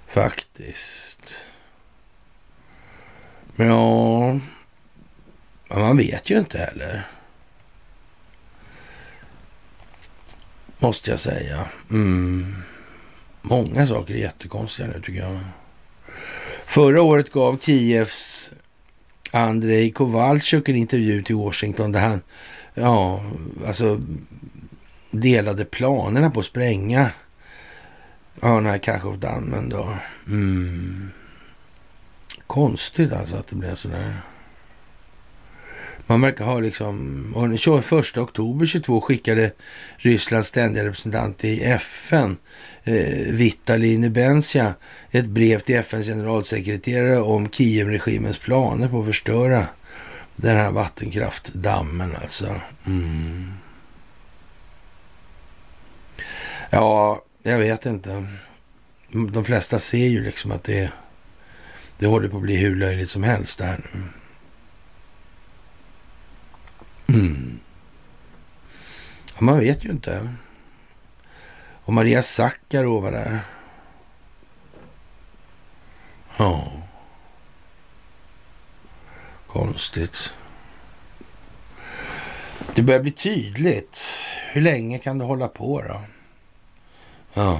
faktiskt. 0.08 1.48
Ja, 3.56 4.40
man 5.70 5.98
vet 5.98 6.30
ju 6.30 6.40
inte 6.40 6.58
heller. 6.58 7.08
Måste 10.78 11.10
jag 11.10 11.20
säga. 11.20 11.66
Mm. 11.92 12.56
Många 13.42 13.88
saker 13.88 14.14
är 14.14 14.18
jättekonstiga 14.18 14.88
nu 14.88 15.02
tycker 15.02 15.20
jag. 15.20 15.40
Förra 16.66 17.02
året 17.02 17.32
gav 17.32 17.60
Kievs 17.62 18.54
Andrei 19.32 19.92
Kovalchuk 19.92 20.70
en 20.70 20.76
intervju 20.76 21.24
till 21.24 21.36
Washington 21.36 21.92
där 21.92 22.00
han 22.00 22.22
ja, 22.76 23.22
alltså 23.68 24.00
delade 25.22 25.66
planerna 25.66 26.30
på 26.30 26.40
att 26.40 26.46
spränga 26.46 27.10
den 28.42 28.66
här 28.66 28.78
Kachovdammen 28.78 29.70
då. 29.70 29.98
Mm. 30.28 31.12
Konstigt 32.48 33.14
alltså 33.14 33.36
att 33.36 33.48
det 33.48 33.56
blev 33.56 33.76
sådär. 33.76 34.22
Man 36.08 36.22
verkar 36.22 36.46
ha 36.46 36.60
liksom... 36.60 37.26
Och 37.36 37.50
den 37.50 37.58
21 37.58 38.18
oktober 38.18 38.66
22 38.66 39.02
skickade 39.02 39.52
Rysslands 39.98 40.48
ständiga 40.48 40.86
representant 40.86 41.44
i 41.44 41.64
FN, 41.64 42.38
eh, 42.84 43.34
Vitalij 43.34 43.98
Nebenzia, 43.98 44.74
ett 45.12 45.26
brev 45.26 45.60
till 45.60 45.76
FNs 45.76 46.08
generalsekreterare 46.08 47.20
om 47.20 47.50
Kievregimens 47.50 48.38
planer 48.38 48.88
på 48.88 49.00
att 49.00 49.06
förstöra 49.06 49.68
den 50.36 50.58
här 50.58 50.72
vattenkraftdammen 50.72 52.16
alltså. 52.22 52.56
Mm. 52.86 53.54
Ja, 56.76 57.24
jag 57.44 57.58
vet 57.58 57.86
inte. 57.86 58.28
De 59.34 59.46
flesta 59.46 59.80
ser 59.80 60.08
ju 60.08 60.24
liksom 60.24 60.52
att 60.52 60.64
det 60.64 60.92
det 61.98 62.06
håller 62.08 62.30
på 62.30 62.38
att 62.38 62.44
bli 62.44 62.56
hur 62.56 62.76
löjligt 62.76 63.10
som 63.10 63.24
helst 63.24 63.58
det 63.58 63.66
här 63.66 63.90
nu. 63.94 64.04
Mm. 67.18 67.60
Ja, 69.36 69.42
man 69.42 69.60
vet 69.60 69.86
ju 69.86 69.90
inte. 69.90 70.30
Och 71.84 71.94
Maria 71.94 72.22
Sakarova 72.22 73.12
där. 73.12 73.40
Ja. 76.38 76.72
Konstigt. 79.48 80.34
Det 82.76 82.82
börjar 82.82 83.02
bli 83.02 83.12
tydligt. 83.12 84.18
Hur 84.52 84.62
länge 84.62 85.00
kan 85.00 85.18
det 85.18 85.26
hålla 85.26 85.48
på 85.48 85.82
då? 85.82 86.02
Ja, 87.38 87.60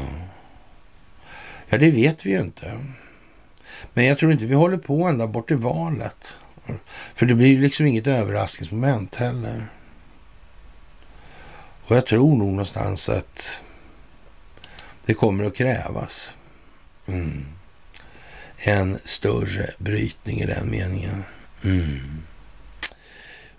ja 1.70 1.78
det 1.78 1.92
vet 1.92 2.26
vi 2.26 2.32
ju 2.32 2.42
inte. 2.42 2.80
Men 3.94 4.06
jag 4.06 4.18
tror 4.18 4.32
inte 4.32 4.46
vi 4.46 4.56
håller 4.56 4.78
på 4.78 5.04
ända 5.04 5.28
bort 5.28 5.48
till 5.48 5.58
valet. 5.58 6.38
För 7.16 7.26
det 7.26 7.36
blir 7.36 7.48
ju 7.48 7.62
liksom 7.62 7.86
inget 7.86 8.08
överraskningsmoment 8.08 9.16
heller. 9.16 9.66
Och 11.88 11.96
jag 11.96 12.06
tror 12.06 12.36
nog 12.36 12.48
någonstans 12.48 13.10
att 13.10 13.62
det 15.06 15.14
kommer 15.14 15.44
att 15.44 15.56
krävas 15.56 16.36
mm. 17.08 17.46
en 18.58 19.00
större 19.04 19.70
brytning 19.78 20.42
i 20.42 20.46
den 20.46 20.72
meningen. 20.72 21.24
Mm. 21.64 22.24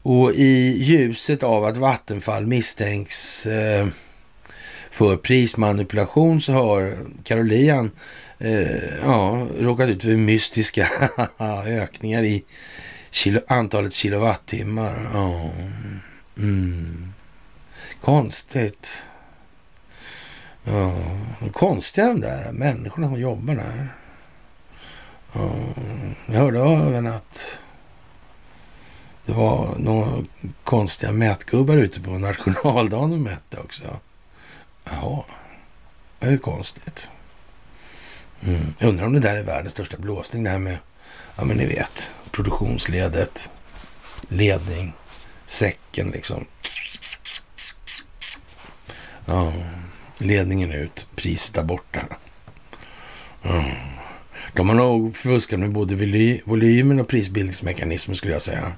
Och 0.03 0.33
i 0.33 0.83
ljuset 0.83 1.43
av 1.43 1.65
att 1.65 1.77
Vattenfall 1.77 2.47
misstänks 2.47 3.47
eh, 3.47 3.87
för 4.97 5.17
prismanipulation 5.17 6.41
så 6.41 6.53
har 6.53 6.97
Karolian 7.25 7.91
eh, 8.39 8.99
ja, 9.03 9.47
råkat 9.59 9.89
ut 9.89 10.03
för 10.03 10.17
mystiska 10.17 11.11
ökningar 11.67 12.23
i 12.23 12.45
kilo, 13.11 13.41
antalet 13.49 13.93
kilowattimmar. 13.93 15.11
Ja. 15.15 15.51
Mm. 16.39 17.13
Konstigt. 18.01 19.05
Ja, 20.65 20.95
konstiga 21.53 22.07
de 22.07 22.21
där 22.21 22.53
människorna 22.53 23.07
som 23.07 23.21
jobbar 23.21 23.55
där. 23.55 23.89
Ja, 25.33 25.51
jag 26.27 26.41
hörde 26.41 26.61
även 26.61 27.07
att 27.07 27.61
det 29.27 29.33
var 29.33 29.75
några 29.79 30.25
konstiga 30.65 31.13
mätgubbar 31.13 31.77
ute 31.77 32.01
på 32.01 32.11
nationaldagen 32.11 33.13
och 33.13 33.19
mätte 33.19 33.59
också. 33.59 33.85
Jaha, 34.91 35.25
det 36.19 36.27
är 36.27 36.31
ju 36.31 36.39
konstigt. 36.39 37.11
Mm. 38.43 38.75
Jag 38.79 38.89
undrar 38.89 39.07
om 39.07 39.13
det 39.13 39.21
där 39.21 39.37
är 39.37 39.43
världens 39.43 39.73
största 39.73 39.97
blåsning, 39.97 40.45
det 40.45 40.51
här 40.51 40.59
med, 40.59 40.79
ja 41.37 41.45
men 41.45 41.57
ni 41.57 41.67
vet, 41.67 42.13
produktionsledet, 42.31 43.51
ledning, 44.29 44.93
säcken 45.47 46.11
liksom. 46.11 46.47
Ja, 49.25 49.53
ledningen 50.19 50.73
ut, 50.73 51.07
priset 51.17 51.55
där 51.55 51.65
borta. 51.65 52.07
Mm. 53.43 53.71
De 54.53 54.69
har 54.69 54.77
nog 54.77 55.17
fuskat 55.17 55.61
med 55.61 55.73
både 55.73 55.95
volymen 56.45 57.01
och 57.01 57.09
prisbildningsmekanismen 57.09 58.17
skulle 58.17 58.33
jag 58.33 58.43
säga. 58.43 58.73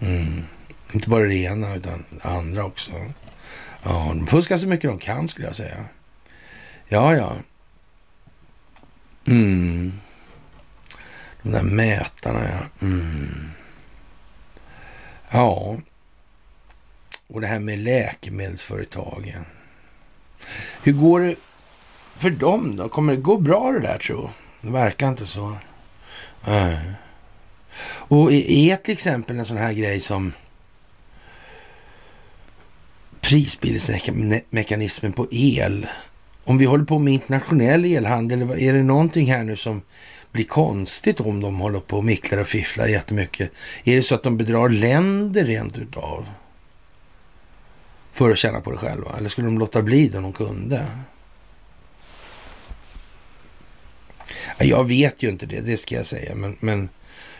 Mm. 0.00 0.44
Inte 0.92 1.08
bara 1.08 1.24
det 1.24 1.34
ena 1.34 1.74
utan 1.74 2.04
det 2.10 2.28
andra 2.28 2.64
också. 2.64 2.92
Ja, 3.84 4.12
de 4.14 4.26
fuskar 4.26 4.56
så 4.56 4.68
mycket 4.68 4.90
de 4.90 4.98
kan 4.98 5.28
skulle 5.28 5.46
jag 5.46 5.56
säga. 5.56 5.84
Ja, 6.88 7.16
ja. 7.16 7.32
Mm. 9.26 9.92
De 11.42 11.50
där 11.50 11.62
mätarna, 11.62 12.48
ja. 12.50 12.86
Mm. 12.86 13.50
Ja. 15.30 15.76
Och 17.26 17.40
det 17.40 17.46
här 17.46 17.58
med 17.58 17.78
läkemedelsföretagen. 17.78 19.44
Hur 20.82 20.92
går 20.92 21.20
det 21.20 21.36
för 22.16 22.30
dem 22.30 22.76
då? 22.76 22.88
Kommer 22.88 23.12
det 23.12 23.20
gå 23.20 23.36
bra 23.38 23.72
det 23.72 23.80
där 23.80 23.98
tro? 23.98 24.30
Det 24.60 24.70
verkar 24.70 25.08
inte 25.08 25.26
så. 25.26 25.56
Nej. 26.46 26.92
Och 27.86 28.32
är 28.32 28.76
till 28.76 28.92
exempel 28.92 29.38
en 29.38 29.44
sån 29.44 29.56
här 29.56 29.72
grej 29.72 30.00
som 30.00 30.32
prisbildningsmekanismen 33.24 35.12
på 35.12 35.26
el. 35.30 35.86
Om 36.44 36.58
vi 36.58 36.64
håller 36.64 36.84
på 36.84 36.98
med 36.98 37.14
internationell 37.14 37.84
elhandel, 37.84 38.42
är 38.42 38.72
det 38.72 38.82
någonting 38.82 39.26
här 39.26 39.44
nu 39.44 39.56
som 39.56 39.82
blir 40.32 40.44
konstigt 40.44 41.20
om 41.20 41.40
de 41.40 41.58
håller 41.58 41.80
på 41.80 41.96
och 41.96 42.04
micklar 42.04 42.38
och 42.38 42.46
fifflar 42.46 42.86
jättemycket? 42.86 43.50
Är 43.84 43.96
det 43.96 44.02
så 44.02 44.14
att 44.14 44.22
de 44.22 44.36
bedrar 44.36 44.68
länder 44.68 45.44
rent 45.44 45.78
utav? 45.78 46.28
För 48.12 48.30
att 48.30 48.38
tjäna 48.38 48.60
på 48.60 48.70
det 48.70 48.76
själva? 48.76 49.16
Eller 49.18 49.28
skulle 49.28 49.46
de 49.46 49.58
låta 49.58 49.82
bli 49.82 50.08
det 50.08 50.16
om 50.16 50.22
de 50.22 50.32
kunde? 50.32 50.86
Jag 54.58 54.84
vet 54.84 55.22
ju 55.22 55.28
inte 55.28 55.46
det, 55.46 55.60
det 55.60 55.76
ska 55.76 55.94
jag 55.94 56.06
säga. 56.06 56.34
Men, 56.34 56.56
men 56.60 56.88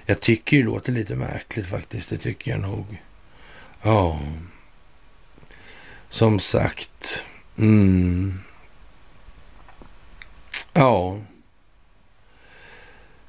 jag 0.07 0.21
tycker 0.21 0.57
det 0.57 0.63
låter 0.63 0.93
lite 0.93 1.17
märkligt 1.17 1.67
faktiskt. 1.67 2.11
Det 2.11 2.19
tycker 2.19 2.51
jag 2.51 2.61
nog. 2.61 3.03
Ja. 3.83 4.21
Som 6.15 6.41
sagt. 6.41 7.25
Mm. 7.59 8.41
Ja. 10.73 11.19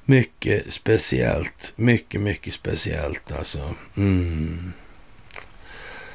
Mycket 0.04 0.72
speciellt. 0.72 1.72
Mycket, 1.76 2.20
mycket 2.20 2.54
speciellt 2.54 3.32
alltså. 3.32 3.74
Mm. 3.96 4.72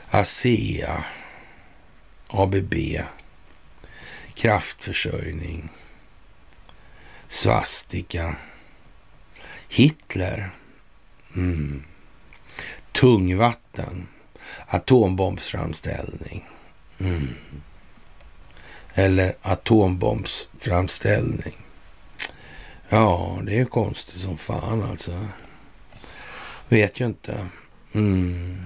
ASEA. 0.10 1.04
ABB. 2.28 2.74
Kraftförsörjning. 4.34 5.70
Svastika. 7.28 8.36
Hitler. 9.70 10.52
Mm. 11.36 11.84
Tungvatten. 12.92 14.08
Atombombsframställning. 14.68 16.51
Mm. 17.04 17.36
Eller 18.94 19.34
atombombsframställning. 19.42 21.58
Ja, 22.90 23.40
det 23.44 23.60
är 23.60 23.66
konstigt 23.66 24.20
som 24.20 24.38
fan 24.38 24.84
alltså. 24.84 25.28
Vet 26.70 27.00
ju 27.00 27.06
inte. 27.06 27.48
Mm. 27.94 28.66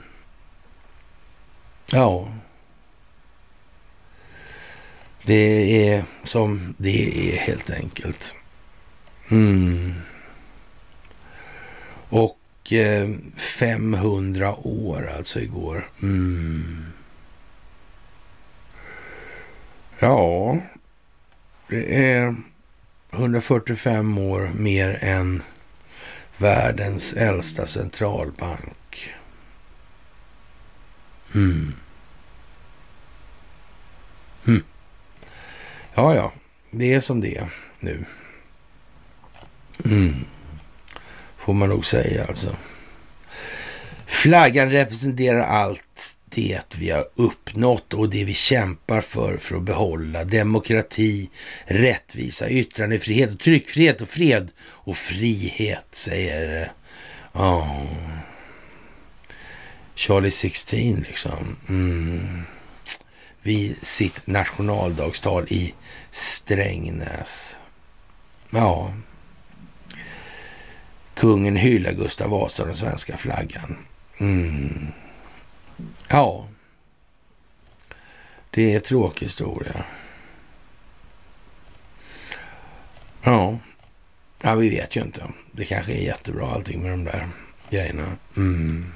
Ja. 1.92 2.34
Det 5.24 5.88
är 5.88 6.04
som 6.24 6.76
det 6.78 7.34
är 7.34 7.38
helt 7.38 7.70
enkelt. 7.70 8.36
Mm. 9.32 9.94
Och 12.10 12.74
eh, 12.74 13.10
500 13.38 14.56
år 14.56 15.12
alltså 15.18 15.40
igår. 15.40 15.90
Mm. 16.02 16.86
Ja, 20.06 20.58
det 21.68 22.06
är 22.06 22.36
145 23.12 24.18
år 24.18 24.52
mer 24.56 25.00
än 25.02 25.42
världens 26.38 27.14
äldsta 27.14 27.68
centralbank. 27.68 29.14
Mm. 31.36 31.74
Mm. 34.48 34.64
Ja, 35.94 36.16
ja, 36.16 36.32
det 36.72 36.94
är 36.94 37.00
som 37.00 37.22
det 37.22 37.38
är 37.38 37.50
nu. 37.80 38.06
Mm. 39.86 40.14
Får 41.38 41.54
man 41.54 41.70
nog 41.70 41.86
säga 41.86 42.26
alltså. 42.26 42.56
Flaggan 44.06 44.70
representerar 44.70 45.42
allt 45.42 46.16
det 46.36 46.76
vi 46.78 46.90
har 46.90 47.08
uppnått 47.16 47.94
och 47.94 48.10
det 48.10 48.26
vi 48.26 48.34
kämpar 48.34 49.02
för 49.02 49.38
för 49.38 49.56
att 49.56 49.64
behålla. 49.64 50.24
Demokrati, 50.24 51.30
rättvisa, 51.66 52.50
yttrandefrihet 52.50 53.32
och 53.32 53.40
tryckfrihet 53.40 54.02
och 54.02 54.10
fred 54.10 54.52
och 54.62 54.98
frihet, 54.98 55.86
säger 55.92 56.72
oh. 57.34 57.86
Charlie 59.96 60.32
16 60.32 60.80
liksom. 60.80 61.56
Mm. 61.70 62.42
Vid 63.42 63.88
sitt 63.88 64.28
nationaldagstal 64.28 65.46
i 65.50 65.74
Strängnäs. 66.12 67.60
Ja. 68.50 68.94
Kungen 71.14 71.56
hyllar 71.56 71.92
Gustav 71.92 72.30
Vasa 72.30 72.64
och 72.64 72.68
den 72.68 72.78
svenska 72.78 73.18
flaggan. 73.18 73.78
Mm. 74.18 74.92
Ja. 76.08 76.48
Det 78.50 78.72
är 78.72 78.76
en 78.76 78.82
tråkig 78.82 79.26
historia. 79.26 79.84
Ja. 83.24 83.58
Ja, 84.42 84.56
vi 84.56 84.70
vet 84.70 84.96
ju 84.96 85.02
inte. 85.02 85.24
Det 85.52 85.66
kanske 85.66 85.92
är 85.92 86.02
jättebra 86.02 86.52
allting 86.52 86.82
med 86.82 86.92
de 86.92 87.04
där 87.04 87.30
grejerna. 87.70 88.18
Mm. 88.38 88.94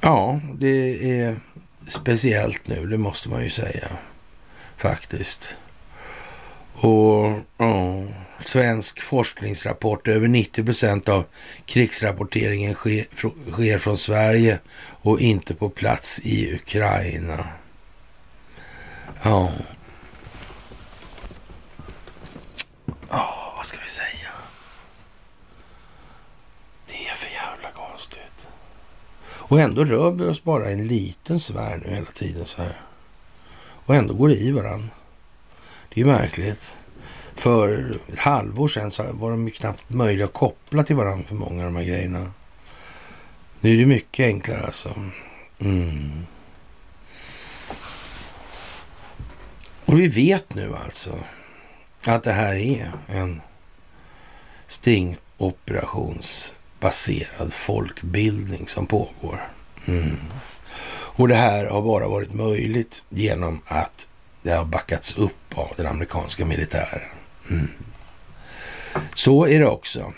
Ja, 0.00 0.40
det 0.54 1.18
är 1.20 1.40
speciellt 1.86 2.66
nu, 2.66 2.86
det 2.86 2.98
måste 2.98 3.28
man 3.28 3.44
ju 3.44 3.50
säga. 3.50 3.88
Faktiskt. 4.76 5.56
Och 6.74 7.40
ja, 7.56 8.04
svensk 8.44 9.00
forskningsrapport. 9.00 10.08
Över 10.08 10.28
90 10.28 10.64
procent 10.64 11.08
av 11.08 11.24
krigsrapporteringen 11.66 12.74
sker, 12.74 13.06
sker 13.52 13.78
från 13.78 13.98
Sverige 13.98 14.58
och 15.02 15.20
inte 15.20 15.54
på 15.54 15.70
plats 15.70 16.20
i 16.20 16.54
Ukraina. 16.54 17.46
Ja. 19.22 19.52
Ja, 23.10 23.54
vad 23.56 23.66
ska 23.66 23.78
vi 23.84 23.90
säga? 23.90 24.28
Det 26.86 27.08
är 27.08 27.14
för 27.14 27.30
jävla 27.30 27.70
konstigt. 27.70 28.48
Och 29.26 29.60
ändå 29.60 29.84
rör 29.84 30.10
vi 30.10 30.24
oss 30.24 30.42
bara 30.42 30.70
i 30.70 30.72
en 30.72 30.86
liten 30.86 31.40
sfär 31.40 31.76
nu 31.84 31.94
hela 31.94 32.06
tiden 32.06 32.46
så 32.46 32.62
här. 32.62 32.80
Och 33.58 33.94
ändå 33.94 34.14
går 34.14 34.28
det 34.28 34.36
i 34.36 34.50
varandra. 34.50 34.88
Det 35.88 36.00
är 36.00 36.04
ju 36.04 36.12
märkligt. 36.12 36.76
För 37.38 37.98
ett 38.12 38.18
halvår 38.18 38.68
sedan 38.68 38.90
så 38.90 39.12
var 39.12 39.30
de 39.30 39.44
ju 39.44 39.50
knappt 39.50 39.90
möjliga 39.90 40.26
att 40.26 40.32
koppla 40.32 40.82
till 40.82 40.96
varandra 40.96 41.28
för 41.28 41.34
många 41.34 41.66
av 41.66 41.72
de 41.72 41.76
här 41.76 41.84
grejerna. 41.84 42.32
Nu 43.60 43.74
är 43.74 43.76
det 43.76 43.86
mycket 43.86 44.24
enklare 44.24 44.66
alltså. 44.66 44.94
Mm. 45.58 46.26
Och 49.84 49.98
vi 49.98 50.06
vet 50.06 50.54
nu 50.54 50.74
alltså 50.84 51.18
att 52.04 52.22
det 52.22 52.32
här 52.32 52.54
är 52.54 52.92
en 53.06 53.40
stingoperationsbaserad 54.66 57.52
folkbildning 57.52 58.68
som 58.68 58.86
pågår. 58.86 59.48
Mm. 59.86 60.16
Och 60.90 61.28
det 61.28 61.34
här 61.34 61.66
har 61.66 61.82
bara 61.82 62.08
varit 62.08 62.34
möjligt 62.34 63.04
genom 63.08 63.60
att 63.66 64.08
det 64.42 64.50
har 64.50 64.64
backats 64.64 65.16
upp 65.16 65.58
av 65.58 65.72
den 65.76 65.86
amerikanska 65.86 66.44
militären. 66.44 67.17
Mm. 67.50 67.68
Så 69.14 69.46
är 69.46 69.58
det 69.58 69.66
också. 69.66 70.12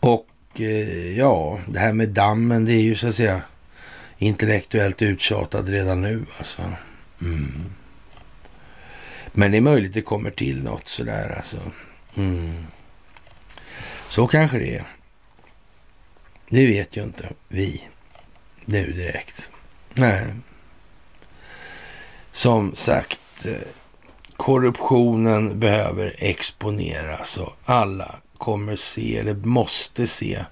Och 0.00 0.60
eh, 0.60 1.18
ja, 1.18 1.58
det 1.66 1.78
här 1.78 1.92
med 1.92 2.08
dammen, 2.08 2.64
det 2.64 2.72
är 2.72 2.82
ju 2.82 2.96
så 2.96 3.08
att 3.08 3.14
säga 3.14 3.42
intellektuellt 4.18 5.02
uttjatat 5.02 5.68
redan 5.68 6.00
nu 6.00 6.26
alltså. 6.38 6.62
Mm. 7.20 7.64
Men 9.32 9.50
det 9.50 9.56
är 9.56 9.60
möjligt 9.60 9.94
det 9.94 10.02
kommer 10.02 10.30
till 10.30 10.62
något 10.62 10.88
sådär 10.88 11.34
alltså. 11.36 11.58
Mm. 12.16 12.66
Så 14.08 14.26
kanske 14.26 14.58
det 14.58 14.76
är. 14.76 14.84
Det 16.48 16.66
vet 16.66 16.96
ju 16.96 17.02
inte 17.02 17.28
vi 17.48 17.84
nu 18.64 18.92
direkt. 18.92 19.50
Nej. 19.94 20.24
Som 22.32 22.74
sagt, 22.74 23.46
eh, 23.46 23.68
korruptionen 24.36 25.60
behöver 25.60 26.14
exponeras 26.18 27.36
och 27.36 27.56
alla 27.64 28.14
kommer 28.38 28.76
se, 28.76 29.18
eller 29.18 29.34
måste 29.34 30.06
se, 30.06 30.44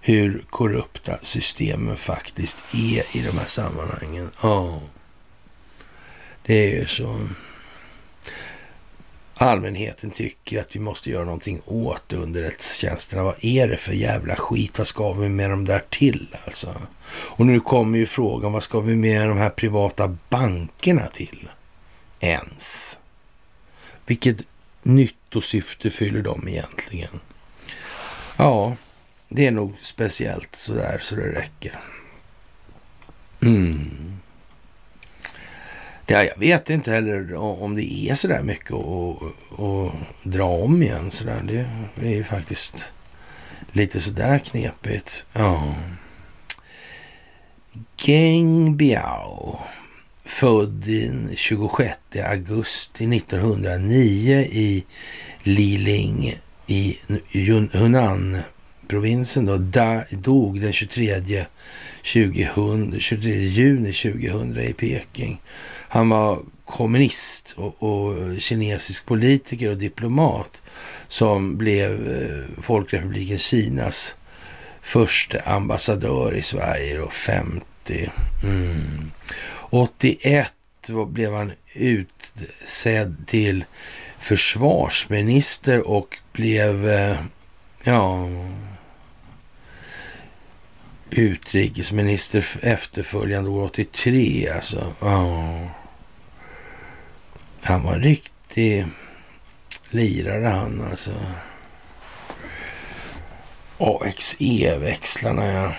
hur 0.00 0.44
korrupta 0.50 1.18
systemen 1.22 1.96
faktiskt 1.96 2.58
är 2.74 3.16
i 3.16 3.22
de 3.26 3.38
här 3.38 3.46
sammanhangen. 3.46 4.30
Ja, 4.42 4.60
oh. 4.60 4.78
det 6.46 6.72
är 6.72 6.80
ju 6.80 6.86
så 6.86 7.18
allmänheten 9.40 10.10
tycker 10.10 10.60
att 10.60 10.76
vi 10.76 10.80
måste 10.80 11.10
göra 11.10 11.24
någonting 11.24 11.60
åt 11.64 12.12
underrättelsetjänsterna. 12.12 13.22
Vad 13.22 13.44
är 13.44 13.68
det 13.68 13.76
för 13.76 13.92
jävla 13.92 14.36
skit? 14.36 14.78
Vad 14.78 14.86
ska 14.86 15.12
vi 15.12 15.28
med 15.28 15.50
dem 15.50 15.64
där 15.64 15.84
till 15.90 16.36
alltså? 16.46 16.74
Och 17.10 17.46
nu 17.46 17.60
kommer 17.60 17.98
ju 17.98 18.06
frågan, 18.06 18.52
vad 18.52 18.62
ska 18.62 18.80
vi 18.80 18.96
med 18.96 19.28
de 19.28 19.38
här 19.38 19.50
privata 19.50 20.16
bankerna 20.28 21.06
till? 21.06 21.50
Ens. 22.20 22.99
Vilket 24.10 24.42
nyttosyfte 24.82 25.90
fyller 25.90 26.22
de 26.22 26.48
egentligen? 26.48 27.20
Ja, 28.36 28.76
det 29.28 29.46
är 29.46 29.50
nog 29.50 29.74
speciellt 29.82 30.56
sådär 30.56 31.00
så 31.02 31.14
det 31.14 31.32
räcker. 31.32 31.80
Mm. 33.42 34.18
Ja, 36.06 36.24
jag 36.24 36.38
vet 36.38 36.70
inte 36.70 36.90
heller 36.90 37.34
om 37.34 37.76
det 37.76 37.92
är 38.10 38.14
så 38.14 38.28
där 38.28 38.42
mycket 38.42 38.72
att, 38.72 39.22
att 39.60 39.92
dra 40.22 40.48
om 40.48 40.82
igen. 40.82 41.10
Sådär. 41.10 41.42
Det, 41.44 41.70
det 41.94 42.06
är 42.06 42.16
ju 42.16 42.24
faktiskt 42.24 42.92
lite 43.72 44.00
sådär 44.00 44.38
knepigt. 44.38 45.26
Ja. 45.32 45.74
Geng 47.96 48.76
Biao, 48.76 49.58
född 50.24 50.72
den 50.72 51.30
26 51.36 51.98
augusti 52.24 53.16
1909 53.16 54.40
i 54.40 54.84
Liling 55.42 56.38
i 56.66 56.98
Hunan-provinsen 57.72 59.46
då, 59.46 59.56
dog 60.10 60.60
den 60.60 60.72
23, 60.72 61.44
2000, 62.12 63.00
23 63.00 63.32
juni 63.32 63.92
2000 63.92 64.60
i 64.60 64.72
Peking. 64.72 65.40
Han 65.88 66.08
var 66.08 66.42
kommunist 66.64 67.54
och, 67.56 67.82
och 67.82 68.40
kinesisk 68.40 69.06
politiker 69.06 69.70
och 69.70 69.76
diplomat 69.76 70.62
som 71.08 71.56
blev 71.56 72.10
eh, 72.10 72.62
Folkrepubliken 72.62 73.38
Kinas 73.38 74.16
första 74.82 75.40
ambassadör 75.40 76.34
i 76.34 76.42
Sverige 76.42 76.98
då, 76.98 77.08
50. 77.08 77.66
Mm. 78.42 79.10
81 79.70 80.52
blev 81.06 81.34
han 81.34 81.52
utsedd 81.74 83.26
till 83.26 83.64
försvarsminister 84.18 85.88
och 85.88 86.18
blev, 86.32 86.88
eh, 86.88 87.16
ja, 87.84 88.28
utrikesminister 91.10 92.46
efterföljande 92.62 93.50
år 93.50 93.64
83 93.64 94.48
alltså. 94.48 94.94
Ja. 95.00 95.58
Han 97.62 97.82
var 97.82 97.94
en 97.94 98.02
riktig 98.02 98.86
lirare 99.90 100.46
han 100.46 100.88
alltså. 100.90 101.12
AXE-växlarna 103.78 105.52
ja. 105.52 105.72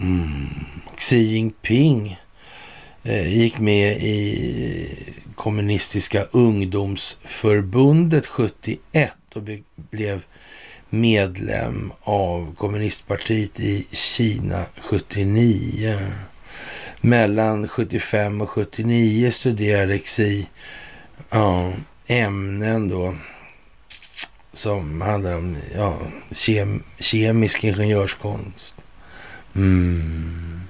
Mm. 0.00 0.66
Xi 0.96 1.16
Jinping 1.16 2.20
eh, 3.02 3.34
gick 3.34 3.58
med 3.58 4.02
i 4.02 5.14
kommunistiska 5.34 6.24
ungdomsförbundet 6.24 8.26
71 8.26 9.12
och 9.34 9.42
blev 9.90 10.22
medlem 10.90 11.92
av 12.02 12.54
kommunistpartiet 12.54 13.60
i 13.60 13.86
Kina 13.90 14.64
79. 14.80 15.98
Mellan 17.00 17.68
75 17.68 18.40
och 18.40 18.50
79 18.50 19.30
studerade 19.30 19.98
Xi 19.98 20.48
ja, 21.30 21.72
ämnen 22.06 22.88
då 22.88 23.14
som 24.52 25.00
handlar 25.00 25.34
om 25.34 25.56
ja, 25.74 25.98
kem, 26.30 26.82
kemisk 26.98 27.64
ingenjörskonst. 27.64 28.74
Mm. 29.54 30.63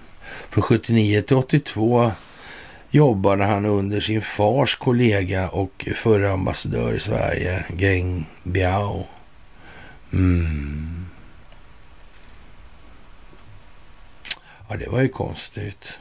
Från 0.55 0.63
79 0.63 1.23
till 1.23 1.37
82 1.37 2.13
jobbade 2.91 3.45
han 3.45 3.65
under 3.65 4.01
sin 4.01 4.23
fars 4.23 4.77
kollega 4.77 5.49
och 5.49 5.89
förra 5.97 6.33
ambassadör 6.33 6.95
i 6.95 7.01
Sverige, 7.01 7.65
Geng 7.77 8.27
Biao. 8.43 9.07
Mm. 10.13 11.07
Ja, 14.69 14.77
det 14.77 14.89
var 14.89 15.01
ju 15.01 15.09
konstigt. 15.09 15.99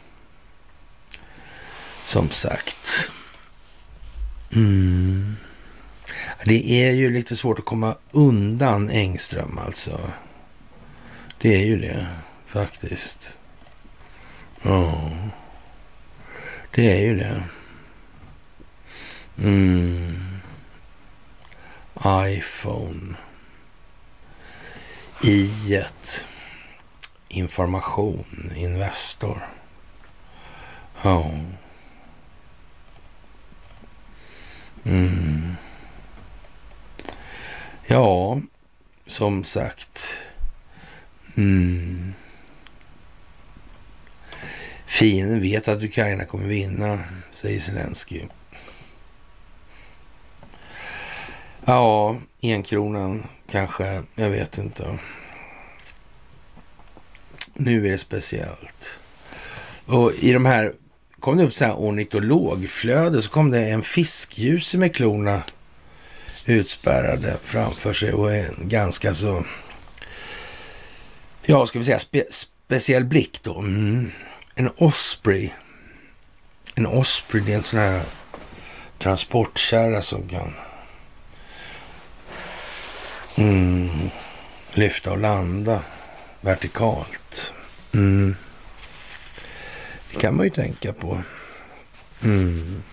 Som 2.05 2.29
sagt. 2.29 3.09
Mm. 4.55 5.35
Det 6.45 6.85
är 6.85 6.91
ju 6.91 7.09
lite 7.09 7.35
svårt 7.35 7.59
att 7.59 7.65
komma 7.65 7.95
undan 8.11 8.89
Engström 8.89 9.57
alltså. 9.57 9.99
Det 11.41 11.55
är 11.55 11.65
ju 11.65 11.79
det 11.79 12.07
faktiskt. 12.47 13.37
Ja, 14.65 15.11
det 16.71 16.91
är 16.91 17.01
ju 17.01 17.17
det. 17.17 17.43
Mm. 19.37 20.39
iPhone. 22.05 23.15
I 25.23 25.75
ett 25.75 26.25
information, 27.27 28.51
Investor. 28.55 29.47
Ja. 31.01 31.31
Mm. 34.83 35.55
Ja, 37.87 38.41
som 39.07 39.43
sagt. 39.43 40.17
Mm. 41.35 42.13
Fienden 44.93 45.41
vet 45.41 45.67
att 45.67 45.83
Ukraina 45.83 46.25
kommer 46.25 46.47
vinna, 46.47 46.99
säger 47.31 47.59
Zelensky. 47.59 48.21
Ja, 51.65 52.17
enkronan 52.41 53.23
kanske. 53.51 54.03
Jag 54.15 54.29
vet 54.29 54.57
inte. 54.57 54.97
Nu 57.53 57.87
är 57.87 57.91
det 57.91 57.97
speciellt. 57.97 58.97
Och 59.85 60.13
i 60.13 60.33
de 60.33 60.45
här 60.45 60.73
kom 61.19 61.37
det 61.37 61.43
upp 61.43 61.53
så 61.53 61.65
här 61.65 61.75
ornitologflöde 61.75 63.21
så 63.21 63.29
kom 63.29 63.51
det 63.51 63.69
en 63.69 63.81
fiskljus 63.81 64.75
med 64.75 64.95
klorna 64.95 65.43
utspärrade 66.45 67.37
framför 67.41 67.93
sig 67.93 68.13
och 68.13 68.33
en 68.33 68.55
ganska 68.69 69.13
så, 69.13 69.45
ja, 71.41 71.65
ska 71.65 71.79
vi 71.79 71.85
säga 71.85 71.99
spe, 71.99 72.25
speciell 72.29 73.05
blick 73.05 73.39
då. 73.43 73.59
Mm. 73.59 74.11
En 74.55 74.69
Osprey. 74.77 75.51
En 76.75 76.85
Osprey, 76.85 77.43
det 77.43 77.53
är 77.53 77.57
en 77.57 77.63
sån 77.63 77.79
här 77.79 78.03
transportkärra 78.99 80.01
som 80.01 80.27
kan 80.27 80.53
mm, 83.35 84.09
lyfta 84.73 85.11
och 85.11 85.17
landa 85.17 85.81
vertikalt. 86.41 87.53
Mm. 87.93 88.35
Det 90.11 90.19
kan 90.19 90.35
man 90.35 90.45
ju 90.45 90.49
tänka 90.49 90.93
på. 90.93 91.21
Mm. 92.23 92.83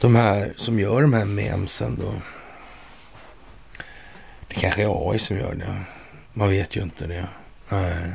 De 0.00 0.14
här 0.14 0.52
som 0.56 0.80
gör 0.80 1.02
de 1.02 1.12
här 1.12 1.24
memsen 1.24 1.96
då. 1.96 2.14
Det 4.48 4.54
kanske 4.54 4.82
är 4.82 5.10
AI 5.12 5.18
som 5.18 5.36
gör 5.36 5.54
det. 5.54 5.84
Man 6.32 6.48
vet 6.48 6.76
ju 6.76 6.82
inte 6.82 7.06
det. 7.06 7.26
Nej. 7.68 8.12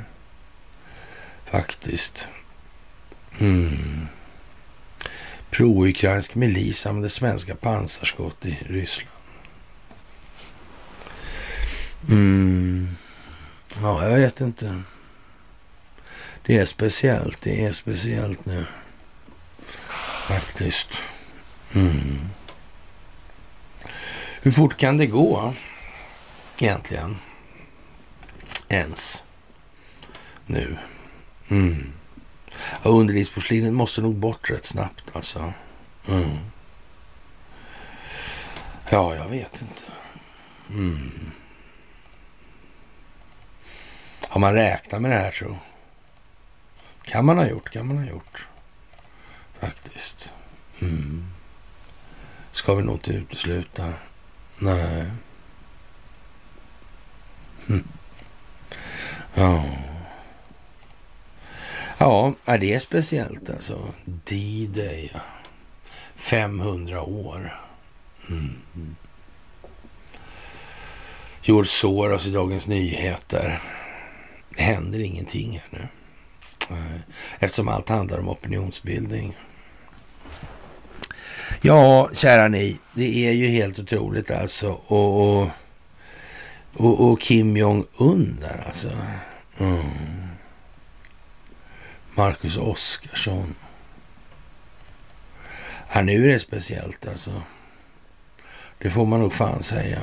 Faktiskt. 1.52 2.30
Mm. 3.40 4.08
Pro-ukrainsk 5.50 6.36
milis 6.36 6.86
använder 6.86 7.10
svenska 7.10 7.56
pansarskott 7.56 8.46
i 8.46 8.58
Ryssland. 8.66 9.10
Mm. 12.10 12.96
Ja, 13.82 14.08
jag 14.08 14.18
vet 14.18 14.42
inte. 14.42 14.82
Det 16.46 16.58
är 16.58 16.66
speciellt. 16.66 17.42
Det 17.42 17.66
är 17.66 17.74
speciellt 17.74 18.46
nu. 18.46 18.66
Faktiskt. 20.28 20.88
Mm. 21.76 22.30
Hur 24.42 24.52
fort 24.52 24.78
kan 24.78 24.98
det 24.98 25.08
gå 25.08 25.54
egentligen? 26.60 27.18
Ens. 28.70 29.24
Nu. 30.46 30.78
Mm. 31.50 31.94
Ja, 32.84 32.90
underlivsporslinet 32.90 33.74
måste 33.74 34.02
nog 34.02 34.16
bort 34.16 34.50
rätt 34.50 34.66
snabbt 34.66 35.16
alltså. 35.16 35.54
Mm. 36.08 36.38
Ja, 38.90 39.16
jag 39.16 39.28
vet 39.28 39.62
inte. 39.62 39.84
Mm. 40.70 41.32
Har 44.22 44.40
man 44.40 44.54
räknat 44.54 45.02
med 45.02 45.12
det 45.12 45.18
här 45.18 45.32
tror 45.32 45.58
kan 47.10 47.26
man 47.26 47.38
ha 47.38 47.48
gjort, 47.48 47.70
kan 47.70 47.88
man 47.88 47.98
ha 47.98 48.06
gjort. 48.06 48.48
Faktiskt. 49.60 50.34
Mm. 50.82 51.26
Ska 52.52 52.76
vi 52.76 52.84
nog 52.84 52.96
inte 52.96 53.12
utesluta. 53.12 53.94
Nej. 54.60 55.12
Mm. 57.70 57.84
Ja. 59.34 59.64
Ja, 62.02 62.34
det 62.46 62.74
är 62.74 62.80
speciellt 62.80 63.50
alltså. 63.50 63.94
D-Day. 64.06 65.12
500 66.16 67.02
år. 67.02 67.60
Mm. 68.30 68.96
George 71.44 71.68
Soros 71.68 72.28
i 72.28 72.32
Dagens 72.32 72.68
Nyheter. 72.68 73.60
Det 74.50 74.62
händer 74.62 75.00
ingenting 75.00 75.62
här 75.64 75.80
nu. 75.80 75.88
Eftersom 77.40 77.68
allt 77.68 77.90
handlar 77.90 78.20
om 78.20 78.30
opinionsbildning. 78.30 79.38
Ja, 81.62 82.10
kära 82.14 82.48
ni, 82.48 82.78
det 82.94 83.28
är 83.28 83.32
ju 83.32 83.48
helt 83.48 83.80
otroligt 83.80 84.32
alltså. 84.32 84.72
Och, 84.72 85.40
och, 85.42 85.50
och, 86.74 87.12
och 87.12 87.22
Kim 87.22 87.58
Jong-Un 87.58 88.38
där 88.42 88.64
alltså. 88.68 88.90
Mm. 89.60 90.29
Marcus 92.16 92.58
Oskarsson. 92.58 93.56
Ja, 95.94 96.02
nu 96.02 96.24
är 96.30 96.34
det 96.34 96.40
speciellt 96.40 97.08
alltså. 97.08 97.42
Det 98.78 98.90
får 98.90 99.06
man 99.06 99.20
nog 99.20 99.34
fan 99.34 99.64
säga. 99.64 100.00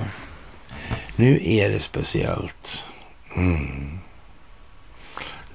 Nu 1.17 1.41
är 1.43 1.71
det 1.71 1.81
speciellt. 1.81 2.85
Mm. 3.37 3.99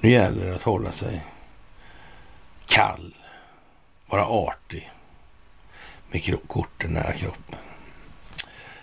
Nu 0.00 0.10
gäller 0.10 0.46
det 0.46 0.54
att 0.54 0.62
hålla 0.62 0.92
sig 0.92 1.20
kall, 2.66 3.14
vara 4.06 4.26
artig 4.26 4.90
med 6.10 6.38
korten 6.46 6.92
nära 6.92 7.12
kroppen. 7.12 7.58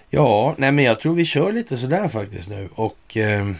Ja, 0.09 0.55
nej 0.57 0.71
men 0.71 0.85
jag 0.85 0.99
tror 0.99 1.15
vi 1.15 1.25
kör 1.25 1.51
lite 1.51 1.77
sådär 1.77 2.07
faktiskt 2.07 2.49
nu 2.49 2.69
och 2.75 3.17
eh, 3.17 3.51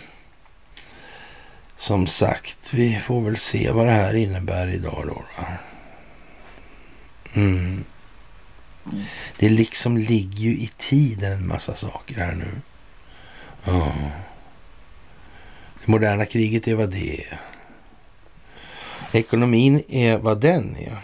som 1.80 2.08
sagt, 2.08 2.74
vi 2.74 2.96
får 2.96 3.22
väl 3.22 3.38
se 3.38 3.72
vad 3.72 3.86
det 3.86 3.92
här 3.92 4.16
innebär 4.16 4.68
idag 4.68 5.04
då. 5.08 5.24
Mm. 7.34 7.84
Det 9.38 9.50
liksom 9.50 9.98
ligger 9.98 10.40
ju 10.40 10.52
i 10.52 10.72
tiden 10.78 11.32
en 11.32 11.48
massa 11.48 11.76
saker 11.76 12.16
här 12.16 12.36
nu. 12.36 12.62
Ja. 13.64 13.94
Det 15.80 15.88
moderna 15.88 16.26
kriget 16.26 16.68
är 16.68 16.76
vad 16.76 16.90
det 16.90 17.26
är. 17.26 17.40
Ekonomin 19.12 19.84
är 19.88 20.18
vad 20.18 20.42
den 20.42 20.76
är. 20.76 20.98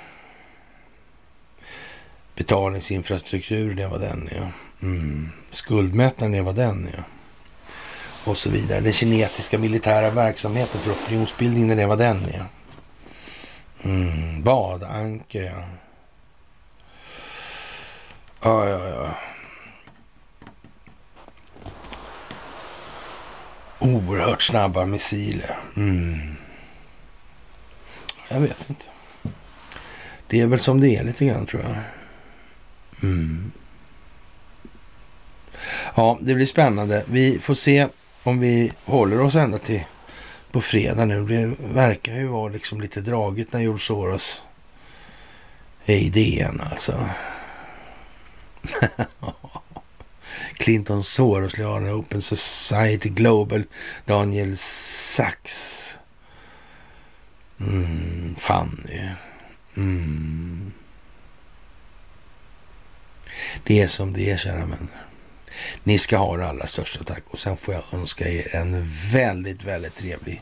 Betalningsinfrastrukturen 2.36 3.80
är 3.80 3.88
vad 3.88 4.02
den 4.02 4.28
är. 4.28 4.52
Mm. 4.82 5.32
Skuldmätaren 5.50 6.34
är 6.34 6.42
vad 6.42 6.56
den 6.56 6.88
är. 6.88 7.04
Och 8.26 8.38
så 8.38 8.50
vidare. 8.50 8.80
Den 8.80 8.94
kinetiska 8.94 9.58
militära 9.58 10.10
verksamheten 10.10 10.82
för 10.82 10.92
opinionsbildning. 10.92 11.68
När 11.68 11.76
det 11.76 11.86
var 11.86 11.98
den 11.98 12.28
ja. 12.34 12.46
Mm. 13.84 14.44
Badanker, 14.44 15.42
ja. 15.42 15.64
Ja, 18.42 18.70
ja, 18.70 18.88
ja. 18.88 19.16
Oerhört 23.80 24.42
snabba 24.42 24.86
missiler. 24.86 25.58
Mm. 25.76 26.36
Jag 28.30 28.40
vet 28.40 28.70
inte. 28.70 28.86
Det 30.28 30.42
är 30.42 30.48
väl 30.48 30.60
som 30.60 30.82
det 30.82 30.90
är 30.90 31.04
lite 31.04 31.26
grann 31.26 31.46
tror 31.46 31.64
jag. 31.64 31.76
Mm. 33.04 33.52
Ja, 35.96 36.18
det 36.22 36.34
blir 36.34 36.46
spännande. 36.46 37.04
Vi 37.08 37.40
får 37.40 37.54
se 37.54 37.88
om 38.26 38.40
vi 38.40 38.72
håller 38.86 39.22
oss 39.22 39.36
ända 39.36 39.58
till 39.58 39.84
på 40.52 40.62
fredag 40.62 41.06
nu. 41.06 41.26
Det 41.26 41.56
verkar 41.74 42.16
ju 42.16 42.28
vara 42.28 42.50
liksom 42.50 42.82
lite 42.82 43.02
dragigt 43.02 43.54
när 43.54 43.60
George 43.60 43.80
Soros 43.80 44.46
är 45.86 45.96
i 45.96 46.10
DN 46.10 46.62
alltså. 46.72 47.10
Clinton 50.54 51.04
Soros, 51.04 51.58
Liana 51.58 51.94
Open 51.94 52.22
Society 52.22 53.10
Global, 53.10 53.64
Daniel 54.06 54.58
Sachs. 54.58 55.98
Mm, 57.60 58.36
Fanny. 58.40 59.10
Mm. 59.78 60.72
Det 63.64 63.82
är 63.82 63.88
som 63.88 64.14
det 64.14 64.32
är, 64.32 64.38
kära 64.38 64.60
vänner. 64.60 65.06
Ni 65.84 65.98
ska 65.98 66.18
ha 66.18 66.38
det 66.38 66.48
allra 66.48 66.66
största 66.66 67.04
tack 67.04 67.24
och 67.28 67.40
sen 67.40 67.58
får 67.58 67.74
jag 67.74 67.84
önska 67.92 68.30
er 68.30 68.56
en 68.56 68.92
väldigt, 69.12 69.64
väldigt 69.64 69.96
trevlig 69.96 70.42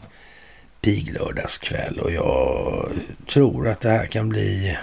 piglördagskväll 0.81 1.99
och 1.99 2.11
jag 2.11 2.89
tror 3.33 3.67
att 3.67 3.81
det 3.81 3.89
här 3.89 4.05
kan 4.05 4.29
bli 4.29 4.77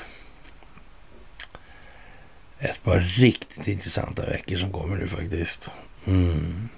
ett 2.59 2.83
par 2.83 3.01
riktigt 3.01 3.69
intressanta 3.69 4.27
veckor 4.27 4.57
som 4.57 4.73
kommer 4.73 4.97
nu 4.97 5.09
faktiskt. 5.09 5.71
Mm. 6.07 6.69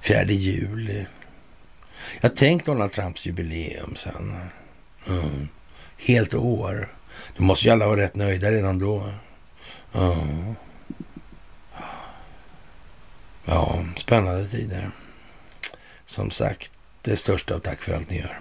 Fjärde 0.00 0.34
juli. 0.34 1.06
Jag 2.20 2.36
tänkt 2.36 2.66
Donald 2.66 2.92
Trumps 2.92 3.26
jubileum 3.26 3.96
sen. 3.96 4.36
Mm. 5.08 5.48
Helt 5.98 6.34
år. 6.34 6.88
Då 7.36 7.42
måste 7.42 7.66
ju 7.66 7.72
alla 7.72 7.86
vara 7.86 8.00
rätt 8.00 8.16
nöjda 8.16 8.52
redan 8.52 8.78
då. 8.78 9.12
Mm. 9.94 10.54
Ja, 13.50 13.84
spännande 13.96 14.48
tider. 14.48 14.90
Som 16.06 16.30
sagt, 16.30 16.70
det 17.02 17.16
största 17.16 17.54
av 17.54 17.58
tack 17.58 17.82
för 17.82 17.94
allt 17.94 18.10
ni 18.10 18.18
gör. 18.18 18.40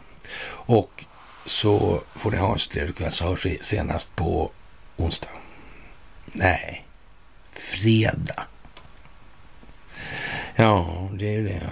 Och 0.49 1.05
så 1.45 2.01
får 2.15 2.31
ni 2.31 2.37
ha 2.37 2.53
en 2.53 2.59
trevlig 2.59 2.95
kväll 2.95 3.13
så 3.13 3.25
hörs 3.25 3.45
vi 3.45 3.57
senast 3.61 4.15
på 4.15 4.51
onsdag. 4.97 5.29
Nej, 6.25 6.85
fredag. 7.49 8.43
Ja, 10.55 11.09
det 11.13 11.27
är 11.27 11.31
ju 11.31 11.47
det. 11.47 11.69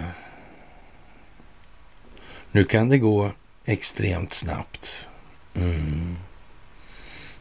Nu 2.50 2.64
kan 2.64 2.88
det 2.88 2.98
gå 2.98 3.32
extremt 3.64 4.32
snabbt. 4.32 5.08
Mm. 5.54 6.16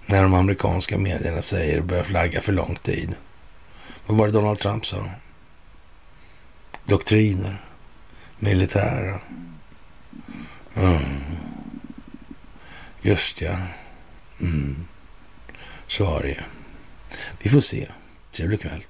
När 0.05 0.23
de 0.23 0.33
amerikanska 0.33 0.97
medierna 0.97 1.41
säger 1.41 1.79
och 1.79 1.85
börjar 1.85 2.03
flagga 2.03 2.41
för 2.41 2.53
lång 2.53 2.75
tid. 2.83 3.15
Vad 4.05 4.17
var 4.17 4.25
det 4.25 4.33
Donald 4.33 4.59
Trump 4.59 4.85
sa? 4.85 5.09
Doktriner. 6.85 7.61
Militära. 8.39 9.19
Mm. 10.75 11.21
Just 13.01 13.41
ja. 13.41 13.57
Mm. 14.41 14.87
Så 15.87 16.05
var 16.05 16.21
det 16.21 16.27
ju. 16.27 16.41
Vi 17.39 17.49
får 17.49 17.59
se. 17.59 17.87
Trevlig 18.31 18.61
kväll. 18.61 18.83